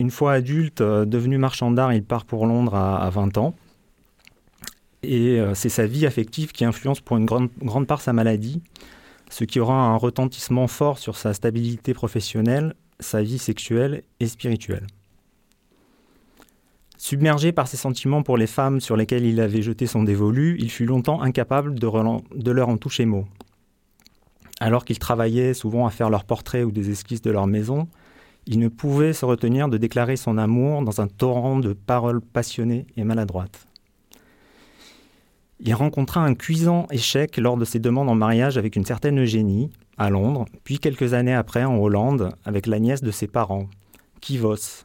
Une 0.00 0.10
fois 0.10 0.32
adulte, 0.32 0.80
euh, 0.80 1.04
devenu 1.04 1.38
marchand 1.38 1.70
d'art, 1.70 1.92
il 1.92 2.04
part 2.04 2.24
pour 2.24 2.46
Londres 2.46 2.74
à 2.74 3.08
20 3.10 3.38
ans. 3.38 3.54
Et 5.02 5.38
euh, 5.38 5.54
c'est 5.54 5.68
sa 5.68 5.86
vie 5.86 6.06
affective 6.06 6.52
qui 6.52 6.64
influence 6.64 7.00
pour 7.00 7.16
une 7.16 7.24
grande, 7.24 7.50
grande 7.62 7.86
part 7.86 8.00
sa 8.00 8.12
maladie, 8.12 8.62
ce 9.30 9.44
qui 9.44 9.60
aura 9.60 9.74
un 9.74 9.96
retentissement 9.96 10.66
fort 10.66 10.98
sur 10.98 11.16
sa 11.16 11.34
stabilité 11.34 11.94
professionnelle, 11.94 12.74
sa 13.00 13.22
vie 13.22 13.38
sexuelle 13.38 14.02
et 14.20 14.26
spirituelle. 14.26 14.86
Submergé 16.96 17.52
par 17.52 17.68
ses 17.68 17.76
sentiments 17.76 18.24
pour 18.24 18.36
les 18.36 18.48
femmes 18.48 18.80
sur 18.80 18.96
lesquelles 18.96 19.24
il 19.24 19.40
avait 19.40 19.62
jeté 19.62 19.86
son 19.86 20.02
dévolu, 20.02 20.56
il 20.58 20.70
fut 20.70 20.84
longtemps 20.84 21.22
incapable 21.22 21.78
de, 21.78 21.88
de 22.34 22.50
leur 22.50 22.68
en 22.68 22.76
toucher 22.76 23.06
mot. 23.06 23.26
Alors 24.58 24.84
qu'il 24.84 24.98
travaillait 24.98 25.54
souvent 25.54 25.86
à 25.86 25.90
faire 25.90 26.10
leurs 26.10 26.24
portraits 26.24 26.64
ou 26.64 26.72
des 26.72 26.90
esquisses 26.90 27.22
de 27.22 27.30
leur 27.30 27.46
maison, 27.46 27.86
il 28.48 28.58
ne 28.58 28.66
pouvait 28.66 29.12
se 29.12 29.24
retenir 29.24 29.68
de 29.68 29.76
déclarer 29.76 30.16
son 30.16 30.38
amour 30.38 30.82
dans 30.82 31.00
un 31.00 31.06
torrent 31.06 31.60
de 31.60 31.72
paroles 31.72 32.20
passionnées 32.20 32.86
et 32.96 33.04
maladroites. 33.04 33.67
Il 35.60 35.74
rencontra 35.74 36.20
un 36.20 36.34
cuisant 36.34 36.86
échec 36.90 37.36
lors 37.36 37.56
de 37.56 37.64
ses 37.64 37.80
demandes 37.80 38.08
en 38.08 38.14
mariage 38.14 38.58
avec 38.58 38.76
une 38.76 38.84
certaine 38.84 39.20
Eugénie, 39.20 39.70
à 39.96 40.10
Londres, 40.10 40.44
puis 40.62 40.78
quelques 40.78 41.14
années 41.14 41.34
après 41.34 41.64
en 41.64 41.76
Hollande, 41.76 42.32
avec 42.44 42.66
la 42.66 42.78
nièce 42.78 43.02
de 43.02 43.10
ses 43.10 43.26
parents, 43.26 43.68
Kivos. 44.20 44.84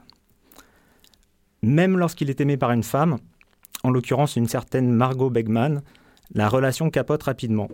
Même 1.62 1.98
lorsqu'il 1.98 2.30
est 2.32 2.42
aimé 2.42 2.58
par 2.58 2.72
une 2.72 2.84
femme, 2.84 3.20
en 3.84 3.92
l'occurrence 3.92 4.36
une 4.36 4.48
certaine 4.48 4.92
Margot 4.92 5.30
Begman, 5.30 5.82
la 6.34 6.50
relation 6.50 6.90
capote 6.90 7.24
rapidement. 7.24 7.68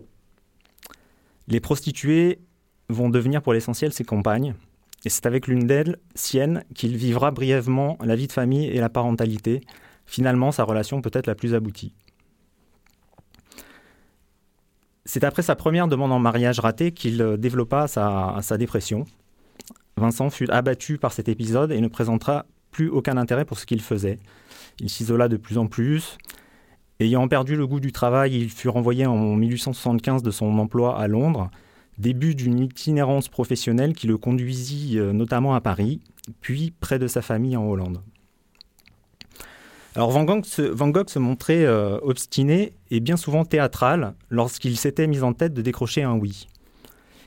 Les 1.47 1.61
prostituées 1.61 2.39
vont 2.89 3.09
devenir 3.09 3.41
pour 3.41 3.53
l'essentiel 3.53 3.93
ses 3.93 4.03
compagnes, 4.03 4.55
et 5.05 5.09
c'est 5.09 5.25
avec 5.25 5.47
l'une 5.47 5.65
d'elles, 5.65 5.97
Sienne, 6.15 6.65
qu'il 6.75 6.97
vivra 6.97 7.31
brièvement 7.31 7.97
la 8.03 8.17
vie 8.17 8.27
de 8.27 8.33
famille 8.33 8.65
et 8.65 8.79
la 8.79 8.89
parentalité, 8.89 9.61
finalement 10.05 10.51
sa 10.51 10.65
relation 10.65 11.01
peut-être 11.01 11.27
la 11.27 11.35
plus 11.35 11.53
aboutie. 11.53 11.93
C'est 15.09 15.23
après 15.23 15.41
sa 15.41 15.55
première 15.55 15.87
demande 15.87 16.11
en 16.11 16.19
mariage 16.19 16.59
ratée 16.59 16.91
qu'il 16.91 17.19
euh, 17.19 17.35
développa 17.35 17.87
sa, 17.87 18.57
dépression. 18.59 19.05
Vincent 19.97 20.29
fut 20.29 20.47
abattu 20.51 20.99
par 20.99 21.13
cet 21.13 21.27
épisode 21.27 21.71
et 21.71 21.81
ne 21.81 21.87
présentera 21.87 22.45
plus 22.69 22.89
aucun 22.89 23.17
intérêt 23.17 23.43
pour 23.43 23.57
ce 23.57 23.65
qu'il 23.65 23.81
faisait. 23.81 24.19
Il 24.79 24.87
s'isola 24.87 25.27
de 25.27 25.35
plus 25.35 25.57
en 25.57 25.65
plus. 25.65 26.19
Ayant 26.99 27.27
perdu 27.27 27.55
le 27.55 27.65
goût 27.65 27.79
du 27.79 27.91
travail, 27.91 28.35
il 28.35 28.51
fut 28.51 28.69
renvoyé 28.69 29.07
en 29.07 29.35
1875 29.35 30.21
de 30.21 30.29
son 30.29 30.59
emploi 30.59 30.95
à 30.99 31.07
Londres, 31.07 31.49
début 31.97 32.35
d'une 32.35 32.59
itinérance 32.59 33.29
professionnelle 33.29 33.95
qui 33.95 34.05
le 34.05 34.19
conduisit 34.19 34.99
euh, 34.99 35.11
notamment 35.11 35.55
à 35.55 35.59
Paris, 35.59 36.01
puis 36.39 36.71
près 36.79 36.99
de 36.99 37.07
sa 37.07 37.23
famille 37.23 37.57
en 37.57 37.67
Hollande. 37.67 38.03
Alors 39.95 40.11
Van 40.11 40.23
Gogh 40.23 40.45
se, 40.45 41.19
montrait 41.19 41.65
euh, 41.65 41.97
obstiné 42.01 42.73
et 42.91 42.99
bien 42.99 43.17
souvent 43.17 43.43
théâtral 43.43 44.13
lorsqu'il 44.29 44.77
s'était 44.77 45.07
mis 45.07 45.23
en 45.23 45.33
tête 45.33 45.53
de 45.53 45.61
décrocher 45.61 46.03
un 46.03 46.13
oui. 46.13 46.47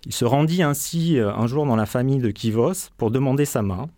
Il 0.07 0.13
se 0.13 0.25
rendit 0.25 0.63
ainsi 0.63 1.19
euh, 1.19 1.33
un 1.33 1.47
jour 1.47 1.67
dans 1.67 1.77
la 1.77 1.87
famille 1.87 2.19
de 2.19 2.31
Kivos 2.31 2.91
pour 2.97 3.11
demander 3.11 3.45
sa 3.45 3.63
main, 3.63 3.89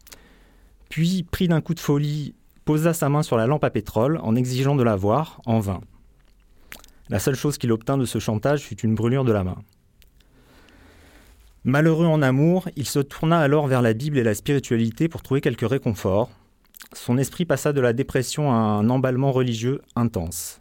puis, 0.94 1.24
pris 1.24 1.48
d'un 1.48 1.60
coup 1.60 1.74
de 1.74 1.80
folie, 1.80 2.34
posa 2.64 2.94
sa 2.94 3.08
main 3.08 3.24
sur 3.24 3.36
la 3.36 3.48
lampe 3.48 3.64
à 3.64 3.70
pétrole 3.70 4.20
en 4.22 4.36
exigeant 4.36 4.76
de 4.76 4.84
la 4.84 4.94
voir, 4.94 5.40
en 5.44 5.58
vain. 5.58 5.80
La 7.08 7.18
seule 7.18 7.34
chose 7.34 7.58
qu'il 7.58 7.72
obtint 7.72 7.98
de 7.98 8.04
ce 8.04 8.20
chantage 8.20 8.60
fut 8.60 8.80
une 8.80 8.94
brûlure 8.94 9.24
de 9.24 9.32
la 9.32 9.42
main. 9.42 9.56
Malheureux 11.64 12.06
en 12.06 12.22
amour, 12.22 12.68
il 12.76 12.86
se 12.86 13.00
tourna 13.00 13.40
alors 13.40 13.66
vers 13.66 13.82
la 13.82 13.92
Bible 13.92 14.18
et 14.18 14.22
la 14.22 14.36
spiritualité 14.36 15.08
pour 15.08 15.22
trouver 15.22 15.40
quelque 15.40 15.66
réconfort, 15.66 16.30
son 16.93 17.18
esprit 17.18 17.45
passa 17.45 17.72
de 17.72 17.81
la 17.81 17.93
dépression 17.93 18.51
à 18.51 18.55
un 18.55 18.89
emballement 18.89 19.33
religieux 19.33 19.81
intense. 19.97 20.61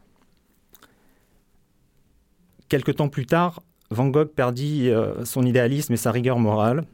Quelque 2.70 2.91
temps 2.91 3.09
plus 3.09 3.26
tard, 3.26 3.61
Van 3.91 4.07
Gogh 4.07 4.30
perdit 4.30 4.89
euh, 4.89 5.24
son 5.26 5.45
idéalisme 5.45 5.93
et 5.93 5.97
sa 5.97 6.11
rigueur 6.11 6.39
morale. 6.39 6.86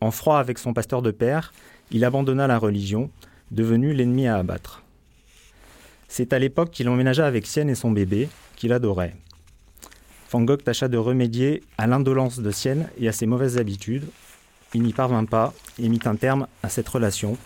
En 0.00 0.10
froid 0.10 0.38
avec 0.38 0.58
son 0.58 0.74
pasteur 0.74 1.00
de 1.00 1.10
père, 1.10 1.52
il 1.90 2.04
abandonna 2.04 2.46
la 2.46 2.58
religion, 2.58 3.10
devenu 3.50 3.94
l'ennemi 3.94 4.26
à 4.26 4.36
abattre. 4.36 4.82
C'est 6.08 6.32
à 6.32 6.38
l'époque 6.38 6.70
qu'il 6.70 6.88
emménagea 6.88 7.26
avec 7.26 7.46
Sienne 7.46 7.70
et 7.70 7.74
son 7.74 7.90
bébé, 7.90 8.28
qu'il 8.56 8.72
adorait. 8.72 9.16
Van 10.30 10.42
Gogh 10.42 10.62
tâcha 10.62 10.88
de 10.88 10.98
remédier 10.98 11.62
à 11.78 11.86
l'indolence 11.86 12.40
de 12.40 12.50
Sienne 12.50 12.88
et 12.98 13.08
à 13.08 13.12
ses 13.12 13.26
mauvaises 13.26 13.56
habitudes. 13.56 14.04
Il 14.74 14.82
n'y 14.82 14.92
parvint 14.92 15.24
pas 15.24 15.54
et 15.78 15.88
mit 15.88 16.00
un 16.04 16.16
terme 16.16 16.48
à 16.62 16.68
cette 16.68 16.88
relation 16.88 17.38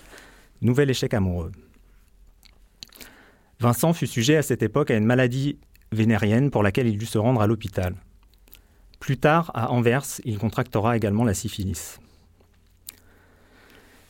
Nouvel 0.60 0.90
échec 0.90 1.14
amoureux. 1.14 1.52
Vincent 3.60 3.92
fut 3.92 4.06
sujet 4.06 4.36
à 4.36 4.42
cette 4.42 4.62
époque 4.62 4.90
à 4.90 4.96
une 4.96 5.04
maladie 5.04 5.58
vénérienne 5.92 6.50
pour 6.50 6.62
laquelle 6.62 6.86
il 6.86 6.98
dut 6.98 7.06
se 7.06 7.18
rendre 7.18 7.40
à 7.40 7.46
l'hôpital. 7.46 7.94
Plus 9.00 9.16
tard, 9.16 9.50
à 9.54 9.70
Anvers, 9.70 10.20
il 10.24 10.38
contractera 10.38 10.96
également 10.96 11.24
la 11.24 11.34
syphilis. 11.34 11.98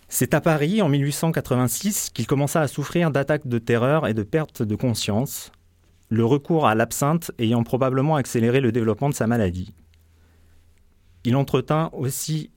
C'est 0.09 0.32
à 0.32 0.40
Paris, 0.40 0.80
en 0.80 0.88
1886, 0.88 2.11
qu'il 2.11 2.26
commença 2.26 2.62
à 2.62 2.68
souffrir 2.68 3.11
d'attaques 3.11 3.46
de 3.46 3.59
terreur 3.59 4.07
et 4.07 4.14
de 4.14 4.22
perte 4.22 4.62
de 4.62 4.74
conscience, 4.74 5.53
le 6.09 6.24
recours 6.24 6.66
à 6.66 6.74
l'absinthe 6.74 7.30
ayant 7.38 7.62
probablement 7.62 8.16
accéléré 8.16 8.61
le 8.61 8.72
développement 8.72 9.11
de 9.11 9.14
sa 9.14 9.26
maladie. 9.26 9.74
Il 11.24 11.36
entretint 11.36 11.90
aussi 11.92 12.51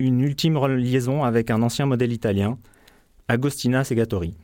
une 0.00 0.20
ultime 0.20 0.58
liaison 0.66 1.22
avec 1.22 1.50
un 1.50 1.62
ancien 1.62 1.86
modèle 1.86 2.12
italien, 2.12 2.58
Agostina 3.28 3.84
Segatori. 3.84 4.34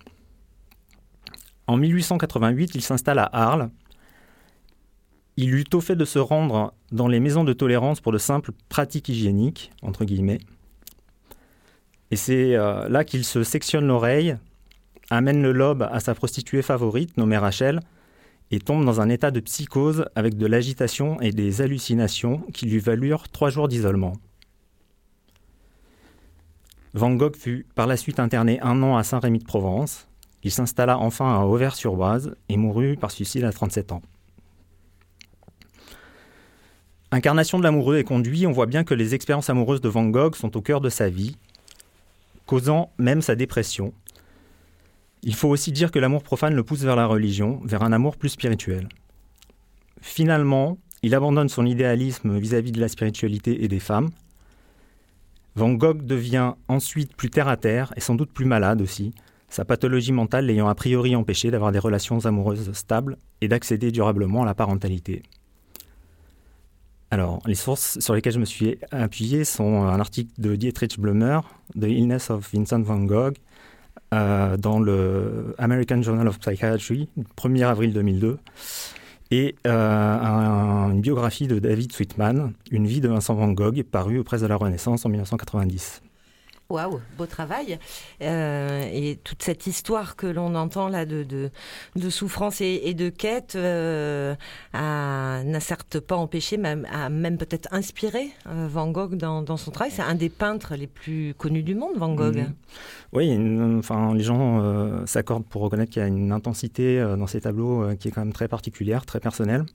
En 1.67 1.79
1888, 1.79 2.75
il 2.75 2.83
s'installe 2.83 3.19
à 3.19 3.31
Arles. 3.33 3.71
Il 5.37 5.55
eut 5.55 5.65
au 5.73 5.81
fait 5.81 5.97
de 5.97 6.05
se 6.05 6.19
rendre 6.19 6.75
dans 6.93 7.09
les 7.09 7.19
maisons 7.19 7.45
de 7.45 7.55
tolérance 7.55 8.01
pour 8.01 8.13
de 8.13 8.19
simples 8.19 8.53
pratiques 8.69 9.09
hygiéniques, 9.09 9.73
entre 9.83 10.05
guillemets. 10.05 10.41
Et 12.11 12.17
c'est 12.17 12.55
euh, 12.55 12.89
là 12.91 13.05
qu'il 13.05 13.25
se 13.25 13.43
sectionne 13.43 13.87
l'oreille, 13.87 14.37
amène 15.11 15.43
le 15.43 15.53
lobe 15.53 15.89
à 15.91 15.99
sa 16.01 16.15
prostituée 16.15 16.63
favorite, 16.63 17.17
nommée 17.17 17.39
Rachel, 17.39 17.81
et 18.51 18.59
tombe 18.59 18.85
dans 18.85 19.01
un 19.01 19.09
état 19.09 19.31
de 19.31 19.41
psychose 19.41 20.05
avec 20.15 20.37
de 20.37 20.47
l'agitation 20.47 21.21
et 21.23 21.33
des 21.33 21.63
hallucinations 21.63 22.43
qui 22.53 22.67
lui 22.67 22.79
valurent 22.79 23.29
trois 23.31 23.49
jours 23.49 23.69
d'isolement. 23.69 24.13
Van 26.95 27.13
Gogh 27.13 27.37
fut 27.37 27.67
par 27.75 27.89
la 27.89 27.97
suite 27.97 28.21
interné 28.21 28.61
un 28.61 28.81
an 28.85 28.97
à 28.97 29.03
Saint-Rémy 29.03 29.41
de 29.41 29.45
Provence. 29.45 30.07
Il 30.45 30.53
s'installa 30.53 30.99
enfin 30.99 31.35
à 31.35 31.45
Auvers-sur-Oise 31.45 32.37
et 32.49 32.57
mourut 32.57 32.97
par 32.97 33.11
suicide 33.11 33.43
à 33.43 33.53
37 33.53 33.91
ans. 33.91 34.03
Incarnation 37.11 37.59
de 37.59 37.65
l'amoureux 37.65 37.99
et 37.99 38.05
conduit, 38.05 38.47
on 38.47 38.53
voit 38.53 38.67
bien 38.67 38.85
que 38.85 38.95
les 38.95 39.15
expériences 39.15 39.51
amoureuses 39.51 39.81
de 39.81 39.89
Van 39.89 40.05
Gogh 40.05 40.37
sont 40.37 40.57
au 40.57 40.61
cœur 40.61 40.81
de 40.81 40.89
sa 40.89 41.09
vie, 41.09 41.37
causant 42.47 42.93
même 42.99 43.23
sa 43.23 43.35
dépression. 43.35 43.93
Il 45.25 45.35
faut 45.35 45.49
aussi 45.49 45.73
dire 45.73 45.91
que 45.91 45.99
l'amour 45.99 46.23
profane 46.23 46.55
le 46.55 46.63
pousse 46.63 46.83
vers 46.83 46.97
la 46.97 47.07
religion, 47.07 47.61
vers 47.65 47.83
un 47.83 47.93
amour 47.93 48.17
plus 48.17 48.29
spirituel. 48.29 48.89
Finalement, 50.01 50.79
il 51.03 51.15
abandonne 51.15 51.49
son 51.49 51.67
idéalisme 51.67 52.39
vis-à-vis 52.39 52.73
de 52.73 52.81
la 52.81 52.89
spiritualité 52.89 53.65
et 53.65 53.69
des 53.69 53.81
femmes. 53.81 54.11
Van 55.57 55.73
Gogh 55.73 56.03
devient 56.05 56.55
ensuite 56.69 57.15
plus 57.17 57.31
terre 57.31 57.49
à 57.49 57.57
terre 57.57 57.93
et 57.97 58.01
sans 58.01 58.15
doute 58.15 58.33
plus 58.33 58.45
malade 58.45 58.81
aussi, 58.81 59.15
sa 59.49 59.65
pathologie 59.65 60.13
mentale 60.13 60.47
l'ayant 60.47 60.69
a 60.69 60.75
priori 60.75 61.15
empêché 61.15 61.51
d'avoir 61.51 61.71
des 61.71 61.79
relations 61.79 62.27
amoureuses 62.27 62.73
stables 62.73 63.19
et 63.41 63.47
d'accéder 63.47 63.93
durablement 63.93 64.43
à 64.43 64.47
la 64.47 64.55
parentalité. 64.55 65.23
Alors, 67.13 67.41
les 67.47 67.55
sources 67.55 68.01
sur 68.01 68.15
lesquelles 68.15 68.33
je 68.33 68.41
me 68.41 68.45
suis 68.45 68.77
appuyé 68.91 69.45
sont 69.45 69.85
un 69.85 70.01
article 70.01 70.33
de 70.39 70.57
Dietrich 70.57 70.99
Blumer, 70.99 71.39
The 71.79 71.85
Illness 71.85 72.31
of 72.31 72.53
Vincent 72.53 72.83
van 72.83 73.05
Gogh, 73.05 73.35
euh, 74.13 74.57
dans 74.57 74.81
le 74.81 75.55
American 75.59 76.03
Journal 76.03 76.27
of 76.27 76.41
Psychiatry, 76.41 77.09
1er 77.37 77.67
avril 77.67 77.93
2002, 77.93 78.39
et 79.35 79.57
euh, 79.67 80.91
une 80.93 81.01
biographie 81.01 81.49
de 81.49 81.59
David 81.59 81.93
Sweetman, 81.93 82.53
Une 82.71 82.87
vie 82.87 83.01
de 83.01 83.09
Vincent 83.09 83.35
van 83.35 83.51
Gogh, 83.51 83.83
parue 83.83 84.21
aux 84.21 84.25
presses 84.25 84.43
de 84.43 84.47
la 84.47 84.55
Renaissance 84.55 85.05
en 85.05 85.09
1990. 85.09 86.03
Waouh, 86.71 86.99
beau 87.19 87.27
travail. 87.27 87.79
Euh, 88.23 88.89
et 88.91 89.17
toute 89.23 89.43
cette 89.43 89.67
histoire 89.67 90.17
que 90.17 90.27
l'on 90.27 90.55
entend 90.55 90.89
là 90.89 91.05
de, 91.05 91.23
de, 91.23 92.11
souffrance 92.11 92.63
et, 92.63 92.95
de 92.95 93.11
quête 93.11 93.55
euh, 93.55 94.35
n'a 94.73 95.61
certes 95.61 96.01
pas 96.01 96.17
empêché, 96.17 96.57
même, 96.57 96.87
a 96.91 97.11
même 97.11 97.37
peut-être 97.37 97.69
inspiré 97.71 98.31
euh, 98.49 98.67
Van 98.71 98.91
Gogh 98.91 99.17
dans, 99.17 99.57
son 99.59 99.71
travail. 99.73 99.93
C'est 99.95 100.03
un 100.03 100.15
des 100.15 100.31
peintres 100.31 100.75
les 100.75 100.87
plus 100.87 101.35
connus 101.37 101.63
du 101.63 101.75
monde, 101.75 101.97
Van 101.97 102.15
Gogh. 102.15 102.39
Mhm. 102.39 102.55
Oui, 103.13 103.79
enfin, 103.79 104.15
les 104.15 104.25
gens 104.25 105.07
s'accordent 105.07 105.47
pour 105.47 105.63
reconnaître 105.63 105.93
qu'il 105.93 106.01
y 106.01 106.05
a 106.05 106.09
une 106.09 106.33
intensité 106.33 106.99
dans 107.17 107.27
ces 107.27 107.43
tableaux 107.43 107.95
qui 107.97 108.09
est 108.09 108.11
quand 108.11 108.23
même 108.23 108.33
très 108.33 108.49
particulière, 108.49 109.07
très 109.07 109.21
personnelle. 109.21 109.67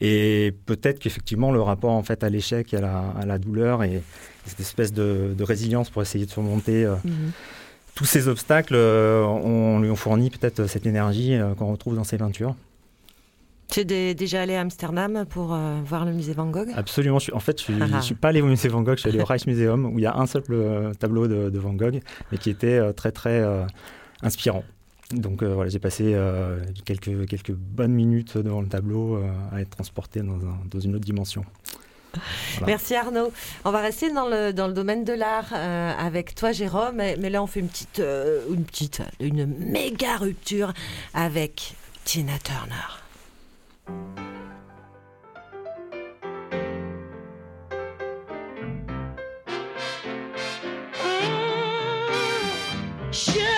Et 0.00 0.54
peut-être 0.66 0.98
qu'effectivement, 0.98 1.52
le 1.52 1.60
rapport 1.60 1.92
en 1.92 2.02
fait 2.02 2.24
à 2.24 2.30
l'échec 2.30 2.72
et 2.72 2.78
à 2.78 2.80
la, 2.80 3.04
à 3.20 3.26
la 3.26 3.38
douleur 3.38 3.82
et, 3.82 4.02
cette 4.46 4.60
espèce 4.60 4.92
de, 4.92 5.34
résilience 5.40 5.90
pour 5.90 6.02
essayer 6.02 6.26
de 6.26 6.30
surmonter 6.30 6.84
euh, 6.84 6.94
mhm. 7.04 7.32
tous 7.94 8.04
ces 8.04 8.28
obstacles, 8.28 8.74
euh, 8.74 9.22
on 9.24 9.80
lui 9.80 9.90
ont 9.90 9.96
fourni 9.96 10.30
peut-être 10.30 10.66
cette 10.66 10.86
énergie 10.86 11.34
euh, 11.34 11.54
qu'on 11.54 11.70
retrouve 11.70 11.94
dans 11.94 12.04
ses 12.04 12.18
peintures. 12.18 12.54
Tu 13.68 13.80
es 13.80 14.14
déjà 14.14 14.42
allé 14.42 14.56
à 14.56 14.62
Amsterdam 14.62 15.24
pour 15.30 15.56
voir 15.84 16.04
le 16.04 16.10
musée 16.10 16.32
Van 16.32 16.46
Gogh? 16.46 16.70
Absolument. 16.74 17.18
en 17.32 17.38
fait, 17.38 17.62
je 17.62 17.70
ne 17.70 18.00
suis, 18.00 18.16
pas 18.16 18.30
allé 18.30 18.42
au 18.42 18.46
musée 18.46 18.68
Van 18.68 18.82
Gogh, 18.82 18.96
je 18.96 19.02
suis 19.02 19.10
allé 19.10 19.20
au 19.20 19.24
Rijksmuseum 19.24 19.86
où 19.86 19.98
il 20.00 20.02
y 20.02 20.06
a 20.06 20.16
un 20.16 20.26
seul 20.26 20.42
tableau 20.98 21.28
de, 21.28 21.56
Van 21.56 21.72
Gogh, 21.74 22.00
mais 22.32 22.38
qui 22.38 22.50
était 22.50 22.92
très 22.94 23.12
très 23.12 23.46
inspirant. 24.22 24.64
Donc 25.12 25.42
euh, 25.42 25.54
voilà, 25.54 25.70
j'ai 25.70 25.78
passé 25.78 26.12
euh, 26.14 26.64
quelques, 26.84 27.26
quelques 27.26 27.52
bonnes 27.52 27.92
minutes 27.92 28.38
devant 28.38 28.60
le 28.60 28.68
tableau 28.68 29.16
euh, 29.16 29.30
à 29.52 29.60
être 29.60 29.70
transporté 29.70 30.20
dans, 30.20 30.36
un, 30.36 30.58
dans 30.70 30.78
une 30.78 30.94
autre 30.94 31.04
dimension. 31.04 31.44
Merci 32.66 32.94
Arnaud. 32.96 33.32
On 33.64 33.70
va 33.70 33.80
rester 33.80 34.12
dans 34.12 34.28
le, 34.28 34.52
dans 34.52 34.66
le 34.66 34.72
domaine 34.72 35.04
de 35.04 35.12
l'art 35.12 35.52
avec 35.52 36.34
toi 36.34 36.50
Jérôme, 36.50 36.96
mais, 36.96 37.16
mais, 37.20 37.30
là 37.30 37.40
on 37.40 37.46
fait 37.46 37.60
une 37.60 37.68
petite, 37.68 38.02
une 38.50 38.64
petite, 38.64 39.02
une 39.20 39.46
méga 39.46 40.16
rupture 40.16 40.72
avec 41.14 41.74
Tina 42.04 42.32
Turner. 42.42 42.74
Mmh. 53.12 53.49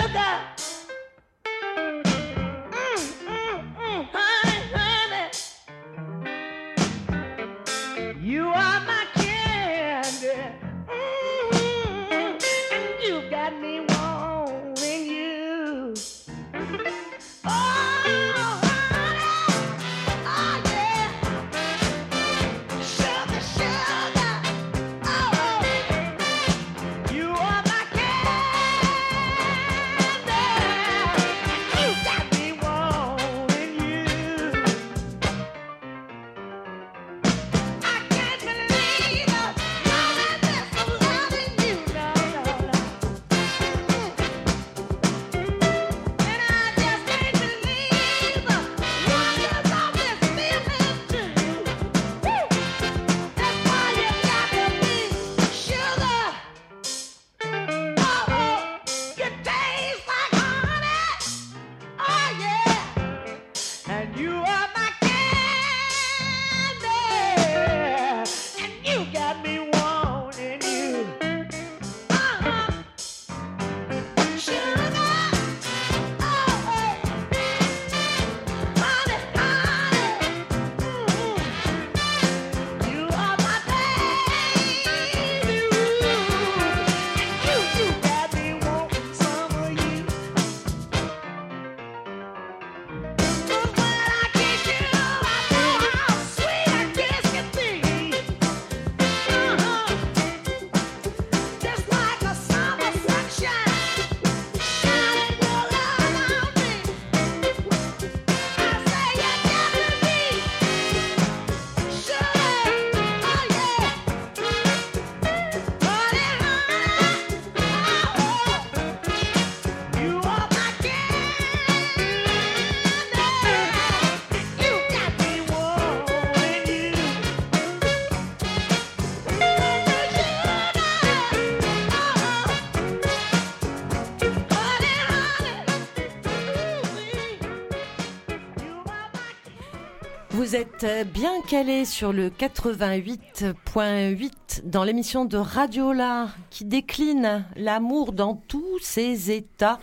Êtes 140.85 141.11
bien 141.11 141.41
calé 141.47 141.85
sur 141.85 142.11
le 142.11 142.29
88.8 142.29 144.65
dans 144.65 144.83
l'émission 144.83 145.25
de 145.25 145.37
Radiola 145.37 146.29
qui 146.49 146.65
décline 146.65 147.45
l'amour 147.55 148.11
dans 148.11 148.41
tous 148.47 148.79
ses 148.81 149.31
états. 149.31 149.79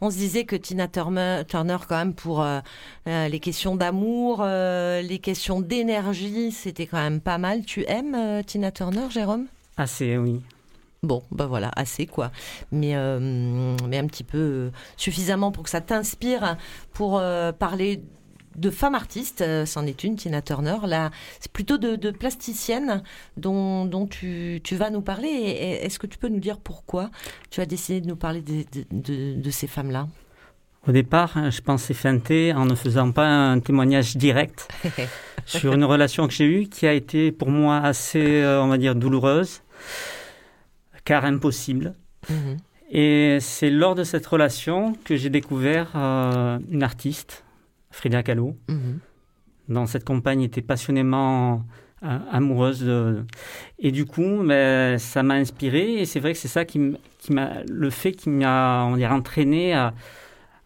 On 0.00 0.10
se 0.10 0.16
disait 0.16 0.44
que 0.44 0.56
Tina 0.56 0.88
Turner, 0.88 1.42
quand 1.48 1.90
même, 1.90 2.14
pour 2.14 2.42
euh, 2.42 2.60
euh, 3.08 3.28
les 3.28 3.40
questions 3.40 3.76
d'amour, 3.76 4.40
euh, 4.40 5.00
les 5.00 5.18
questions 5.18 5.60
d'énergie, 5.60 6.52
c'était 6.52 6.86
quand 6.86 6.98
même 6.98 7.20
pas 7.20 7.38
mal. 7.38 7.64
Tu 7.64 7.84
aimes 7.88 8.42
Tina 8.44 8.70
Turner, 8.70 9.10
Jérôme? 9.10 9.46
Assez, 9.76 10.18
oui. 10.18 10.40
Bon, 11.02 11.22
ben 11.30 11.46
voilà, 11.46 11.70
assez 11.76 12.06
quoi. 12.06 12.30
Mais, 12.70 12.94
mais 13.88 13.98
un 13.98 14.06
petit 14.06 14.24
peu 14.24 14.70
suffisamment 14.96 15.50
pour 15.50 15.64
que 15.64 15.70
ça 15.70 15.80
t'inspire 15.80 16.56
pour 16.92 17.20
parler 17.58 18.02
de 18.56 18.70
femme 18.70 18.94
artiste, 18.94 19.40
euh, 19.40 19.66
c'en 19.66 19.86
est 19.86 20.04
une, 20.04 20.16
Tina 20.16 20.42
Turner. 20.42 20.76
Là, 20.86 21.10
c'est 21.40 21.52
plutôt 21.52 21.78
de, 21.78 22.10
plasticienne 22.10 23.02
dont, 23.36 24.06
tu, 24.08 24.60
vas 24.72 24.90
nous 24.90 25.00
parler. 25.00 25.28
Est-ce 25.28 25.98
que 25.98 26.06
tu 26.06 26.18
peux 26.18 26.28
nous 26.28 26.40
dire 26.40 26.58
pourquoi 26.58 27.10
tu 27.50 27.60
as 27.60 27.66
décidé 27.66 28.00
de 28.00 28.06
nous 28.06 28.16
parler 28.16 28.42
de, 28.42 29.50
ces 29.50 29.66
femmes-là? 29.66 30.08
Au 30.86 30.92
départ, 30.92 31.36
hein, 31.36 31.50
je 31.50 31.60
pensais 31.60 31.94
feinter 31.94 32.52
en 32.52 32.64
ne 32.64 32.74
faisant 32.74 33.12
pas 33.12 33.26
un 33.26 33.60
témoignage 33.60 34.16
direct 34.16 34.68
sur 35.46 35.74
une 35.74 35.84
relation 35.84 36.26
que 36.26 36.32
j'ai 36.32 36.44
eue 36.44 36.66
qui 36.66 36.88
a 36.88 36.92
été 36.92 37.30
pour 37.30 37.50
moi 37.50 37.78
assez, 37.78 38.42
euh, 38.42 38.60
on 38.60 38.66
va 38.66 38.78
dire, 38.78 38.96
douloureuse, 38.96 39.62
car 41.04 41.24
impossible. 41.24 41.94
Mhm. 42.28 42.56
Et 42.90 43.38
c'est 43.40 43.70
lors 43.70 43.94
de 43.94 44.04
cette 44.04 44.26
relation 44.26 44.94
que 45.04 45.16
j'ai 45.16 45.30
découvert 45.30 45.92
euh, 45.94 46.58
une 46.70 46.82
artiste 46.82 47.44
Frida 47.92 48.22
Kahlo. 48.22 48.56
Mhm. 48.68 48.98
Dans 49.68 49.86
cette 49.86 50.04
campagne, 50.04 50.42
était 50.42 50.62
passionnément 50.62 51.64
euh, 52.02 52.18
amoureuse. 52.32 52.84
Et 53.78 53.92
du 53.92 54.06
coup, 54.06 54.42
ben, 54.44 54.98
ça 54.98 55.22
m'a 55.22 55.34
inspiré. 55.34 56.00
Et 56.00 56.04
c'est 56.04 56.18
vrai 56.18 56.32
que 56.32 56.38
c'est 56.38 56.48
ça 56.48 56.64
qui, 56.64 56.80
m'a, 57.30 57.62
le 57.68 57.90
fait 57.90 58.12
qui 58.12 58.28
m'a, 58.28 58.84
on 58.86 59.00
entraîné 59.00 59.72
à, 59.74 59.94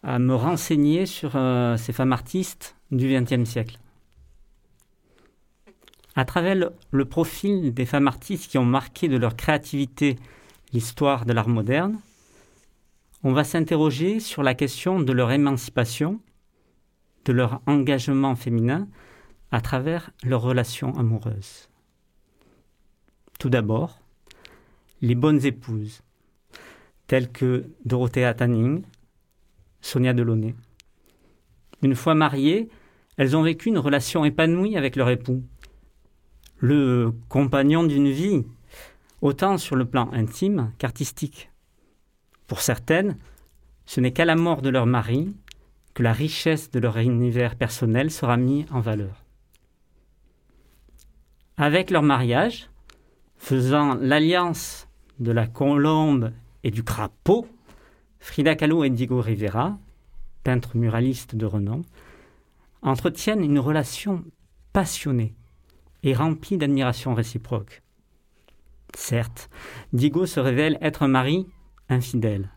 me 0.03 0.33
renseigner 0.33 1.05
sur 1.05 1.35
euh, 1.35 1.75
ces 1.75 1.91
femmes 1.91 2.13
artistes 2.13 2.75
du 2.91 3.09
XXe 3.09 3.47
siècle. 3.47 3.77
À 6.15 6.25
travers 6.25 6.55
le, 6.91 7.05
profil 7.05 7.73
des 7.73 7.85
femmes 7.85 8.07
artistes 8.07 8.49
qui 8.49 8.57
ont 8.57 8.65
marqué 8.65 9.07
de 9.07 9.17
leur 9.17 9.35
créativité 9.35 10.15
l'histoire 10.73 11.25
de 11.25 11.33
l'art 11.33 11.49
moderne, 11.49 11.99
on 13.23 13.33
va 13.33 13.43
s'interroger 13.43 14.19
sur 14.19 14.41
la 14.41 14.55
question 14.55 14.99
de 14.99 15.11
leur 15.13 15.31
émancipation 15.31 16.19
de 17.27 17.33
leur 17.33 17.61
engagement 17.67 18.35
féminin 18.35 18.87
à 19.51 19.59
travers 19.59 20.11
leurs 20.23 20.41
relations 20.41 20.97
amoureuses. 20.97 21.69
Tout 23.37 23.49
d'abord, 23.49 23.99
les 25.01 25.13
bonnes 25.13 25.45
épouses, 25.45 26.01
telles 27.05 27.29
que 27.31 27.65
Dorothea 27.85 28.33
Tanning, 28.33 28.83
Sonia 29.81 30.13
Delaunay. 30.13 30.55
Une 31.81 31.95
fois 31.95 32.15
mariées, 32.15 32.69
elles 33.17 33.35
ont 33.35 33.43
vécu 33.43 33.69
une 33.69 33.77
relation 33.77 34.23
épanouie 34.23 34.77
avec 34.77 34.95
leur 34.95 35.09
époux, 35.09 35.43
le 36.59 37.11
compagnon 37.27 37.83
d'une 37.83 38.09
vie, 38.09 38.45
autant 39.21 39.57
sur 39.57 39.75
le 39.75 39.85
plan 39.85 40.09
intime 40.13 40.71
qu'artistique. 40.77 41.51
Pour 42.47 42.61
certaines, 42.61 43.17
ce 43.85 43.99
n'est 43.99 44.13
qu'à 44.13 44.25
la 44.25 44.35
mort 44.35 44.61
de 44.61 44.69
leur 44.69 44.85
mari 44.85 45.35
que 45.97 46.03
la 46.03 46.13
richesse 46.13 46.69
de 46.69 46.77
leur 46.77 46.97
univers 46.97 47.55
personnel 47.55 48.11
sera 48.11 48.37
mise 48.37 48.67
en 48.69 48.81
valeur. 48.81 49.25
Avec 51.57 51.89
leur 51.89 52.03
mariage, 52.03 52.69
faisant 53.37 53.95
l'alliance 53.95 54.87
de 55.17 55.31
la 55.31 55.47
colombe 55.47 56.33
et 56.63 56.69
du 56.69 56.83
crapaud, 56.83 57.47
Frida 58.19 58.53
Kahlo 58.53 58.83
et 58.83 58.91
Diego 58.91 59.19
Rivera, 59.21 59.79
peintres 60.43 60.77
muralistes 60.77 61.33
de 61.33 61.47
renom, 61.47 61.81
entretiennent 62.83 63.43
une 63.43 63.57
relation 63.57 64.23
passionnée 64.73 65.33
et 66.03 66.13
remplie 66.13 66.57
d'admiration 66.57 67.15
réciproque. 67.15 67.81
Certes, 68.93 69.49
Diego 69.93 70.27
se 70.27 70.39
révèle 70.39 70.77
être 70.79 71.01
un 71.01 71.07
mari 71.07 71.47
infidèle, 71.89 72.51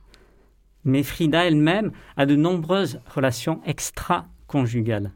mais 0.84 1.02
Frida 1.02 1.44
elle-même 1.46 1.92
a 2.16 2.26
de 2.26 2.36
nombreuses 2.36 3.00
relations 3.14 3.60
extra-conjugales. 3.64 5.12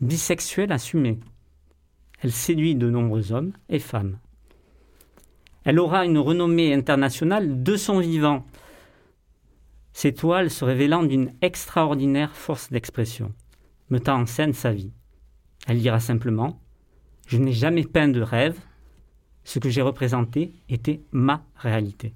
Bisexuelle 0.00 0.72
assumée, 0.72 1.18
elle 2.20 2.32
séduit 2.32 2.74
de 2.74 2.90
nombreux 2.90 3.32
hommes 3.32 3.52
et 3.68 3.78
femmes. 3.78 4.18
Elle 5.64 5.78
aura 5.78 6.04
une 6.04 6.18
renommée 6.18 6.72
internationale 6.72 7.62
de 7.62 7.76
son 7.76 7.98
vivant, 7.98 8.44
ses 9.98 10.14
toiles 10.14 10.48
se 10.48 10.64
révélant 10.64 11.02
d'une 11.02 11.32
extraordinaire 11.42 12.36
force 12.36 12.70
d'expression, 12.70 13.34
mettant 13.90 14.20
en 14.20 14.26
scène 14.26 14.52
sa 14.52 14.70
vie. 14.70 14.92
Elle 15.66 15.80
dira 15.80 15.98
simplement 15.98 16.60
Je 17.26 17.36
n'ai 17.36 17.50
jamais 17.50 17.82
peint 17.82 18.06
de 18.06 18.20
rêve, 18.20 18.56
ce 19.42 19.58
que 19.58 19.68
j'ai 19.68 19.82
représenté 19.82 20.52
était 20.68 21.02
ma 21.10 21.44
réalité. 21.56 22.14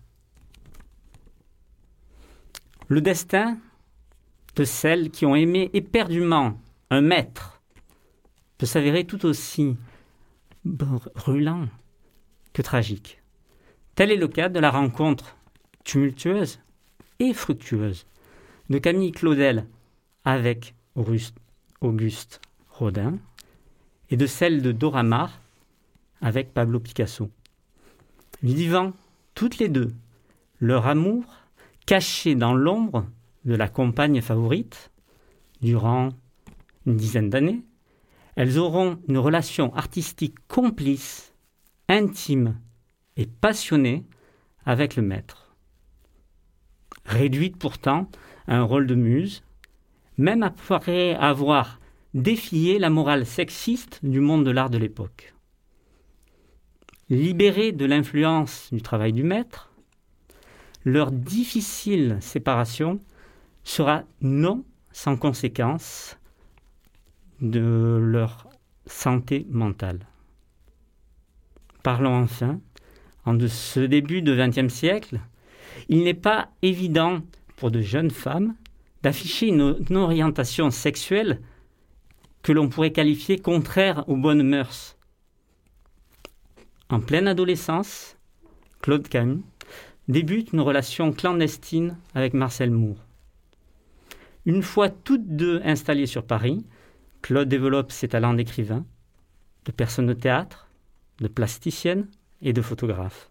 Le 2.93 3.01
destin 3.01 3.57
de 4.55 4.65
celles 4.65 5.11
qui 5.11 5.25
ont 5.25 5.35
aimé 5.35 5.71
éperdument 5.73 6.61
un 6.91 7.01
maître 7.01 7.63
peut 8.59 8.67
s'avérer 8.67 9.07
tout 9.07 9.25
aussi 9.25 9.79
brûlant 10.67 11.69
que 12.53 12.61
tragique. 12.61 13.23
Tel 13.95 14.11
est 14.11 14.17
le 14.17 14.29
cas 14.29 14.51
de 14.51 14.61
la 14.61 14.71
rencontre 14.71 15.39
tumultueuse 15.85 16.61
et 17.19 17.33
fructueuse 17.33 18.05
de 18.69 18.77
Camille 18.77 19.13
Claudel 19.13 19.67
avec 20.27 20.75
Auguste 20.95 22.43
Rodin 22.69 23.17
et 24.11 24.19
de 24.19 24.27
celle 24.27 24.61
de 24.61 24.71
Dora 24.71 25.03
Maar 25.03 25.41
avec 26.21 26.53
Pablo 26.53 26.79
Picasso. 26.79 27.31
Vivant 28.43 28.93
toutes 29.35 29.57
les 29.57 29.71
deux 29.71 29.95
leur 30.61 30.87
amour 30.87 31.42
cachées 31.87 32.35
dans 32.35 32.55
l'ombre 32.55 33.07
de 33.45 33.55
la 33.55 33.69
compagne 33.69 34.21
favorite 34.21 34.91
durant 35.61 36.11
une 36.87 36.97
dizaine 36.97 37.31
d'années, 37.31 37.63
elles 38.37 38.59
auront 38.59 38.99
une 39.09 39.19
relation 39.19 39.75
artistique 39.75 40.37
complice, 40.49 41.35
intime 41.89 42.59
et 43.17 43.27
passionnée 43.27 44.05
avec 44.65 44.97
le 44.97 45.03
maître. 45.03 45.55
Réduite 47.05 47.59
pourtant 47.59 48.09
à 48.47 48.57
un 48.57 48.63
rôle 48.63 48.87
de 48.87 48.95
muse, 48.95 49.43
même 50.19 50.43
après 50.43 51.15
avoir 51.15 51.81
défié 52.15 52.79
la 52.79 52.91
morale 52.91 53.27
sexiste 53.27 54.01
du 54.03 54.21
monde 54.21 54.45
de 54.45 54.51
l'art 54.51 54.71
de 54.71 54.79
l'époque. 54.79 55.35
Libérée 57.09 57.73
de 57.73 57.85
l'influence 57.85 58.69
du 58.73 58.81
travail 58.83 59.13
du 59.13 59.23
maître, 59.23 59.72
leur 60.85 61.11
difficile 61.11 62.19
séparation 62.21 63.01
sera 63.65 64.03
non 64.21 64.65
sans 64.93 65.17
conséquence 65.17 66.19
de 67.41 67.99
leur 68.01 68.49
santé 68.87 69.47
mentale. 69.51 70.01
Parlons 71.83 72.15
enfin, 72.17 72.61
en 73.25 73.35
de 73.35 73.47
ce 73.47 73.81
début 73.81 74.23
de 74.23 74.35
XXe 74.35 74.73
siècle, 74.73 75.21
il 75.89 76.05
n'est 76.05 76.15
pas 76.15 76.51
évident 76.63 77.21
pour 77.57 77.71
de 77.71 77.81
jeunes 77.81 78.11
femmes 78.11 78.55
d'afficher 79.03 79.49
une, 79.49 79.97
orientation 79.97 80.71
sexuelle 80.71 81.41
que 82.43 82.53
l'on 82.53 82.69
pourrait 82.69 82.93
qualifier 82.93 83.39
contraire 83.39 84.05
aux 84.09 84.17
bonnes 84.17 84.43
mœurs. 84.43 84.97
En 86.89 87.01
pleine 87.01 87.27
adolescence, 87.27 88.17
Claude 88.81 89.09
Camus 89.09 89.43
débute 90.09 90.53
une 90.53 90.61
relation 90.61 91.13
clandestine 91.13 91.97
avec 92.15 92.35
Marcel 92.35 92.71
Moore. 92.71 93.07
Une 94.45 94.63
fois 94.63 94.89
toutes 94.89 95.37
deux 95.37 95.61
installées 95.65 96.07
sur 96.07 96.25
Paris, 96.25 96.65
Claude 97.21 97.49
développe 97.49 97.93
ses 97.93 98.09
talents 98.09 98.35
d'écrivain, 98.35 98.85
de 99.65 99.73
personne 99.73 100.07
de 100.07 100.13
théâtre, 100.13 100.69
de 101.21 101.29
plasticienne 101.29 102.09
et 102.41 102.53
de 102.53 102.63
photographe. 102.63 103.31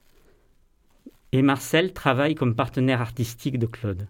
Et 1.34 1.42
Marcel 1.42 1.94
travaille 1.94 2.36
comme 2.36 2.56
partenaire 2.56 3.02
artistique 3.02 3.60
de 3.60 3.66
Claude. 3.66 4.08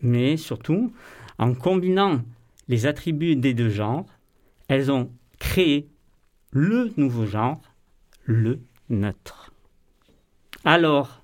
Mais 0.00 0.36
surtout, 0.36 0.92
en 1.38 1.54
combinant 1.54 2.22
les 2.68 2.86
attributs 2.86 3.36
des 3.36 3.54
deux 3.54 3.70
genres, 3.70 4.06
elles 4.68 4.92
ont 4.92 5.10
créé 5.38 5.88
le 6.50 6.92
nouveau 6.96 7.26
genre, 7.26 7.60
le 8.24 8.60
neutre. 8.88 9.47
Alors, 10.70 11.22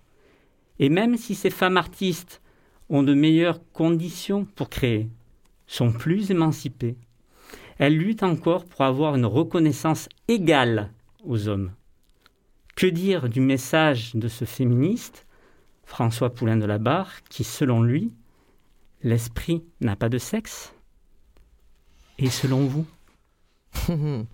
et 0.78 0.88
même 0.88 1.18
si 1.18 1.34
ces 1.34 1.50
femmes 1.50 1.76
artistes 1.76 2.40
ont 2.88 3.02
de 3.02 3.12
meilleures 3.12 3.60
conditions 3.74 4.46
pour 4.46 4.70
créer, 4.70 5.10
sont 5.66 5.92
plus 5.92 6.30
émancipées, 6.30 6.96
Elle 7.76 7.98
lutte 7.98 8.22
encore 8.22 8.64
pour 8.64 8.80
avoir 8.80 9.16
une 9.16 9.26
reconnaissance 9.26 10.08
égale 10.28 10.94
aux 11.24 11.46
hommes. 11.46 11.72
Que 12.74 12.86
dire 12.86 13.28
du 13.28 13.40
message 13.40 14.14
de 14.14 14.28
ce 14.28 14.46
féministe, 14.46 15.26
François 15.84 16.30
Poulain 16.30 16.56
de 16.56 16.64
la 16.64 16.78
Barre, 16.78 17.22
qui, 17.28 17.44
selon 17.44 17.82
lui, 17.82 18.14
l'esprit 19.02 19.62
n'a 19.82 19.94
pas 19.94 20.08
de 20.08 20.16
sexe? 20.16 20.72
Et 22.18 22.30
selon 22.30 22.66
vous? 22.66 22.86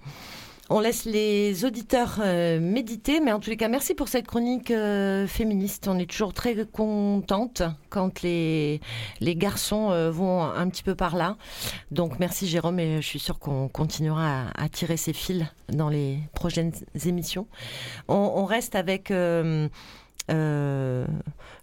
On 0.73 0.79
laisse 0.79 1.05
les 1.05 1.64
auditeurs 1.64 2.21
euh, 2.21 2.61
méditer, 2.61 3.18
mais 3.18 3.33
en 3.33 3.41
tous 3.41 3.51
les 3.51 3.57
cas, 3.57 3.66
merci 3.66 3.93
pour 3.93 4.07
cette 4.07 4.29
chronique 4.29 4.71
euh, 4.71 5.27
féministe. 5.27 5.89
On 5.89 5.99
est 5.99 6.09
toujours 6.09 6.33
très 6.33 6.64
contente 6.64 7.64
quand 7.89 8.23
les, 8.23 8.81
les 9.18 9.35
garçons 9.35 9.91
euh, 9.91 10.12
vont 10.12 10.45
un 10.45 10.68
petit 10.68 10.85
peu 10.85 10.95
par 10.95 11.16
là. 11.16 11.37
Donc 11.91 12.21
merci 12.21 12.47
Jérôme 12.47 12.79
et 12.79 13.03
je 13.03 13.07
suis 13.07 13.18
sûre 13.18 13.41
qu'on 13.41 13.66
continuera 13.66 14.45
à, 14.57 14.68
tirer 14.68 14.97
ces 14.97 15.12
fils 15.12 15.45
dans 15.71 15.89
les 15.89 16.21
prochaines 16.35 16.71
émissions. 17.05 17.49
On, 18.07 18.45
reste 18.45 18.77
avec 18.77 19.12
euh, 20.31 21.07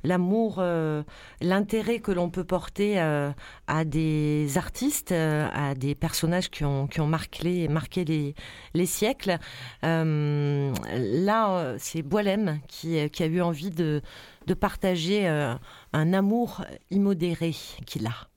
l'amour, 0.03 0.57
euh, 0.59 1.03
l'intérêt 1.41 1.99
que 1.99 2.11
l'on 2.11 2.30
peut 2.30 2.43
porter 2.43 2.99
euh, 3.01 3.32
à 3.68 3.86
des 3.86 4.57
artistes, 4.57 5.11
à 5.11 5.76
des 5.76 5.95
personnages 5.95 6.49
qui 6.49 6.65
ont, 6.65 6.88
qui 6.88 7.01
ont 7.01 7.07
marqué, 7.07 7.68
marqué 7.68 8.05
les, 8.05 8.36
les 8.74 8.86
siècles. 8.86 9.38
là, 9.82 11.76
c'est 11.78 12.01
Boilem 12.01 12.59
qui, 12.68 13.09
qui, 13.09 13.24
a 13.24 13.26
eu 13.26 13.41
envie 13.41 13.72
de, 13.72 14.01
de 14.45 14.53
partager 14.53 15.28
un 15.28 16.13
amour 16.13 16.63
immodéré 16.91 17.55
qu'il 17.86 18.07
a. 18.07 18.28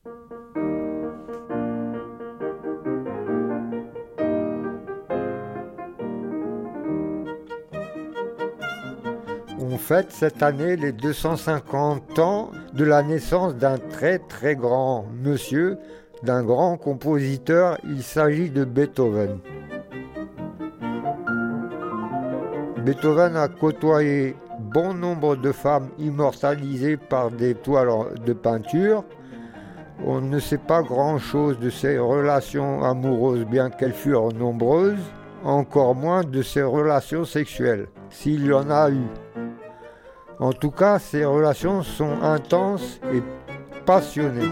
on 9.72 9.78
fête 9.78 10.10
cette 10.10 10.42
année 10.42 10.74
les 10.74 10.90
250 10.90 12.18
ans 12.18 12.50
de 12.72 12.84
la 12.84 13.02
naissance 13.02 13.54
d'un 13.54 13.78
très 13.78 14.18
très 14.18 14.56
grand 14.56 15.06
monsieur, 15.22 15.78
d'un 16.24 16.42
grand 16.42 16.76
compositeur. 16.76 17.78
Il 17.84 18.02
s'agit 18.02 18.50
de 18.50 18.64
Beethoven. 18.64 19.38
Beethoven 22.84 23.36
a 23.36 23.46
côtoyé 23.46 24.34
bon 24.58 24.94
nombre 24.94 25.36
de 25.36 25.52
femmes 25.52 25.90
immortalisées 25.98 26.96
par 26.96 27.30
des 27.30 27.54
toiles 27.54 27.90
de 28.26 28.32
peinture. 28.32 29.04
On 30.04 30.20
ne 30.20 30.40
sait 30.40 30.58
pas 30.58 30.82
grand-chose 30.82 31.58
de 31.60 31.70
ses 31.70 31.98
relations 31.98 32.82
amoureuses, 32.82 33.44
bien 33.44 33.70
qu'elles 33.70 33.92
furent 33.92 34.32
nombreuses, 34.32 35.12
encore 35.44 35.94
moins 35.94 36.24
de 36.24 36.42
ses 36.42 36.62
relations 36.62 37.24
sexuelles, 37.24 37.86
s'il 38.08 38.46
y 38.46 38.52
en 38.52 38.70
a 38.70 38.90
eu. 38.90 39.06
En 40.40 40.54
tout 40.54 40.70
cas, 40.70 40.98
ces 40.98 41.22
relations 41.26 41.82
sont 41.82 42.22
intenses 42.22 42.98
et 43.12 43.22
passionnées. 43.84 44.48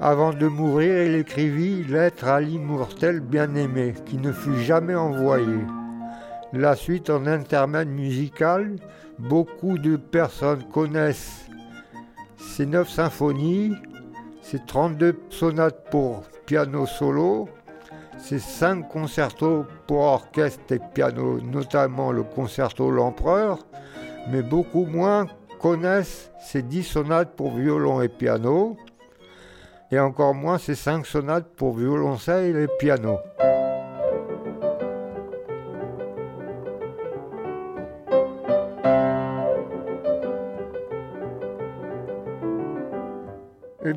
Avant 0.00 0.32
de 0.32 0.46
mourir, 0.46 1.04
il 1.04 1.16
écrivit 1.16 1.84
Lettre 1.84 2.28
à 2.28 2.40
l'immortel 2.40 3.20
bien-aimé, 3.20 3.92
qui 4.06 4.16
ne 4.16 4.32
fut 4.32 4.58
jamais 4.60 4.94
envoyé. 4.94 5.58
La 6.54 6.76
suite 6.76 7.10
en 7.10 7.26
intermède 7.26 7.88
musical, 7.88 8.76
Beaucoup 9.18 9.78
de 9.78 9.96
personnes 9.96 10.64
connaissent 10.72 11.46
ces 12.36 12.66
neuf 12.66 12.88
symphonies, 12.88 13.72
ces 14.42 14.58
32 14.58 15.18
sonates 15.30 15.88
pour 15.90 16.22
piano 16.46 16.86
solo, 16.86 17.48
ces 18.18 18.38
cinq 18.38 18.88
concertos 18.88 19.66
pour 19.86 20.00
orchestre 20.00 20.72
et 20.72 20.80
piano, 20.94 21.40
notamment 21.40 22.12
le 22.12 22.22
concerto 22.22 22.90
L'Empereur, 22.90 23.58
mais 24.30 24.42
beaucoup 24.42 24.84
moins 24.84 25.26
connaissent 25.60 26.30
ces 26.40 26.62
dix 26.62 26.82
sonates 26.82 27.36
pour 27.36 27.54
violon 27.54 28.02
et 28.02 28.08
piano, 28.08 28.76
et 29.90 29.98
encore 29.98 30.34
moins 30.34 30.58
ces 30.58 30.74
cinq 30.74 31.06
sonates 31.06 31.54
pour 31.56 31.76
violoncelle 31.76 32.56
et 32.56 32.68
piano. 32.78 33.18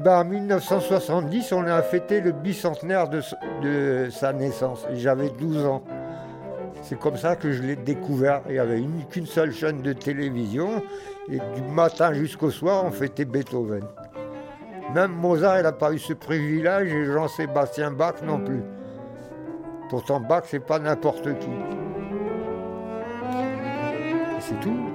Ben, 0.07 0.19
en 0.19 0.23
1970, 0.23 1.51
on 1.51 1.67
a 1.67 1.81
fêté 1.81 2.21
le 2.21 2.31
bicentenaire 2.31 3.09
de, 3.09 4.07
sa 4.09 4.31
naissance. 4.31 4.87
J'avais 4.93 5.29
12 5.31 5.65
ans. 5.65 5.83
C'est 6.81 6.97
comme 6.97 7.17
ça 7.17 7.35
que 7.35 7.51
je 7.51 7.61
l'ai 7.61 7.75
découvert. 7.75 8.39
Il 8.47 8.53
n'y 8.53 8.59
avait 8.59 8.81
qu'une 9.09 9.25
seule 9.25 9.51
chaîne 9.51 9.81
de 9.81 9.91
télévision. 9.91 10.81
Et 11.29 11.39
du 11.55 11.61
matin 11.61 12.13
jusqu'au 12.13 12.51
soir, 12.51 12.85
on 12.85 12.91
fêtait 12.91 13.25
Beethoven. 13.25 13.83
Même 14.95 15.11
Mozart, 15.11 15.59
il 15.59 15.63
n'a 15.63 15.73
pas 15.73 15.91
eu 15.91 15.99
ce 15.99 16.13
privilège 16.13 16.93
et 16.93 17.03
Jean-Sébastien 17.03 17.91
Bach 17.91 18.21
non 18.23 18.39
plus. 18.39 18.63
Pourtant, 19.89 20.21
Bach, 20.21 20.43
c'est 20.45 20.65
pas 20.65 20.79
n'importe 20.79 21.37
qui. 21.37 21.49
C'est 24.39 24.57
tout. 24.61 24.86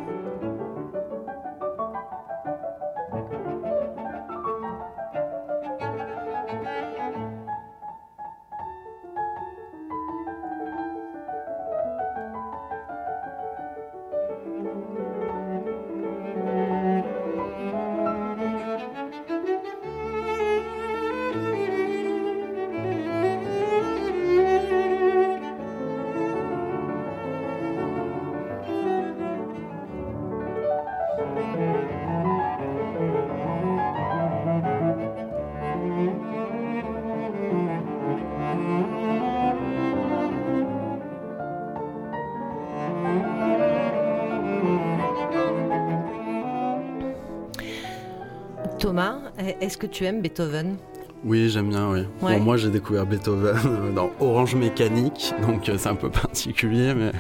Est-ce 49.61 49.76
que 49.78 49.86
tu 49.86 50.05
aimes 50.05 50.20
Beethoven? 50.20 50.76
Oui, 51.24 51.48
j'aime 51.48 51.68
bien, 51.68 51.88
oui. 51.90 52.38
moi, 52.40 52.57
j'ai 52.57 52.68
découvert 52.68 53.07
Beethoven 53.07 53.92
dans 53.94 54.11
Orange 54.18 54.57
Mécanique, 54.57 55.32
donc 55.46 55.68
euh, 55.68 55.76
c'est 55.78 55.88
un 55.88 55.94
peu 55.94 56.11
particulier, 56.11 56.94
mais 56.94 57.12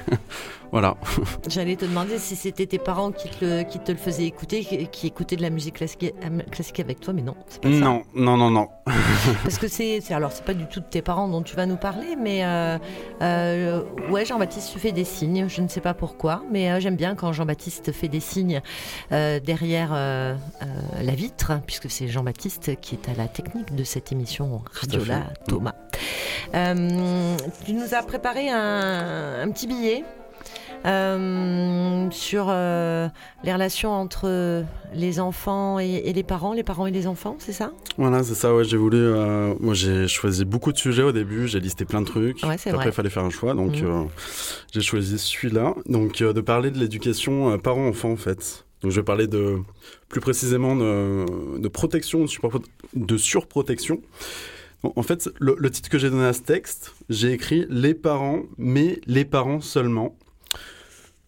voilà. 0.72 0.96
J'allais 1.48 1.76
te 1.76 1.84
demander 1.84 2.18
si 2.18 2.34
c'était 2.34 2.64
tes 2.64 2.78
parents 2.78 3.12
qui 3.12 3.28
te, 3.28 3.44
le, 3.44 3.62
qui 3.62 3.78
te 3.78 3.92
le 3.92 3.98
faisaient 3.98 4.24
écouter, 4.24 4.88
qui 4.90 5.06
écoutaient 5.06 5.36
de 5.36 5.42
la 5.42 5.50
musique 5.50 5.74
classique, 5.74 6.14
classique 6.50 6.80
avec 6.80 6.98
toi, 6.98 7.12
mais 7.12 7.20
non, 7.20 7.36
c'est 7.46 7.60
pas 7.60 7.68
non, 7.68 8.02
ça. 8.02 8.08
Non, 8.14 8.36
non, 8.38 8.50
non, 8.50 8.68
Parce 9.42 9.58
que 9.58 9.68
c'est, 9.68 10.00
alors 10.12 10.32
c'est 10.32 10.44
pas 10.44 10.54
du 10.54 10.64
tout 10.66 10.80
de 10.80 10.86
tes 10.86 11.02
parents 11.02 11.28
dont 11.28 11.42
tu 11.42 11.56
vas 11.56 11.66
nous 11.66 11.76
parler, 11.76 12.16
mais 12.18 12.46
euh, 12.46 12.78
euh, 13.20 13.82
ouais, 14.10 14.24
Jean-Baptiste 14.24 14.70
tu 14.72 14.78
fais 14.78 14.92
des 14.92 15.04
signes, 15.04 15.46
je 15.46 15.60
ne 15.60 15.68
sais 15.68 15.82
pas 15.82 15.92
pourquoi, 15.92 16.42
mais 16.50 16.70
euh, 16.70 16.80
j'aime 16.80 16.96
bien 16.96 17.14
quand 17.16 17.34
Jean-Baptiste 17.34 17.92
fait 17.92 18.08
des 18.08 18.20
signes 18.20 18.62
derrière 19.10 19.92
la 19.92 21.14
vitre, 21.14 21.60
puisque 21.66 21.90
c'est 21.90 22.08
Jean-Baptiste 22.08 22.80
qui 22.80 22.94
est 22.94 23.10
à 23.10 23.14
la 23.14 23.28
technique 23.28 23.74
de 23.74 23.84
cette 23.84 24.10
émission 24.10 24.62
Radio-là, 24.72 25.24
Thomas. 25.46 25.74
tu 26.52 27.72
nous 27.74 27.94
as 27.94 28.02
préparé 28.02 28.48
un 28.48 29.50
petit 29.50 29.66
billet 29.66 30.04
euh, 30.84 32.10
sur 32.10 32.46
euh, 32.48 33.08
les 33.44 33.52
relations 33.52 33.92
entre 33.92 34.64
les 34.94 35.20
enfants 35.20 35.78
et, 35.78 36.12
les 36.12 36.22
parents, 36.22 36.52
les 36.52 36.62
parents 36.62 36.86
et 36.86 36.90
les 36.90 37.06
enfants, 37.06 37.36
c'est 37.38 37.52
ça? 37.52 37.72
Voilà, 37.98 38.22
c'est 38.22 38.34
ça, 38.34 38.54
ouais, 38.54 38.64
j'ai 38.64 38.76
voulu... 38.76 38.98
Euh, 38.98 39.54
moi, 39.60 39.74
j'ai 39.74 40.08
choisi 40.08 40.44
beaucoup 40.44 40.72
de 40.72 40.78
sujets 40.78 41.02
au 41.02 41.12
début, 41.12 41.46
j'ai 41.48 41.60
listé 41.60 41.84
plein 41.84 42.00
de 42.00 42.06
trucs. 42.06 42.42
Ouais, 42.42 42.56
Après, 42.66 42.88
il 42.88 42.92
fallait 42.92 43.10
faire 43.10 43.24
un 43.24 43.30
choix, 43.30 43.54
donc 43.54 43.80
mmh. 43.80 44.08
j'ai 44.72 44.80
choisi 44.80 45.18
celui-là. 45.18 45.74
Donc, 45.86 46.18
de 46.18 46.40
parler 46.40 46.70
de 46.70 46.78
l'éducation 46.78 47.58
parents-enfants, 47.58 48.12
en 48.12 48.16
fait. 48.16 48.64
Donc, 48.82 48.90
je 48.90 48.96
vais 48.96 49.04
parler 49.04 49.28
de, 49.28 49.58
plus 50.08 50.20
précisément 50.20 50.74
de, 50.74 51.58
de 51.58 51.68
protection, 51.68 52.26
de 52.94 53.16
surprotection 53.16 54.00
En 54.82 55.02
fait, 55.02 55.30
le, 55.38 55.54
le 55.56 55.70
titre 55.70 55.88
que 55.88 55.98
j'ai 55.98 56.10
donné 56.10 56.24
à 56.24 56.32
ce 56.32 56.42
texte, 56.42 56.94
j'ai 57.08 57.32
écrit 57.32 57.66
les 57.70 57.94
parents, 57.94 58.42
mais 58.58 59.00
les 59.06 59.24
parents 59.24 59.60
seulement. 59.60 60.16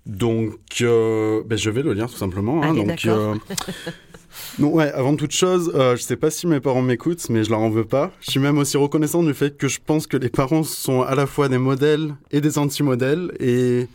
Donc, 0.07 0.59
euh, 0.82 1.42
ben, 1.46 1.57
je 1.57 1.70
vais 1.70 1.82
le 1.82 1.92
lire 1.94 2.11
tout 2.11 2.16
simplement. 2.16 2.62
hein. 2.62 2.70
Allez, 2.70 2.84
donc, 4.59 4.74
ouais, 4.74 4.90
avant 4.92 5.16
toute 5.16 5.30
chose, 5.32 5.72
euh, 5.74 5.96
je 5.96 6.02
sais 6.02 6.16
pas 6.16 6.30
si 6.30 6.46
mes 6.46 6.61
parents 6.61 6.82
m'écoutent, 6.82 7.28
mais 7.30 7.44
je 7.44 7.50
leur 7.50 7.61
en 7.61 7.70
veux 7.70 7.84
pas. 7.86 8.12
Je 8.20 8.30
suis 8.32 8.40
même 8.40 8.59
aussi 8.59 8.76
reconnaissant 8.76 9.22
du 9.22 9.32
fait 9.32 9.57
que 9.57 9.68
je 9.68 9.78
pense 9.84 10.07
que 10.07 10.16
les 10.16 10.28
parents 10.28 10.62
sont 10.62 11.02
à 11.02 11.14
la 11.14 11.26
fois 11.26 11.48
des 11.48 11.59
modèles 11.59 12.14
et 12.30 12.40
des 12.40 12.59
anti-modèles, 12.59 13.32
et 13.40 13.86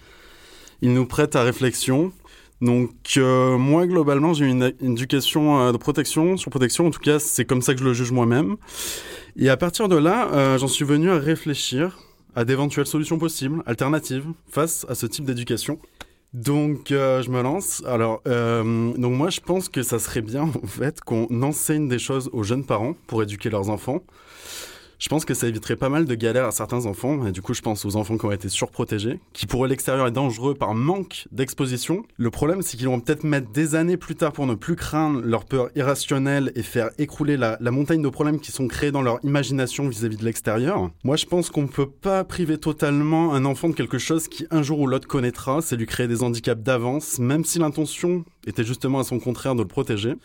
ils 0.82 0.94
nous 0.94 1.06
prêtent 1.06 1.36
à 1.36 1.44
réflexion. 1.44 2.12
Donc 2.62 2.92
euh, 3.16 3.58
moi 3.58 3.88
globalement 3.88 4.34
j'ai 4.34 4.44
eu 4.44 4.50
une, 4.50 4.74
une 4.82 4.92
éducation 4.92 5.62
euh, 5.62 5.72
de 5.72 5.78
protection, 5.78 6.36
sur 6.36 6.52
protection 6.52 6.88
en 6.88 6.92
tout 6.92 7.00
cas 7.00 7.18
c'est 7.18 7.46
comme 7.46 7.62
ça 7.62 7.74
que 7.74 7.80
je 7.80 7.86
le 7.86 7.94
juge 7.94 8.12
moi-même. 8.12 8.58
Et 9.38 9.48
à 9.48 9.56
partir 9.56 9.88
de 9.88 9.96
là 9.96 10.30
euh, 10.34 10.58
j'en 10.58 10.68
suis 10.68 10.84
venu 10.84 11.10
à 11.10 11.18
réfléchir 11.18 11.98
à 12.40 12.46
d'éventuelles 12.46 12.86
solutions 12.86 13.18
possibles, 13.18 13.62
alternatives 13.66 14.26
face 14.50 14.86
à 14.88 14.96
ce 14.96 15.06
type 15.06 15.26
d'éducation. 15.26 15.78
Donc 16.34 16.90
euh, 16.90 17.22
je 17.22 17.30
me 17.30 17.42
lance. 17.42 17.84
Alors 17.86 18.22
euh, 18.28 18.94
donc 18.94 19.12
moi 19.12 19.30
je 19.30 19.42
pense 19.42 19.68
que 19.68 19.84
ça 19.84 20.00
serait 20.00 20.22
bien 20.22 20.44
en 20.64 20.68
fait 20.68 21.02
qu'on 21.02 21.28
enseigne 21.44 21.90
des 21.90 22.00
choses 22.00 22.30
aux 22.32 22.44
jeunes 22.44 22.66
parents 22.66 22.94
pour 23.08 23.22
éduquer 23.24 23.50
leurs 23.50 23.70
enfants. 23.70 24.04
Je 25.00 25.08
pense 25.08 25.24
que 25.24 25.34
ça 25.34 25.48
éviterait 25.48 25.78
pas 25.78 25.88
mal 25.88 26.04
de 26.04 26.14
galères 26.14 26.44
à 26.44 26.52
certains 26.52 26.86
enfants, 26.86 27.26
et 27.26 27.32
du 27.32 27.42
coup 27.42 27.54
je 27.54 27.62
pense 27.62 27.86
aux 27.86 27.96
enfants 27.96 28.18
qui 28.18 28.26
ont 28.26 28.34
été 28.34 28.50
surprotégés, 28.50 29.22
qui 29.32 29.48
pour 29.48 29.66
l'extérieur 29.66 30.06
est 30.08 30.12
dangereux 30.12 30.56
par 30.56 30.76
manque 30.76 31.26
d'exposition. 31.32 32.04
Le 32.18 32.30
problème 32.30 32.62
c'est 32.62 32.76
qu'ils 32.76 32.90
vont 32.90 33.00
peut-être 33.00 33.24
mettre 33.24 33.50
des 33.50 33.76
années 33.76 33.96
plus 33.96 34.16
tard 34.16 34.34
pour 34.34 34.46
ne 34.46 34.56
plus 34.56 34.76
craindre 34.76 35.22
leur 35.22 35.46
peur 35.46 35.70
irrationnelle 35.74 36.52
et 36.56 36.64
faire 36.64 36.90
écrouler 36.98 37.38
la, 37.38 37.58
la 37.62 37.72
montagne 37.72 38.02
de 38.02 38.10
problèmes 38.10 38.42
qui 38.42 38.52
sont 38.52 38.68
créés 38.68 38.92
dans 38.92 39.02
leur 39.02 39.20
imagination 39.24 39.88
vis-à-vis 39.88 40.18
de 40.18 40.26
l'extérieur. 40.26 40.92
Moi 41.06 41.16
je 41.16 41.26
pense 41.26 41.50
qu'on 41.50 41.68
peut 41.68 41.90
pas 41.90 42.26
priver 42.26 42.58
totalement 42.58 43.34
un 43.34 43.46
enfant 43.46 43.70
de 43.70 43.76
quelque 43.76 44.00
chose 44.00 44.28
qui 44.28 44.48
un 44.52 44.64
jour 44.64 44.80
ou 44.80 44.88
l'autre 44.88 45.08
connaîtra, 45.08 45.62
c'est 45.62 45.78
lui 45.78 45.86
créer 45.86 46.10
des 46.10 46.24
handicaps 46.24 46.62
d'avance, 46.62 47.20
même 47.20 47.46
si 47.46 47.58
l'intention 47.58 48.26
était 48.50 48.64
justement 48.64 49.00
à 49.00 49.04
son 49.04 49.20
contraire 49.20 49.56
de 49.56 49.62
le 49.62 49.68
protéger. 49.68 50.16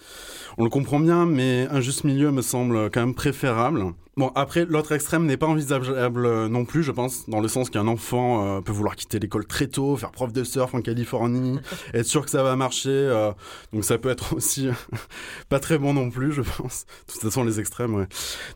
On 0.58 0.64
le 0.64 0.70
comprend 0.70 1.00
bien, 1.00 1.26
mais 1.26 1.66
un 1.70 1.80
juste 1.80 2.04
milieu 2.04 2.30
me 2.30 2.42
semble 2.42 2.90
quand 2.90 3.00
même 3.00 3.14
préférable. 3.14 3.94
Bon, 4.16 4.30
après, 4.36 4.64
l'autre 4.64 4.92
extrême 4.92 5.26
n'est 5.26 5.36
pas 5.36 5.48
envisageable 5.48 6.46
non 6.46 6.64
plus, 6.64 6.84
je 6.84 6.92
pense, 6.92 7.28
dans 7.28 7.40
le 7.40 7.48
sens 7.48 7.68
qu'un 7.68 7.88
enfant 7.88 8.44
euh, 8.44 8.60
peut 8.60 8.70
vouloir 8.70 8.94
quitter 8.94 9.18
l'école 9.18 9.44
très 9.44 9.66
tôt, 9.66 9.96
faire 9.96 10.12
prof 10.12 10.32
de 10.32 10.44
surf 10.44 10.72
en 10.72 10.82
Californie, 10.82 11.58
être 11.94 12.06
sûr 12.06 12.24
que 12.24 12.30
ça 12.30 12.44
va 12.44 12.54
marcher. 12.54 12.90
euh, 12.90 13.32
donc 13.72 13.84
ça 13.84 13.98
peut 13.98 14.10
être 14.10 14.36
aussi 14.36 14.68
pas 15.48 15.58
très 15.58 15.78
bon 15.78 15.94
non 15.94 16.10
plus, 16.10 16.30
je 16.30 16.42
pense. 16.42 16.86
De 17.08 17.12
toute 17.12 17.22
façon, 17.22 17.42
les 17.42 17.58
extrêmes, 17.58 17.94
ouais. 17.94 18.06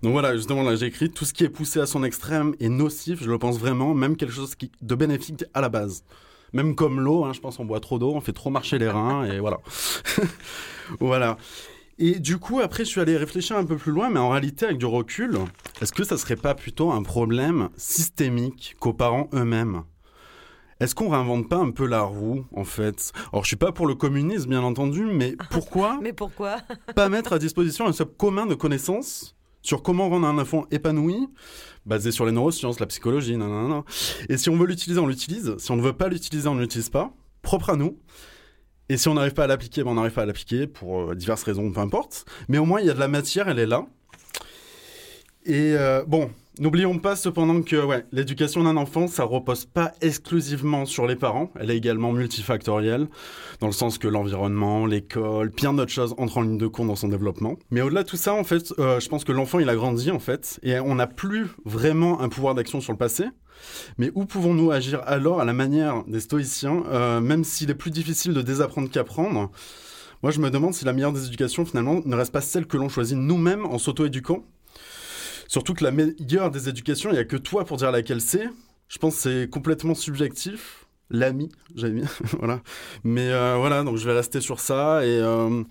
Donc 0.03 0.13
voilà, 0.13 0.37
justement, 0.37 0.63
là, 0.63 0.77
j'ai 0.77 0.87
écrit 0.87 1.11
tout 1.11 1.25
ce 1.25 1.33
qui 1.35 1.43
est 1.43 1.49
poussé 1.49 1.81
à 1.81 1.87
son 1.87 2.05
extrême 2.05 2.55
est 2.61 2.69
nocif, 2.69 3.21
je 3.21 3.29
le 3.29 3.39
pense 3.39 3.59
vraiment, 3.59 3.95
même 3.95 4.17
quelque 4.17 4.35
chose 4.35 4.55
qui, 4.55 4.71
de 4.81 4.95
bénéfique 4.95 5.45
à 5.55 5.61
la 5.61 5.69
base. 5.69 6.05
Même 6.53 6.75
comme 6.75 7.01
l'eau, 7.01 7.25
hein, 7.25 7.33
je 7.33 7.41
pense 7.41 7.59
on 7.59 7.65
boit 7.65 7.81
trop 7.81 7.99
d'eau, 7.99 8.13
on 8.15 8.21
fait 8.21 8.33
trop 8.33 8.51
marcher 8.51 8.79
les 8.79 8.89
reins, 8.89 9.25
et 9.25 9.39
voilà. 9.41 9.59
voilà. 11.01 11.37
Et 12.01 12.21
du 12.21 12.39
coup, 12.39 12.61
après, 12.61 12.85
je 12.85 12.91
suis 12.91 13.01
allé 13.01 13.17
réfléchir 13.17 13.57
un 13.57 13.65
peu 13.65 13.77
plus 13.77 13.91
loin, 13.91 14.09
mais 14.09 14.21
en 14.21 14.29
réalité, 14.31 14.67
avec 14.67 14.79
du 14.79 14.87
recul, 14.87 15.37
est-ce 15.81 15.93
que 15.93 16.05
ça 16.05 16.17
serait 16.17 16.37
pas 16.37 16.55
plutôt 16.55 16.93
un 16.93 17.03
problème 17.03 17.71
systémique 17.77 18.77
qu'aux 18.79 18.93
parents 18.93 19.29
eux-mêmes? 19.35 19.83
Est-ce 20.81 20.95
qu'on 20.95 21.09
réinvente 21.09 21.49
pas 21.49 21.57
un 21.57 21.73
peu 21.73 21.87
la 21.87 22.03
roue, 22.03 22.45
en 22.55 22.63
fait? 22.63 23.13
Alors, 23.33 23.43
je 23.43 23.49
suis 23.49 23.57
pas 23.57 23.73
pour 23.73 23.89
le 23.89 23.97
communisme, 23.97 24.51
bien 24.51 24.63
entendu, 24.63 25.07
mais 25.07 25.35
pourquoi 25.51 25.99
Mais 26.03 26.13
pourquoi? 26.13 26.59
pas 26.95 27.09
mettre 27.09 27.33
à 27.33 27.41
disposition 27.41 27.89
un 27.89 27.93
socle 27.93 28.15
commun 28.17 28.47
de 28.47 28.55
connaissances 28.55 29.37
sur 29.69 29.83
comment 29.83 30.09
rendre 30.09 30.27
un 30.27 30.39
enfant 30.39 30.65
épanoui, 30.71 31.29
basé 31.85 32.11
sur 32.11 32.25
les 32.25 32.33
neurosciences, 32.33 32.81
la 32.81 32.87
psychologie, 32.87 33.37
nanana. 33.37 33.85
Et 34.31 34.39
si 34.39 34.49
on 34.49 34.57
veut 34.57 34.67
l'utiliser, 34.67 34.99
on 34.99 35.07
l'utilise. 35.07 35.59
Si 35.59 35.71
on 35.71 35.77
ne 35.77 35.83
veut 35.83 35.93
pas 35.93 36.09
l'utiliser, 36.09 36.49
on 36.49 36.55
ne 36.55 36.63
l'utilise 36.63 36.89
pas. 36.89 37.13
Propre 37.43 37.69
à 37.69 37.77
nous. 37.77 37.99
Et 38.89 38.97
si 38.97 39.09
on 39.09 39.15
n'arrive 39.15 39.35
pas 39.35 39.45
à 39.45 39.47
l'appliquer, 39.47 39.85
ben 39.85 39.91
on 39.91 39.95
n'arrive 39.97 40.13
pas 40.13 40.23
à 40.23 40.27
l'appliquer 40.27 40.67
pour 40.67 41.11
euh, 41.11 41.15
diverses 41.15 41.43
raisons, 41.43 41.71
peu 41.71 41.81
importe. 41.81 42.25
Mais 42.49 42.57
au 42.57 42.65
moins, 42.65 42.81
il 42.81 42.87
y 42.87 42.91
a 42.91 42.95
de 42.95 42.99
la 42.99 43.09
matière, 43.09 43.47
elle 43.47 43.59
est 43.59 43.67
là. 43.67 43.85
Et 45.45 45.75
euh, 45.77 46.03
bon, 46.07 46.31
n'oublions 46.61 46.99
pas 46.99 47.17
cependant 47.17 47.63
que 47.63 47.77
l'éducation 48.13 48.65
d'un 48.65 48.77
enfant, 48.77 49.07
ça 49.07 49.25
repose 49.25 49.65
pas 49.65 49.93
exclusivement 50.01 50.87
sur 50.87 51.07
les 51.07 51.17
parents. 51.17 51.51
Elle 51.59 51.71
est 51.71 51.77
également 51.77 52.13
multifactorielle, 52.13 53.09
dans 53.61 53.67
le 53.67 53.73
sens 53.73 53.99
que 53.99 54.09
l'environnement, 54.09 54.87
l'école, 54.87 55.51
plein 55.51 55.73
d'autres 55.73 55.93
choses 55.93 56.15
entrent 56.19 56.39
en 56.39 56.43
ligne 56.43 56.59
de 56.59 56.67
compte 56.67 56.89
dans 56.89 56.97
son 56.97 57.09
développement. 57.09 57.57
Mais 57.71 57.81
au-delà 57.81 58.03
de 58.03 58.09
tout 58.09 58.17
ça, 58.17 58.35
en 58.35 58.45
fait, 58.45 58.73
euh, 58.79 59.01
je 59.01 59.09
pense 59.09 59.25
que 59.25 59.33
l'enfant, 59.33 59.59
il 59.59 59.69
a 59.69 59.75
grandi, 59.75 60.11
en 60.11 60.19
fait, 60.19 60.59
et 60.63 60.79
on 60.81 60.95
n'a 60.97 61.07
plus 61.07 61.47
vraiment 61.65 62.21
un 62.21 62.29
pouvoir 62.29 62.55
d'action 62.55 62.81
sur 62.81 62.93
le 62.93 62.99
passé. 62.99 63.25
Mais 63.97 64.11
où 64.15 64.25
pouvons-nous 64.25 64.71
agir 64.71 65.03
alors 65.07 65.41
à 65.41 65.45
la 65.45 65.53
manière 65.53 66.05
des 66.07 66.21
stoïciens, 66.21 66.85
euh, 66.89 67.21
même 67.21 67.45
s'il 67.45 67.71
est 67.71 67.75
plus 67.75 67.91
difficile 67.91 68.35
de 68.35 68.43
désapprendre 68.43 68.91
qu'apprendre? 68.91 69.51
Moi, 70.23 70.33
je 70.33 70.41
me 70.41 70.51
demande 70.51 70.75
si 70.75 70.85
la 70.85 70.93
meilleure 70.93 71.13
des 71.13 71.27
éducations, 71.27 71.65
finalement, 71.65 72.01
ne 72.05 72.17
reste 72.17 72.33
pas 72.33 72.41
celle 72.41 72.67
que 72.67 72.77
l'on 72.77 72.89
choisit 72.89 73.17
nous-mêmes 73.17 73.67
en 73.67 73.79
s'auto-éduquant. 73.79 74.45
Surtout 75.49 75.73
que 75.73 75.83
la 75.83 75.91
meilleure 75.91 76.51
des 76.51 76.69
éducations, 76.69 77.09
il 77.11 77.15
n'y 77.15 77.19
a 77.19 77.25
que 77.25 77.37
toi 77.37 77.65
pour 77.65 77.79
dire 77.79 77.91
laquelle 77.91 78.21
c'est. 78.21 78.49
Je 78.89 78.99
pense 78.99 79.17
que 79.17 79.23
c'est 79.23 79.51
complètement 79.51 79.95
subjectif. 79.95 80.87
L'ami, 81.11 81.51
j'ai 81.75 81.91
mis. 81.91 82.05
voilà. 82.39 82.61
Mais 83.03 83.33
euh, 83.33 83.57
voilà, 83.59 83.83
donc 83.83 83.97
je 83.97 84.05
vais 84.05 84.13
rester 84.13 84.43
sur 84.43 84.61
ça. 84.61 85.05
Et 85.07 85.09
euh, 85.09 85.63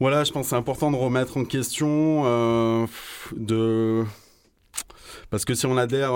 voilà, 0.00 0.24
je 0.24 0.32
pense 0.32 0.46
que 0.46 0.50
c'est 0.50 0.56
important 0.56 0.90
de 0.90 0.96
remettre 0.96 1.36
en 1.36 1.44
question, 1.44 2.22
euh, 2.24 2.86
de 3.36 4.02
parce 5.30 5.44
que 5.44 5.54
si 5.54 5.66
on 5.66 5.76
adhère, 5.76 6.12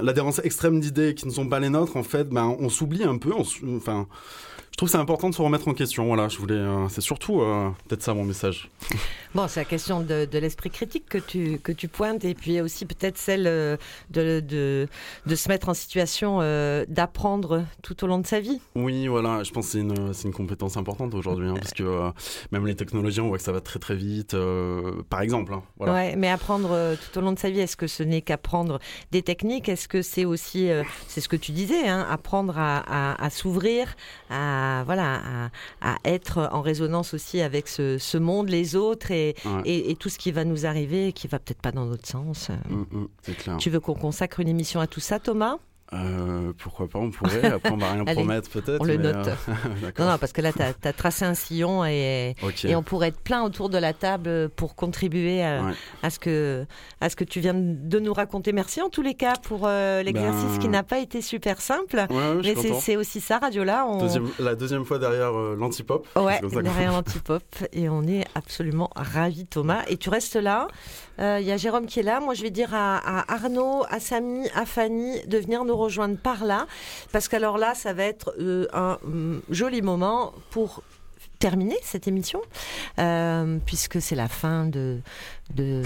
l'adhérence 0.00 0.40
extrême 0.44 0.80
d'idées 0.80 1.14
qui 1.14 1.26
ne 1.26 1.32
sont 1.32 1.48
pas 1.48 1.58
les 1.58 1.68
nôtres, 1.68 1.96
en 1.96 2.04
fait, 2.04 2.28
ben, 2.28 2.56
on 2.60 2.68
s'oublie 2.68 3.02
un 3.02 3.18
peu. 3.18 3.32
Enfin, 3.34 4.06
je 4.72 4.76
trouve 4.76 4.88
que 4.88 4.92
c'est 4.92 4.98
important 4.98 5.28
de 5.30 5.34
se 5.34 5.42
remettre 5.42 5.68
en 5.68 5.74
question. 5.74 6.06
Voilà, 6.06 6.28
je 6.28 6.38
voulais. 6.38 6.54
euh, 6.54 6.88
c'est 6.88 7.00
surtout 7.02 7.40
euh, 7.40 7.68
peut-être 7.88 8.02
ça 8.02 8.14
mon 8.14 8.24
message. 8.24 8.68
Bon, 9.34 9.48
c'est 9.48 9.60
la 9.60 9.64
question 9.64 10.02
de, 10.02 10.26
de 10.30 10.38
l'esprit 10.38 10.68
critique 10.68 11.06
que 11.08 11.16
tu, 11.16 11.58
que 11.58 11.72
tu 11.72 11.88
pointes, 11.88 12.22
et 12.22 12.34
puis 12.34 12.60
aussi 12.60 12.84
peut-être 12.84 13.16
celle 13.16 13.46
euh, 13.46 13.78
de, 14.10 14.40
de, 14.40 14.86
de 15.24 15.34
se 15.34 15.48
mettre 15.48 15.70
en 15.70 15.74
situation 15.74 16.40
euh, 16.42 16.84
d'apprendre 16.86 17.64
tout 17.80 18.04
au 18.04 18.06
long 18.06 18.18
de 18.18 18.26
sa 18.26 18.40
vie. 18.40 18.60
Oui, 18.74 19.06
voilà, 19.06 19.42
je 19.42 19.50
pense 19.50 19.64
que 19.68 19.72
c'est 19.72 19.78
une, 19.78 20.12
c'est 20.12 20.28
une 20.28 20.34
compétence 20.34 20.76
importante 20.76 21.14
aujourd'hui, 21.14 21.48
hein, 21.48 21.54
parce 21.54 21.72
que 21.72 22.10
même 22.50 22.66
les 22.66 22.76
technologies, 22.76 23.22
on 23.22 23.28
voit 23.28 23.38
que 23.38 23.42
ça 23.44 23.52
va 23.52 23.62
très 23.62 23.78
très 23.78 23.94
vite. 23.96 24.36
par 25.08 25.22
exemple, 25.22 25.54
hein, 25.54 25.62
voilà. 25.78 25.94
Ouais, 25.94 26.14
mais 26.16 26.28
apprendre 26.28 26.94
tout 26.96 27.18
au 27.18 27.22
long 27.22 27.32
de 27.32 27.38
sa 27.38 27.48
vie, 27.48 27.60
est-ce 27.60 27.78
que 27.78 27.86
ce 27.86 28.02
n'est 28.02 28.20
qu'apprendre 28.20 28.80
des 29.12 29.22
techniques? 29.22 29.70
Est-ce 29.70 29.88
que 29.88 30.02
c'est 30.02 30.26
aussi, 30.26 30.68
c'est 31.08 31.22
ce 31.22 31.28
que 31.30 31.36
tu 31.36 31.52
disais, 31.52 31.88
hein, 31.88 32.06
apprendre 32.10 32.58
à, 32.58 33.12
à- 33.12 33.24
à 33.24 33.30
s'ouvrir, 33.30 33.94
à 34.28 34.61
voilà, 34.84 35.20
à, 35.80 35.92
à 35.92 35.96
être 36.04 36.48
en 36.52 36.60
résonance 36.62 37.14
aussi 37.14 37.40
avec 37.40 37.68
ce, 37.68 37.98
ce 37.98 38.18
monde, 38.18 38.48
les 38.48 38.76
autres 38.76 39.10
et, 39.10 39.34
Ouais. 39.44 39.62
et, 39.64 39.90
et 39.90 39.96
tout 39.96 40.08
ce 40.08 40.18
qui 40.18 40.32
va 40.32 40.44
nous 40.44 40.66
arriver, 40.66 41.08
et 41.08 41.12
qui 41.12 41.28
va 41.28 41.38
peut-être 41.38 41.60
pas 41.62 41.72
dans 41.72 41.86
notre 41.86 42.06
sens. 42.08 42.50
Mm, 42.68 42.74
mm, 42.98 43.34
clair. 43.36 43.56
Tu 43.58 43.70
veux 43.70 43.80
qu'on 43.80 43.94
consacre 43.94 44.40
une 44.40 44.48
émission 44.48 44.80
à 44.80 44.86
tout 44.86 45.00
ça, 45.00 45.18
Thomas? 45.18 45.56
Euh, 45.94 46.52
pourquoi 46.58 46.88
pas, 46.88 46.98
on 46.98 47.10
pourrait. 47.10 47.44
Après, 47.52 47.70
on 47.70 47.76
va 47.76 47.92
rien 47.92 48.02
Allez, 48.06 48.14
promettre 48.14 48.48
peut-être. 48.50 48.80
On 48.80 48.84
le 48.84 48.96
note. 48.96 49.28
euh, 49.28 49.34
non, 49.98 50.10
non, 50.10 50.18
parce 50.18 50.32
que 50.32 50.40
là, 50.40 50.52
tu 50.52 50.62
as, 50.62 50.92
tracé 50.92 51.24
un 51.24 51.34
sillon 51.34 51.84
et, 51.84 52.34
et 52.64 52.74
on 52.76 52.82
pourrait 52.82 53.08
être 53.08 53.20
plein 53.20 53.42
autour 53.42 53.68
de 53.68 53.78
la 53.78 53.92
table 53.92 54.48
pour 54.50 54.74
contribuer 54.74 55.42
à, 55.44 55.62
Ouais. 55.62 55.72
à 56.02 56.10
ce, 56.10 56.18
que, 56.18 56.64
à 57.00 57.10
ce 57.10 57.16
que 57.16 57.24
tu 57.24 57.40
viens 57.40 57.54
de 57.54 57.98
nous 57.98 58.12
raconter. 58.14 58.52
Merci 58.52 58.80
en 58.80 58.88
tous 58.88 59.02
les 59.02 59.14
cas 59.14 59.34
pour 59.42 59.62
euh, 59.66 60.02
l'exercice 60.02 60.52
Ben- 60.52 60.58
qui 60.58 60.68
n'a 60.68 60.82
pas 60.82 60.98
été 60.98 61.20
super 61.20 61.60
simple. 61.60 62.06
Ouais, 62.10 62.16
ouais, 62.16 62.40
mais 62.42 62.54
c'est- 62.80 62.96
aussi 62.96 63.20
ça, 63.20 63.38
Radio-là. 63.38 63.86
On... 63.86 63.98
Deuxième- 63.98 64.28
la 64.38 64.54
deuxième 64.54 64.84
fois 64.84 64.98
derrière 64.98 65.32
l'antipop. 65.32 66.06
Ouais, 66.16 66.40
derrière 66.62 66.92
l'antipop. 66.96 67.42
Et 67.72 67.88
on 67.88 68.02
est 68.04 68.24
absolument 68.34 68.90
ravis, 68.96 69.46
Thomas. 69.46 69.82
Et 69.88 69.96
tu 69.98 70.08
restes 70.10 70.36
là. 70.36 70.68
Il 71.18 71.44
y 71.46 71.52
a 71.52 71.56
Jérôme 71.56 71.86
qui 71.86 72.00
est 72.00 72.02
là. 72.02 72.18
Moi, 72.20 72.34
je 72.34 72.42
vais 72.42 72.50
dire 72.50 72.70
à, 72.74 72.96
à 73.20 73.34
Arnaud, 73.34 73.84
à 73.90 74.00
Samy, 74.00 74.48
à 74.56 74.64
Fanny 74.66 75.20
de 75.26 75.38
venir 75.38 75.64
nous 75.64 75.76
rejoindre 75.82 76.16
par 76.16 76.44
là. 76.44 76.66
Parce 77.12 77.28
qu'alors 77.28 77.58
là, 77.58 77.74
ça 77.74 77.92
va 77.92 78.04
être 78.04 78.34
euh, 78.38 78.66
un 78.72 78.98
hum, 79.04 79.42
joli 79.50 79.82
moment 79.82 80.32
pour 80.50 80.82
terminer 81.38 81.76
cette 81.82 82.06
émission, 82.06 82.40
euh, 83.00 83.58
puisque 83.66 84.00
c'est 84.00 84.14
la 84.14 84.28
fin 84.28 84.64
de, 84.64 85.00
de, 85.56 85.82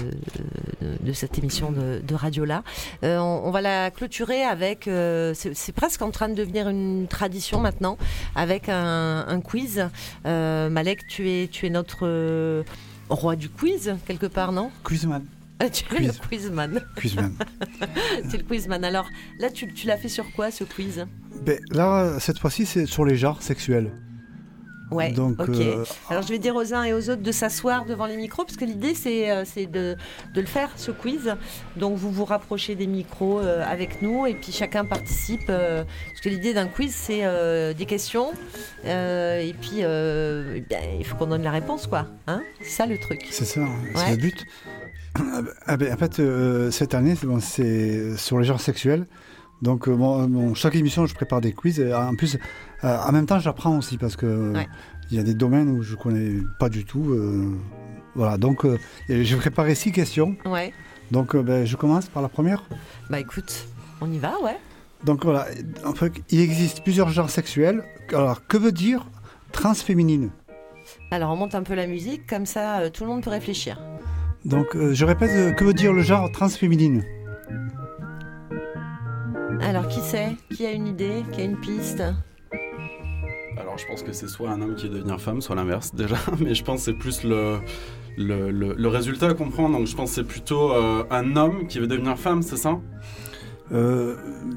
cette 1.13 1.39
émission 1.39 1.71
de, 1.71 2.13
Radio-là. 2.13 2.61
Euh, 3.03 3.17
on, 3.17 3.49
va 3.49 3.61
la 3.61 3.89
clôturer 3.89 4.43
avec, 4.43 4.87
c'est 5.33 5.71
presque 5.75 6.03
en 6.03 6.11
train 6.11 6.29
de 6.29 6.35
devenir 6.35 6.69
une 6.69 7.07
tradition 7.07 7.59
maintenant, 7.59 7.97
avec 8.35 8.69
un, 8.69 9.41
quiz. 9.43 9.89
Malek, 10.25 11.07
tu 11.07 11.27
es, 11.27 11.47
tu 11.47 11.65
es 11.65 11.71
notre 11.71 12.63
roi 13.09 13.35
du 13.35 13.49
quiz, 13.49 13.95
quelque 14.05 14.27
part, 14.27 14.51
non? 14.51 14.69
Quizman. 14.87 15.25
Tu 15.71 15.83
es 15.95 15.99
le 15.99 16.13
quizman. 16.29 16.81
Quizman. 16.99 17.33
tu 18.29 18.35
es 18.35 18.37
le 18.37 18.43
quizman. 18.43 18.83
Alors 18.83 19.07
là, 19.39 19.49
tu, 19.49 19.71
tu 19.73 19.87
l'as 19.87 19.97
fait 19.97 20.09
sur 20.09 20.31
quoi 20.33 20.51
ce 20.51 20.63
quiz? 20.63 21.05
Ben, 21.43 21.59
là, 21.71 22.19
cette 22.19 22.39
fois-ci, 22.39 22.65
c'est 22.65 22.85
sur 22.85 23.05
les 23.05 23.15
genres 23.15 23.41
sexuels. 23.41 23.91
Ouais, 24.89 25.11
Donc, 25.11 25.37
ok. 25.41 25.49
euh, 25.49 25.83
Alors 26.09 26.23
je 26.23 26.29
vais 26.29 26.39
dire 26.39 26.55
aux 26.55 26.73
uns 26.73 26.83
et 26.85 26.93
aux 26.93 27.09
autres 27.09 27.21
de 27.21 27.31
s'asseoir 27.33 27.83
devant 27.83 28.05
les 28.05 28.15
micros, 28.15 28.45
parce 28.45 28.55
que 28.55 28.63
l'idée 28.63 28.95
c'est 28.95 29.29
euh, 29.29 29.43
c'est 29.43 29.65
de, 29.65 29.97
de 30.33 30.39
le 30.39 30.47
faire, 30.47 30.69
ce 30.77 30.91
quiz. 30.91 31.35
Donc 31.75 31.97
vous 31.97 32.09
vous 32.09 32.23
rapprochez 32.23 32.75
des 32.75 32.87
micros 32.87 33.39
euh, 33.41 33.65
avec 33.67 34.01
nous, 34.01 34.25
et 34.27 34.33
puis 34.35 34.53
chacun 34.53 34.85
participe. 34.85 35.41
euh, 35.49 35.83
parce 36.07 36.21
que 36.21 36.29
l'idée 36.29 36.53
d'un 36.53 36.67
quiz 36.67 36.95
c'est 36.95 37.73
des 37.73 37.85
questions, 37.85 38.31
et 38.85 39.53
puis 39.59 39.79
eh 39.81 40.61
bien, 40.69 40.79
il 40.97 41.03
faut 41.05 41.17
qu'on 41.17 41.27
donne 41.27 41.43
la 41.43 41.51
réponse, 41.51 41.85
quoi. 41.85 42.07
Hein? 42.27 42.41
C'est 42.61 42.69
ça 42.69 42.85
le 42.85 42.97
truc. 42.97 43.27
C'est 43.29 43.43
ça, 43.43 43.59
c'est 43.93 43.99
Ouais. 44.05 44.11
le 44.11 44.15
but. 44.17 44.45
Ah 45.65 45.77
ben, 45.77 45.93
en 45.93 45.97
fait, 45.97 46.19
euh, 46.19 46.71
cette 46.71 46.93
année, 46.93 47.15
c'est 47.15 47.27
bon, 47.27 47.39
c'est 47.39 48.15
sur 48.17 48.39
les 48.39 48.45
genres 48.45 48.61
sexuels. 48.61 49.05
Donc, 49.61 49.87
euh, 49.87 49.95
bon, 49.95 50.25
bon, 50.27 50.53
chaque 50.53 50.75
émission, 50.75 51.05
je 51.05 51.15
prépare 51.15 51.41
des 51.41 51.51
quiz. 51.53 51.79
Et 51.79 51.93
en 51.93 52.15
plus, 52.15 52.37
euh, 52.83 52.97
en 52.97 53.11
même 53.11 53.25
temps, 53.25 53.39
j'apprends 53.39 53.77
aussi 53.77 53.97
parce 53.97 54.15
que 54.15 54.25
euh, 54.25 54.53
Ouais. 54.53 54.67
il 55.09 55.17
y 55.17 55.19
a 55.19 55.23
des 55.23 55.33
domaines 55.33 55.69
où 55.69 55.81
je 55.81 55.95
connais 55.95 56.41
pas 56.59 56.69
du 56.69 56.85
tout. 56.85 57.11
euh, 57.11 57.55
voilà, 58.15 58.37
donc 58.37 58.65
euh, 58.65 58.77
j'ai 59.09 59.35
préparé 59.35 59.75
six 59.75 59.91
questions. 59.91 60.35
Ouais. 60.45 60.73
Donc, 61.11 61.35
euh, 61.35 61.41
ben, 61.41 61.65
je 61.65 61.75
commence 61.75 62.07
par 62.07 62.21
la 62.21 62.29
première. 62.29 62.63
Bah 63.09 63.19
écoute, 63.19 63.67
on 64.01 64.11
y 64.11 64.17
va, 64.19 64.33
ouais. 64.43 64.57
Donc 65.05 65.23
voilà, 65.25 65.45
en 65.85 65.93
fait, 65.93 66.11
il 66.31 66.39
existe 66.41 66.83
plusieurs 66.83 67.09
genres 67.09 67.29
sexuels. 67.29 67.83
Alors, 68.13 68.45
que 68.47 68.57
veut 68.57 68.71
dire 68.71 69.05
transféminine? 69.51 70.29
Alors 71.11 71.31
on 71.31 71.35
monte 71.35 71.55
un 71.55 71.63
peu 71.63 71.73
la 71.75 71.87
musique, 71.87 72.25
comme 72.27 72.45
ça 72.45 72.79
euh, 72.79 72.89
tout 72.89 73.03
le 73.03 73.09
monde 73.09 73.23
peut 73.23 73.29
réfléchir. 73.29 73.79
Donc, 74.45 74.75
euh, 74.75 74.93
je 74.93 75.05
répète, 75.05 75.31
euh, 75.31 75.51
que 75.51 75.63
veut 75.63 75.73
dire 75.73 75.93
le 75.93 76.01
genre 76.01 76.31
transféminine 76.31 77.03
Alors 79.61 79.87
qui 79.87 79.99
sait 79.99 80.35
Qui 80.55 80.65
a 80.65 80.71
une 80.71 80.87
idée? 80.87 81.23
Qui 81.31 81.41
a 81.41 81.43
une 81.43 81.59
piste? 81.59 82.01
Alors, 83.59 83.77
je 83.77 83.85
pense 83.87 84.03
que 84.03 84.13
c'est 84.13 84.27
soit 84.27 84.51
un 84.51 84.61
homme 84.61 84.75
qui 84.75 84.87
veut 84.87 84.95
devenir 84.95 85.19
femme, 85.19 85.41
soit 85.41 85.55
l'inverse 85.55 85.93
déjà. 85.93 86.15
Mais 86.39 86.53
je 86.53 86.63
pense 86.63 86.79
que 86.79 86.85
c'est 86.91 86.97
plus 86.97 87.23
le, 87.23 87.59
le, 88.17 88.51
le- 88.51 88.73
le 88.73 88.87
résultat 88.87 89.27
à 89.29 89.33
comprendre. 89.33 89.77
Donc, 89.77 89.87
je 89.87 89.95
pense 89.95 90.09
que 90.11 90.15
c'est 90.15 90.27
plutôt 90.27 90.71
euh, 90.71 91.03
un 91.09 91.35
homme 91.35 91.67
qui 91.67 91.79
veut 91.79 91.87
devenir 91.87 92.17
femme, 92.17 92.41
c'est 92.41 92.57
ça? 92.57 92.79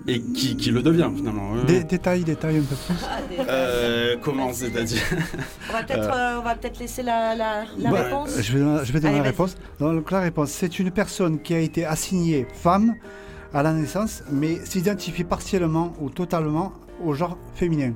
Et 0.07 0.21
qui, 0.21 0.57
qui 0.57 0.71
le 0.71 0.83
devient 0.83 1.11
finalement. 1.17 1.53
ouais, 1.53 1.65
Dé-. 1.65 1.83
Détail, 1.85 2.23
détail 2.23 2.59
un 2.59 2.63
peu 2.63 2.77
plus. 2.77 3.05
Euh, 3.49 4.17
comment 4.23 4.53
c'est-à-dire 4.53 5.03
On 5.69 5.73
va 5.73 5.83
peut-être 5.83 6.09
Euh, 6.09 6.13
euh, 6.37 6.39
on 6.39 6.43
va 6.43 6.55
peut-être 6.55 6.79
laisser 6.79 7.03
la, 7.03 7.35
la, 7.35 7.65
la 7.79 7.91
Bah, 7.91 8.03
réponse. 8.05 8.41
Je 8.41 8.57
vais, 8.59 8.85
je 8.85 8.93
vais 8.93 9.01
donner 9.01 9.15
Allez, 9.15 9.25
la 9.25 9.31
réponse. 9.31 9.57
Donc, 9.81 10.11
la 10.13 10.21
réponse, 10.21 10.51
c'est 10.51 10.79
une 10.79 10.91
personne 10.93 11.41
qui 11.41 11.55
a 11.55 11.59
été 11.59 11.85
assignée 11.85 12.47
femme 12.55 12.95
à 13.53 13.65
la 13.65 13.73
naissance, 13.73 14.23
mais 14.31 14.65
s'identifie 14.65 15.25
partiellement 15.25 15.93
ou 16.01 16.09
totalement 16.11 16.73
au 17.05 17.13
genre 17.15 17.37
féminin. 17.55 17.95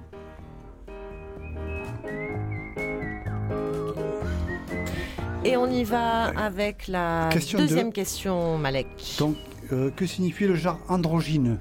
Et 5.44 5.56
on 5.56 5.66
y 5.70 5.84
va 5.84 6.32
avec 6.36 6.88
la 6.88 7.28
Question 7.30 7.58
deuxième 7.58 7.88
deux. 7.88 7.92
question, 7.92 8.56
Malek. 8.56 8.86
Donc, 9.18 9.36
euh, 9.72 9.90
que 9.90 10.06
signifie 10.06 10.46
le 10.46 10.54
genre 10.54 10.78
androgyne 10.88 11.58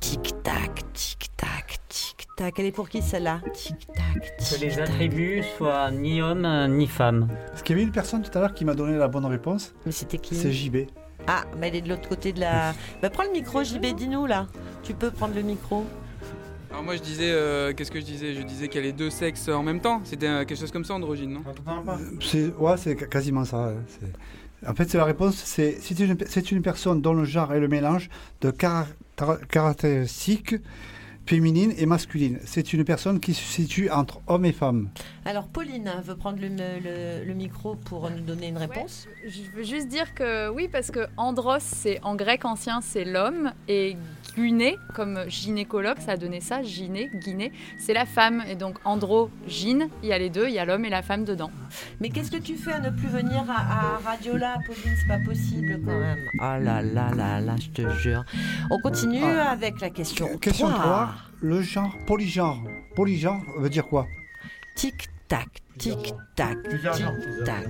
Tic-tac, 0.00 0.82
tic-tac, 0.92 1.78
tic-tac. 1.88 2.58
Elle 2.58 2.66
est 2.66 2.72
pour 2.72 2.88
qui 2.88 3.02
celle-là 3.02 3.40
Tic-tac, 3.52 4.36
Que 4.38 4.60
les 4.60 4.78
attributs 4.78 5.42
soient 5.56 5.90
ni 5.90 6.20
homme 6.22 6.44
euh, 6.44 6.68
ni 6.68 6.86
femme. 6.86 7.28
Parce 7.48 7.62
qu'il 7.62 7.74
y 7.76 7.78
avait 7.78 7.86
une 7.86 7.92
personne 7.92 8.22
tout 8.22 8.36
à 8.36 8.40
l'heure 8.40 8.54
qui 8.54 8.64
m'a 8.64 8.74
donné 8.74 8.96
la 8.96 9.08
bonne 9.08 9.24
réponse. 9.26 9.74
Mais 9.84 9.92
c'était 9.92 10.18
qui 10.18 10.34
C'est 10.36 10.52
JB. 10.52 10.86
Ah, 11.26 11.44
bah 11.58 11.66
elle 11.66 11.74
est 11.76 11.80
de 11.80 11.88
l'autre 11.88 12.08
côté 12.08 12.32
de 12.32 12.40
la. 12.40 12.72
Bah 13.02 13.10
prends 13.10 13.24
le 13.24 13.32
micro, 13.32 13.64
JB, 13.64 13.86
dis-nous 13.96 14.26
là. 14.26 14.46
Tu 14.82 14.94
peux 14.94 15.10
prendre 15.10 15.34
le 15.34 15.42
micro. 15.42 15.84
Alors 16.70 16.82
moi 16.84 16.94
je 16.96 17.02
disais, 17.02 17.30
euh, 17.32 17.72
qu'est-ce 17.72 17.90
que 17.90 17.98
je 18.00 18.04
disais? 18.04 18.34
Je 18.34 18.42
disais 18.42 18.68
qu'il 18.68 18.80
y 18.80 18.84
a 18.84 18.86
les 18.86 18.92
deux 18.92 19.08
sexes 19.10 19.48
en 19.48 19.62
même 19.62 19.80
temps. 19.80 20.02
C'était 20.04 20.28
euh, 20.28 20.44
quelque 20.44 20.58
chose 20.60 20.70
comme 20.70 20.84
ça, 20.84 20.94
androgyne, 20.94 21.32
non? 21.32 21.42
C'est 22.20 22.52
ouais, 22.58 22.76
c'est 22.76 22.98
ca- 22.98 23.06
quasiment 23.06 23.44
ça. 23.44 23.68
ouais. 23.68 23.76
C'est- 23.88 24.12
En 24.66 24.74
fait, 24.74 24.88
c'est 24.88 24.96
la 24.98 25.04
réponse. 25.04 25.36
C'est 25.36 26.50
une, 26.50 26.62
personne 26.62 27.00
dont 27.00 27.14
le 27.14 27.24
genre 27.24 27.52
est 27.52 27.60
le 27.60 27.68
mélange 27.68 28.10
de 28.40 28.50
caractéristiques 28.50 30.56
féminines 31.26 31.72
et 31.76 31.86
masculines. 31.86 32.38
C'est 32.44 32.72
une 32.72 32.84
personne 32.84 33.20
qui 33.20 33.34
se 33.34 33.42
situe 33.42 33.90
entre 33.90 34.20
homme 34.26 34.44
et 34.44 34.52
femme. 34.52 34.88
Alors 35.24 35.48
Pauline 35.48 35.90
veut 36.04 36.16
prendre 36.16 36.38
le, 36.40 36.48
le- 36.48 37.24
le 37.26 37.34
micro 37.34 37.74
pour 37.74 38.08
nous 38.10 38.20
donner 38.20 38.48
une 38.48 38.58
réponse. 38.58 39.08
Je 39.26 39.40
veux 39.56 39.64
juste 39.64 39.88
dire 39.88 40.14
que 40.14 40.48
oui, 40.50 40.68
parce 40.70 40.90
que 40.90 41.06
andros, 41.16 41.58
c'est 41.62 42.00
en 42.02 42.14
grec 42.14 42.44
ancien, 42.44 42.80
c'est 42.80 43.04
l'homme, 43.04 43.52
et 43.68 43.96
gyné, 44.36 44.76
comme 44.94 45.18
gynécologue, 45.28 45.98
ça 45.98 46.12
a 46.12 46.16
donné 46.16 46.40
ça, 46.40 46.62
gyné, 46.62 47.10
guiné, 47.24 47.52
c'est 47.78 47.94
la 47.94 48.06
femme. 48.06 48.42
Et 48.48 48.54
donc 48.54 48.76
androgyne, 48.84 49.88
il 50.02 50.08
y 50.08 50.12
a 50.12 50.18
les 50.18 50.30
deux, 50.30 50.46
il 50.48 50.54
y 50.54 50.58
a 50.58 50.64
l'homme 50.64 50.84
et 50.84 50.90
la 50.90 51.02
femme 51.02 51.24
dedans. 51.24 51.50
Mais 52.00 52.10
qu'est-ce 52.10 52.30
que 52.30 52.36
tu 52.36 52.54
fais 52.56 52.72
à 52.72 52.80
ne 52.80 52.90
plus 52.90 53.08
venir 53.08 53.44
à, 53.48 53.96
à 54.06 54.10
Radio 54.10 54.36
là, 54.36 54.56
Pauline? 54.66 54.96
C'est 55.00 55.08
pas 55.08 55.18
possible 55.24 55.80
quand 55.84 55.98
même. 55.98 56.18
Ah 56.40 56.58
là 56.58 56.82
là 56.82 57.10
là 57.16 57.40
là, 57.40 57.56
je 57.60 57.68
te 57.70 57.88
jure. 57.98 58.24
On 58.70 58.78
continue 58.78 59.22
Ah. 59.24 59.50
avec 59.50 59.80
la 59.80 59.90
question 59.90 60.28
Question 60.38 60.68
3. 60.68 60.80
3. 60.82 61.14
Le 61.40 61.60
genre 61.62 61.94
polygenre. 62.06 62.62
Polygenre 62.94 63.42
veut 63.58 63.68
dire 63.70 63.86
quoi? 63.86 64.06
Tic-tac, 64.76 65.48
tic-tac, 65.78 66.56
tic-tac. 66.68 67.66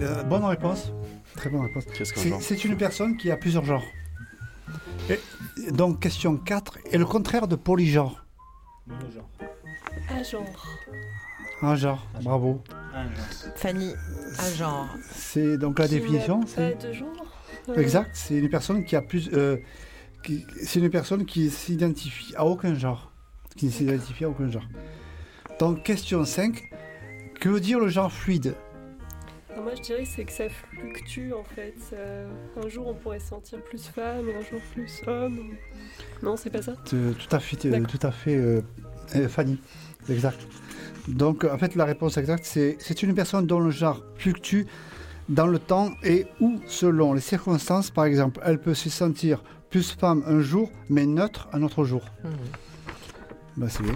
Euh, 0.00 0.22
bonne 0.24 0.44
réponse. 0.44 0.92
Très 1.36 1.50
bonne 1.50 1.62
réponse. 1.62 1.84
Qu'est-ce 1.86 2.12
qu'un 2.12 2.20
C'est- 2.20 2.28
genre 2.30 2.42
C'est 2.42 2.64
une 2.64 2.76
personne 2.76 3.16
qui 3.16 3.30
a 3.30 3.36
plusieurs 3.36 3.64
genres. 3.64 3.84
Et- 5.08 5.20
donc, 5.70 6.00
question 6.00 6.36
4. 6.36 6.78
Et 6.90 6.98
le 6.98 7.04
contraire 7.06 7.46
de 7.48 7.56
polygenre? 7.56 8.24
Un 8.90 10.22
genre. 10.22 10.66
Un 11.62 11.74
genre. 11.76 12.06
Bravo. 12.22 12.62
Fanny, 13.56 13.92
un 14.38 14.54
genre. 14.54 14.88
C'est 15.12 15.56
donc 15.58 15.78
la 15.78 15.86
Qui 15.88 15.94
définition. 16.00 16.40
Pas 16.40 16.46
c'est- 16.46 16.88
de 16.88 16.92
genre. 16.92 17.08
Euh, 17.68 17.74
Exact. 17.76 18.10
C'est 18.14 18.36
une 18.36 18.48
personne 18.48 18.84
qui 18.84 18.96
a 18.96 19.02
plus. 19.02 19.30
euh, 19.32 19.56
c'est 20.62 20.80
une 20.80 20.90
personne 20.90 21.24
qui 21.24 21.50
s'identifie 21.50 22.34
à 22.36 22.44
aucun 22.44 22.74
genre. 22.74 23.12
Qui 23.56 23.66
ne 23.66 23.70
s'identifie 23.70 24.24
à 24.24 24.28
aucun 24.30 24.50
genre. 24.50 24.66
Donc, 25.58 25.82
question 25.82 26.24
5. 26.24 26.70
Que 27.40 27.48
veut 27.48 27.60
dire 27.60 27.78
le 27.78 27.88
genre 27.88 28.12
fluide? 28.12 28.54
Alors 29.50 29.64
Moi, 29.64 29.74
je 29.76 29.82
dirais 29.82 30.02
que 30.02 30.08
c'est 30.08 30.24
que 30.24 30.32
ça 30.32 30.48
fluctue 30.48 31.32
en 31.32 31.44
fait. 31.44 31.74
Un 32.62 32.68
jour, 32.68 32.86
on 32.88 32.94
pourrait 32.94 33.20
se 33.20 33.28
sentir 33.28 33.62
plus 33.62 33.86
femme 33.86 34.28
et 34.28 34.34
un 34.34 34.40
jour 34.40 34.60
plus 34.74 35.02
homme. 35.06 35.54
Non, 36.22 36.36
c'est 36.36 36.50
pas 36.50 36.62
ça? 36.62 36.74
Euh, 36.92 37.12
Tout 37.12 37.34
à 37.34 37.38
fait, 37.40 37.66
euh, 37.66 37.80
tout 37.84 38.06
à 38.06 38.10
fait 38.10 38.36
euh, 38.36 38.60
euh, 39.14 39.28
Fanny. 39.28 39.58
Exact. 40.08 40.38
Donc, 41.08 41.44
en 41.44 41.56
fait, 41.58 41.74
la 41.74 41.84
réponse 41.84 42.16
exacte, 42.16 42.44
c'est 42.44 42.76
c'est 42.80 43.02
une 43.02 43.14
personne 43.14 43.46
dont 43.46 43.60
le 43.60 43.70
genre 43.70 44.02
fluctue 44.16 44.66
dans 45.28 45.46
le 45.46 45.58
temps 45.58 45.90
et 46.02 46.26
ou 46.40 46.60
selon 46.66 47.12
les 47.12 47.20
circonstances. 47.20 47.90
Par 47.90 48.04
exemple, 48.04 48.40
elle 48.44 48.58
peut 48.60 48.74
se 48.74 48.90
sentir 48.90 49.42
plus 49.70 49.92
femme 49.92 50.22
un 50.26 50.40
jour, 50.40 50.70
mais 50.88 51.06
neutre 51.06 51.48
un 51.52 51.62
autre 51.62 51.84
jour. 51.84 52.02
Mhm. 52.24 52.30
Bah, 53.56 53.66
c'est 53.68 53.82
bien. 53.82 53.94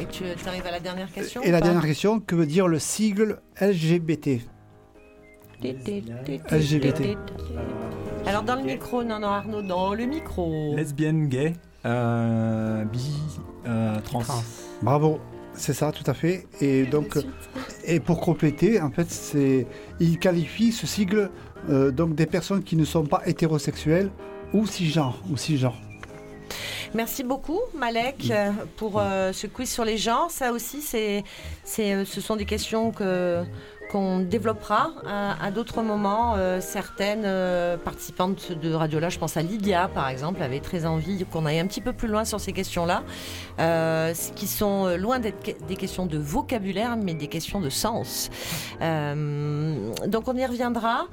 Et 0.00 0.06
tu 0.06 0.24
arrives 0.46 0.66
à 0.66 0.70
la 0.70 0.80
dernière 0.80 1.12
question 1.12 1.42
Et 1.42 1.50
la 1.50 1.60
dernière 1.60 1.82
question, 1.82 2.20
que 2.20 2.34
veut 2.34 2.46
dire 2.46 2.68
le 2.68 2.78
sigle 2.78 3.40
LGBT 3.60 4.40
LGBT. 5.62 7.16
Alors 8.26 8.42
dans 8.42 8.56
le 8.56 8.62
micro, 8.62 9.02
non, 9.02 9.20
non 9.20 9.28
Arnaud, 9.28 9.62
dans 9.62 9.94
le 9.94 10.04
micro. 10.04 10.74
Lesbienne, 10.76 11.28
gay, 11.28 11.54
euh, 11.84 12.84
bi, 12.84 13.14
euh, 13.66 13.98
trans. 14.00 14.22
Bravo, 14.82 15.20
c'est 15.54 15.72
ça, 15.72 15.92
tout 15.92 16.08
à 16.08 16.14
fait. 16.14 16.46
Et 16.60 16.84
donc, 16.84 17.16
euh, 17.16 17.22
et 17.84 18.00
pour 18.00 18.20
compléter, 18.20 18.80
en 18.80 18.90
fait, 18.90 19.10
c'est, 19.10 19.66
il 19.98 20.18
qualifie 20.18 20.72
ce 20.72 20.86
sigle 20.86 21.30
euh, 21.68 21.90
donc 21.90 22.14
des 22.14 22.26
personnes 22.26 22.62
qui 22.62 22.76
ne 22.76 22.84
sont 22.84 23.04
pas 23.04 23.22
hétérosexuelles 23.26 24.10
ou 24.52 24.66
cisgenres 24.66 25.18
ou 25.30 25.36
cisgenres. 25.36 25.76
Merci 26.94 27.22
beaucoup, 27.22 27.60
Malek, 27.74 28.28
euh, 28.30 28.50
pour 28.76 28.98
euh, 28.98 29.32
ce 29.32 29.46
quiz 29.46 29.70
sur 29.70 29.84
les 29.84 29.98
genres. 29.98 30.30
Ça 30.30 30.52
aussi, 30.52 30.80
c'est, 30.80 31.22
c'est, 31.62 32.04
ce 32.04 32.20
sont 32.20 32.36
des 32.36 32.46
questions 32.46 32.92
que 32.92 33.44
qu'on 33.90 34.20
développera 34.20 34.92
à, 35.06 35.44
à 35.44 35.50
d'autres 35.50 35.82
moments. 35.82 36.34
Euh, 36.36 36.60
certaines 36.60 37.24
euh, 37.24 37.76
participantes 37.76 38.52
de 38.52 38.72
Radiola, 38.72 39.08
je 39.08 39.18
pense 39.18 39.36
à 39.36 39.42
Lydia 39.42 39.88
par 39.88 40.08
exemple, 40.08 40.42
avait 40.42 40.60
très 40.60 40.86
envie 40.86 41.24
qu'on 41.26 41.46
aille 41.46 41.58
un 41.58 41.66
petit 41.66 41.80
peu 41.80 41.92
plus 41.92 42.08
loin 42.08 42.24
sur 42.24 42.40
ces 42.40 42.52
questions-là, 42.52 43.02
euh, 43.58 44.14
qui 44.34 44.46
sont 44.46 44.96
loin 44.96 45.18
d'être 45.18 45.66
des 45.66 45.76
questions 45.76 46.06
de 46.06 46.18
vocabulaire, 46.18 46.96
mais 46.96 47.14
des 47.14 47.28
questions 47.28 47.60
de 47.60 47.70
sens. 47.70 48.30
Euh, 48.80 49.92
donc 50.06 50.28
on 50.28 50.36
y 50.36 50.46
reviendra. 50.46 51.06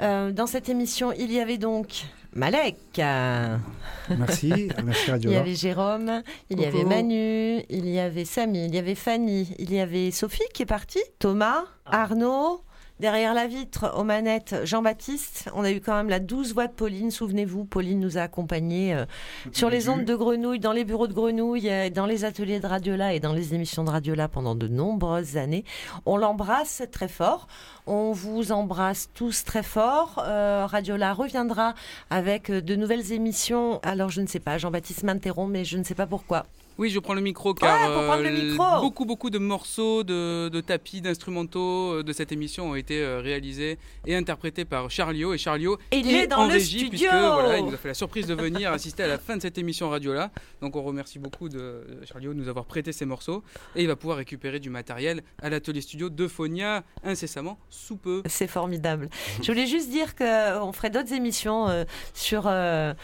Euh, 0.00 0.32
dans 0.32 0.46
cette 0.46 0.68
émission, 0.68 1.12
il 1.12 1.32
y 1.32 1.40
avait 1.40 1.58
donc 1.58 2.04
Malek. 2.34 2.76
Merci, 2.96 4.68
merci 4.84 5.10
Il 5.22 5.30
y 5.30 5.36
avait 5.36 5.54
Jérôme, 5.54 6.22
il 6.50 6.60
y 6.60 6.64
avait 6.64 6.84
Manu, 6.84 7.62
il 7.68 7.88
y 7.88 7.98
avait 7.98 8.24
Samy, 8.24 8.66
il 8.66 8.74
y 8.74 8.78
avait 8.78 8.94
Fanny, 8.94 9.54
il 9.58 9.72
y 9.72 9.80
avait 9.80 10.10
Sophie 10.10 10.42
qui 10.54 10.62
est 10.62 10.66
partie, 10.66 11.02
Thomas, 11.18 11.64
Arnaud, 11.84 12.62
Derrière 13.02 13.34
la 13.34 13.48
vitre, 13.48 13.92
aux 13.96 14.04
manettes, 14.04 14.54
Jean-Baptiste. 14.62 15.50
On 15.56 15.64
a 15.64 15.72
eu 15.72 15.80
quand 15.80 15.96
même 15.96 16.08
la 16.08 16.20
douce 16.20 16.52
voix 16.52 16.68
de 16.68 16.72
Pauline. 16.72 17.10
Souvenez-vous, 17.10 17.64
Pauline 17.64 17.98
nous 17.98 18.16
a 18.16 18.20
accompagnés 18.20 18.94
euh, 18.94 19.06
sur 19.50 19.70
les 19.70 19.88
ondes 19.88 20.04
de 20.04 20.14
Grenouille, 20.14 20.60
dans 20.60 20.70
les 20.70 20.84
bureaux 20.84 21.08
de 21.08 21.12
Grenouille, 21.12 21.90
dans 21.90 22.06
les 22.06 22.24
ateliers 22.24 22.60
de 22.60 22.66
Radiola 22.68 23.12
et 23.12 23.18
dans 23.18 23.32
les 23.32 23.54
émissions 23.54 23.82
de 23.82 23.90
Radiola 23.90 24.28
pendant 24.28 24.54
de 24.54 24.68
nombreuses 24.68 25.36
années. 25.36 25.64
On 26.06 26.16
l'embrasse 26.16 26.84
très 26.92 27.08
fort. 27.08 27.48
On 27.88 28.12
vous 28.12 28.52
embrasse 28.52 29.10
tous 29.14 29.42
très 29.42 29.64
fort. 29.64 30.22
Euh, 30.24 30.64
Radiola 30.66 31.12
reviendra 31.12 31.74
avec 32.08 32.50
euh, 32.50 32.60
de 32.60 32.76
nouvelles 32.76 33.10
émissions. 33.10 33.80
Alors, 33.82 34.10
je 34.10 34.20
ne 34.20 34.28
sais 34.28 34.38
pas, 34.38 34.58
Jean-Baptiste 34.58 35.02
m'interrompt, 35.02 35.50
mais 35.50 35.64
je 35.64 35.76
ne 35.76 35.82
sais 35.82 35.96
pas 35.96 36.06
pourquoi. 36.06 36.46
Oui, 36.78 36.90
je 36.90 36.98
prends 36.98 37.14
le 37.14 37.20
micro 37.20 37.54
car 37.54 37.80
Ouais, 37.80 37.94
pour 37.94 38.04
prendre 38.06 38.22
le 38.22 38.28
euh, 38.28 38.50
micro. 38.52 38.80
beaucoup 38.80 39.04
beaucoup 39.04 39.30
de 39.30 39.38
morceaux, 39.38 40.02
de, 40.04 40.48
de 40.48 40.60
tapis, 40.60 41.00
d'instrumentaux 41.00 41.94
euh, 41.98 42.02
de 42.02 42.12
cette 42.12 42.32
émission 42.32 42.70
ont 42.70 42.74
été 42.74 43.00
euh, 43.02 43.20
réalisés 43.20 43.78
et 44.06 44.16
interprétés 44.16 44.64
par 44.64 44.90
Charlio 44.90 45.34
et 45.34 45.38
Charlio 45.38 45.78
Et 45.90 45.98
il 45.98 46.08
est 46.14 46.22
est 46.24 46.26
dans 46.26 46.38
en 46.38 46.46
le 46.46 46.52
régie 46.54 46.78
studio. 46.86 46.88
puisque 46.90 47.12
voilà, 47.12 47.58
il 47.58 47.64
nous 47.66 47.74
a 47.74 47.76
fait 47.76 47.88
la 47.88 47.94
surprise 47.94 48.26
de 48.26 48.34
venir 48.34 48.72
assister 48.72 49.02
à 49.02 49.08
la 49.08 49.18
fin 49.18 49.36
de 49.36 49.42
cette 49.42 49.58
émission 49.58 49.90
radio 49.90 50.12
là. 50.14 50.30
Donc 50.60 50.76
on 50.76 50.82
remercie 50.82 51.18
beaucoup 51.18 51.48
de 51.48 51.52
de 52.00 52.06
Charlio 52.06 52.32
de 52.34 52.38
nous 52.38 52.48
avoir 52.48 52.64
prêté 52.64 52.92
ces 52.92 53.04
morceaux 53.04 53.42
et 53.76 53.82
il 53.82 53.86
va 53.88 53.96
pouvoir 53.96 54.16
récupérer 54.18 54.58
du 54.60 54.70
matériel 54.70 55.22
à 55.42 55.50
l'atelier 55.50 55.80
studio 55.80 56.08
de 56.10 56.26
Phonia 56.28 56.82
incessamment 57.04 57.58
sous 57.70 57.96
peu. 57.96 58.22
C'est 58.26 58.46
formidable. 58.48 59.08
Je 59.42 59.50
voulais 59.52 59.66
juste 59.66 59.90
dire 59.90 60.14
qu'on 60.16 60.72
ferait 60.72 60.90
d'autres 60.90 61.12
émissions 61.12 61.68
euh, 61.68 61.84
sur 62.14 62.44
euh, 62.46 62.94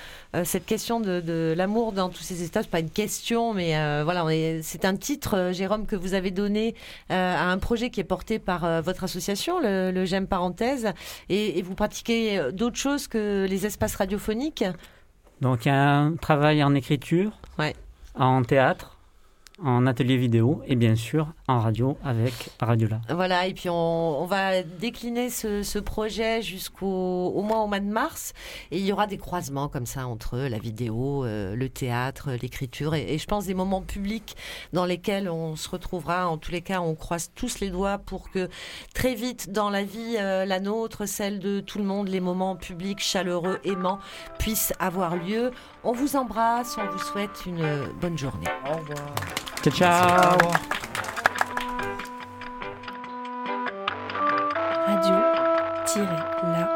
cette 0.45 0.67
question 0.67 1.01
de, 1.01 1.21
de 1.21 1.55
l'amour 1.57 1.93
dans 1.93 2.09
tous 2.09 2.23
ces 2.23 2.43
états. 2.43 2.63
C'est 2.63 2.71
pas 2.71 2.81
une 2.81 2.91
question, 2.91 3.55
mais 3.59 3.77
euh, 3.77 4.03
voilà, 4.05 4.25
c'est 4.63 4.85
un 4.85 4.95
titre, 4.97 5.37
euh, 5.37 5.53
Jérôme, 5.53 5.85
que 5.87 5.97
vous 5.97 6.15
avez 6.15 6.31
donné 6.31 6.77
euh, 7.11 7.37
à 7.37 7.47
un 7.51 7.59
projet 7.59 7.91
qui 7.91 7.99
est 7.99 8.05
porté 8.05 8.39
par 8.39 8.65
euh, 8.65 8.81
votre 8.81 9.03
association, 9.03 9.59
le, 9.61 9.91
le 9.91 10.05
J'aime 10.05 10.29
Parenthèse, 10.29 10.93
et, 11.29 11.59
et 11.59 11.63
vous 11.63 11.75
pratiquez 11.75 12.53
d'autres 12.53 12.77
choses 12.77 13.09
que 13.09 13.47
les 13.51 13.67
espaces 13.67 13.97
radiophoniques? 13.97 14.65
Donc 15.41 15.67
il 15.67 15.69
y 15.69 15.73
a 15.73 15.99
un 15.99 16.15
travail 16.15 16.63
en 16.63 16.73
écriture, 16.75 17.33
en 18.15 18.43
théâtre, 18.45 18.98
en 19.65 19.87
atelier 19.87 20.17
vidéo 20.17 20.63
et 20.67 20.77
bien 20.77 20.95
sûr 20.95 21.29
en 21.49 21.59
radio 21.59 21.97
avec 22.05 22.51
Radiola. 22.61 23.01
Voilà, 23.11 23.47
et 23.47 23.55
puis 23.55 23.69
on, 23.69 24.23
on 24.23 24.27
va 24.27 24.63
décliner 24.63 25.31
ce, 25.31 25.63
ce 25.63 25.79
projet 25.79 26.43
jusqu'au 26.43 27.33
au 27.35 27.43
moins 27.43 27.63
au 27.63 27.67
mois 27.67 27.81
de 27.81 27.87
mars. 27.87 28.33
Et 28.71 28.79
il 28.79 28.85
y 28.85 28.93
aura 28.93 29.07
des 29.07 29.19
croisements 29.19 29.69
comme 29.69 29.87
ça 29.87 30.07
entre 30.07 30.39
la 30.39 30.59
vidéo, 30.59 31.25
euh, 31.25 31.57
le 31.57 31.69
théâtre, 31.69 32.31
l'écriture, 32.41 32.95
et, 32.95 33.15
et 33.15 33.19
je 33.19 33.27
pense 33.27 33.47
des 33.47 33.55
moments 33.55 33.83
publics 33.83 34.37
dans 34.73 34.85
lesquels 34.85 35.29
on 35.29 35.57
se 35.57 35.69
retrouvera. 35.69 36.29
En 36.29 36.39
tous 36.39 36.53
les 36.53 36.63
cas, 36.63 36.81
on 36.81 36.95
croise 36.95 37.31
tous 37.35 37.61
les 37.61 37.71
doigts 37.71 37.99
pour 37.99 38.31
que 38.31 38.49
très 38.95 39.15
vite 39.15 39.51
dans 39.51 39.71
la 39.71 39.83
vie, 39.83 40.17
euh, 40.19 40.45
la 40.45 40.61
nôtre, 40.61 41.07
celle 41.07 41.41
de 41.41 41.61
tout 41.61 41.79
le 41.79 41.85
monde, 41.85 42.09
les 42.09 42.21
moments 42.21 42.57
publics 42.57 43.01
chaleureux, 43.01 43.59
aimants, 43.65 43.99
puissent 44.39 44.73
avoir 44.79 45.17
lieu. 45.17 45.51
On 45.83 45.93
vous 45.93 46.17
embrasse, 46.17 46.77
on 46.79 46.91
vous 46.91 47.03
souhaite 47.03 47.45
une 47.47 47.89
bonne 48.01 48.19
journée. 48.19 48.47
Au 48.67 48.77
revoir. 48.77 49.15
Ciao, 49.61 49.73
ciao. 49.73 50.37
Radio-. 54.87 56.68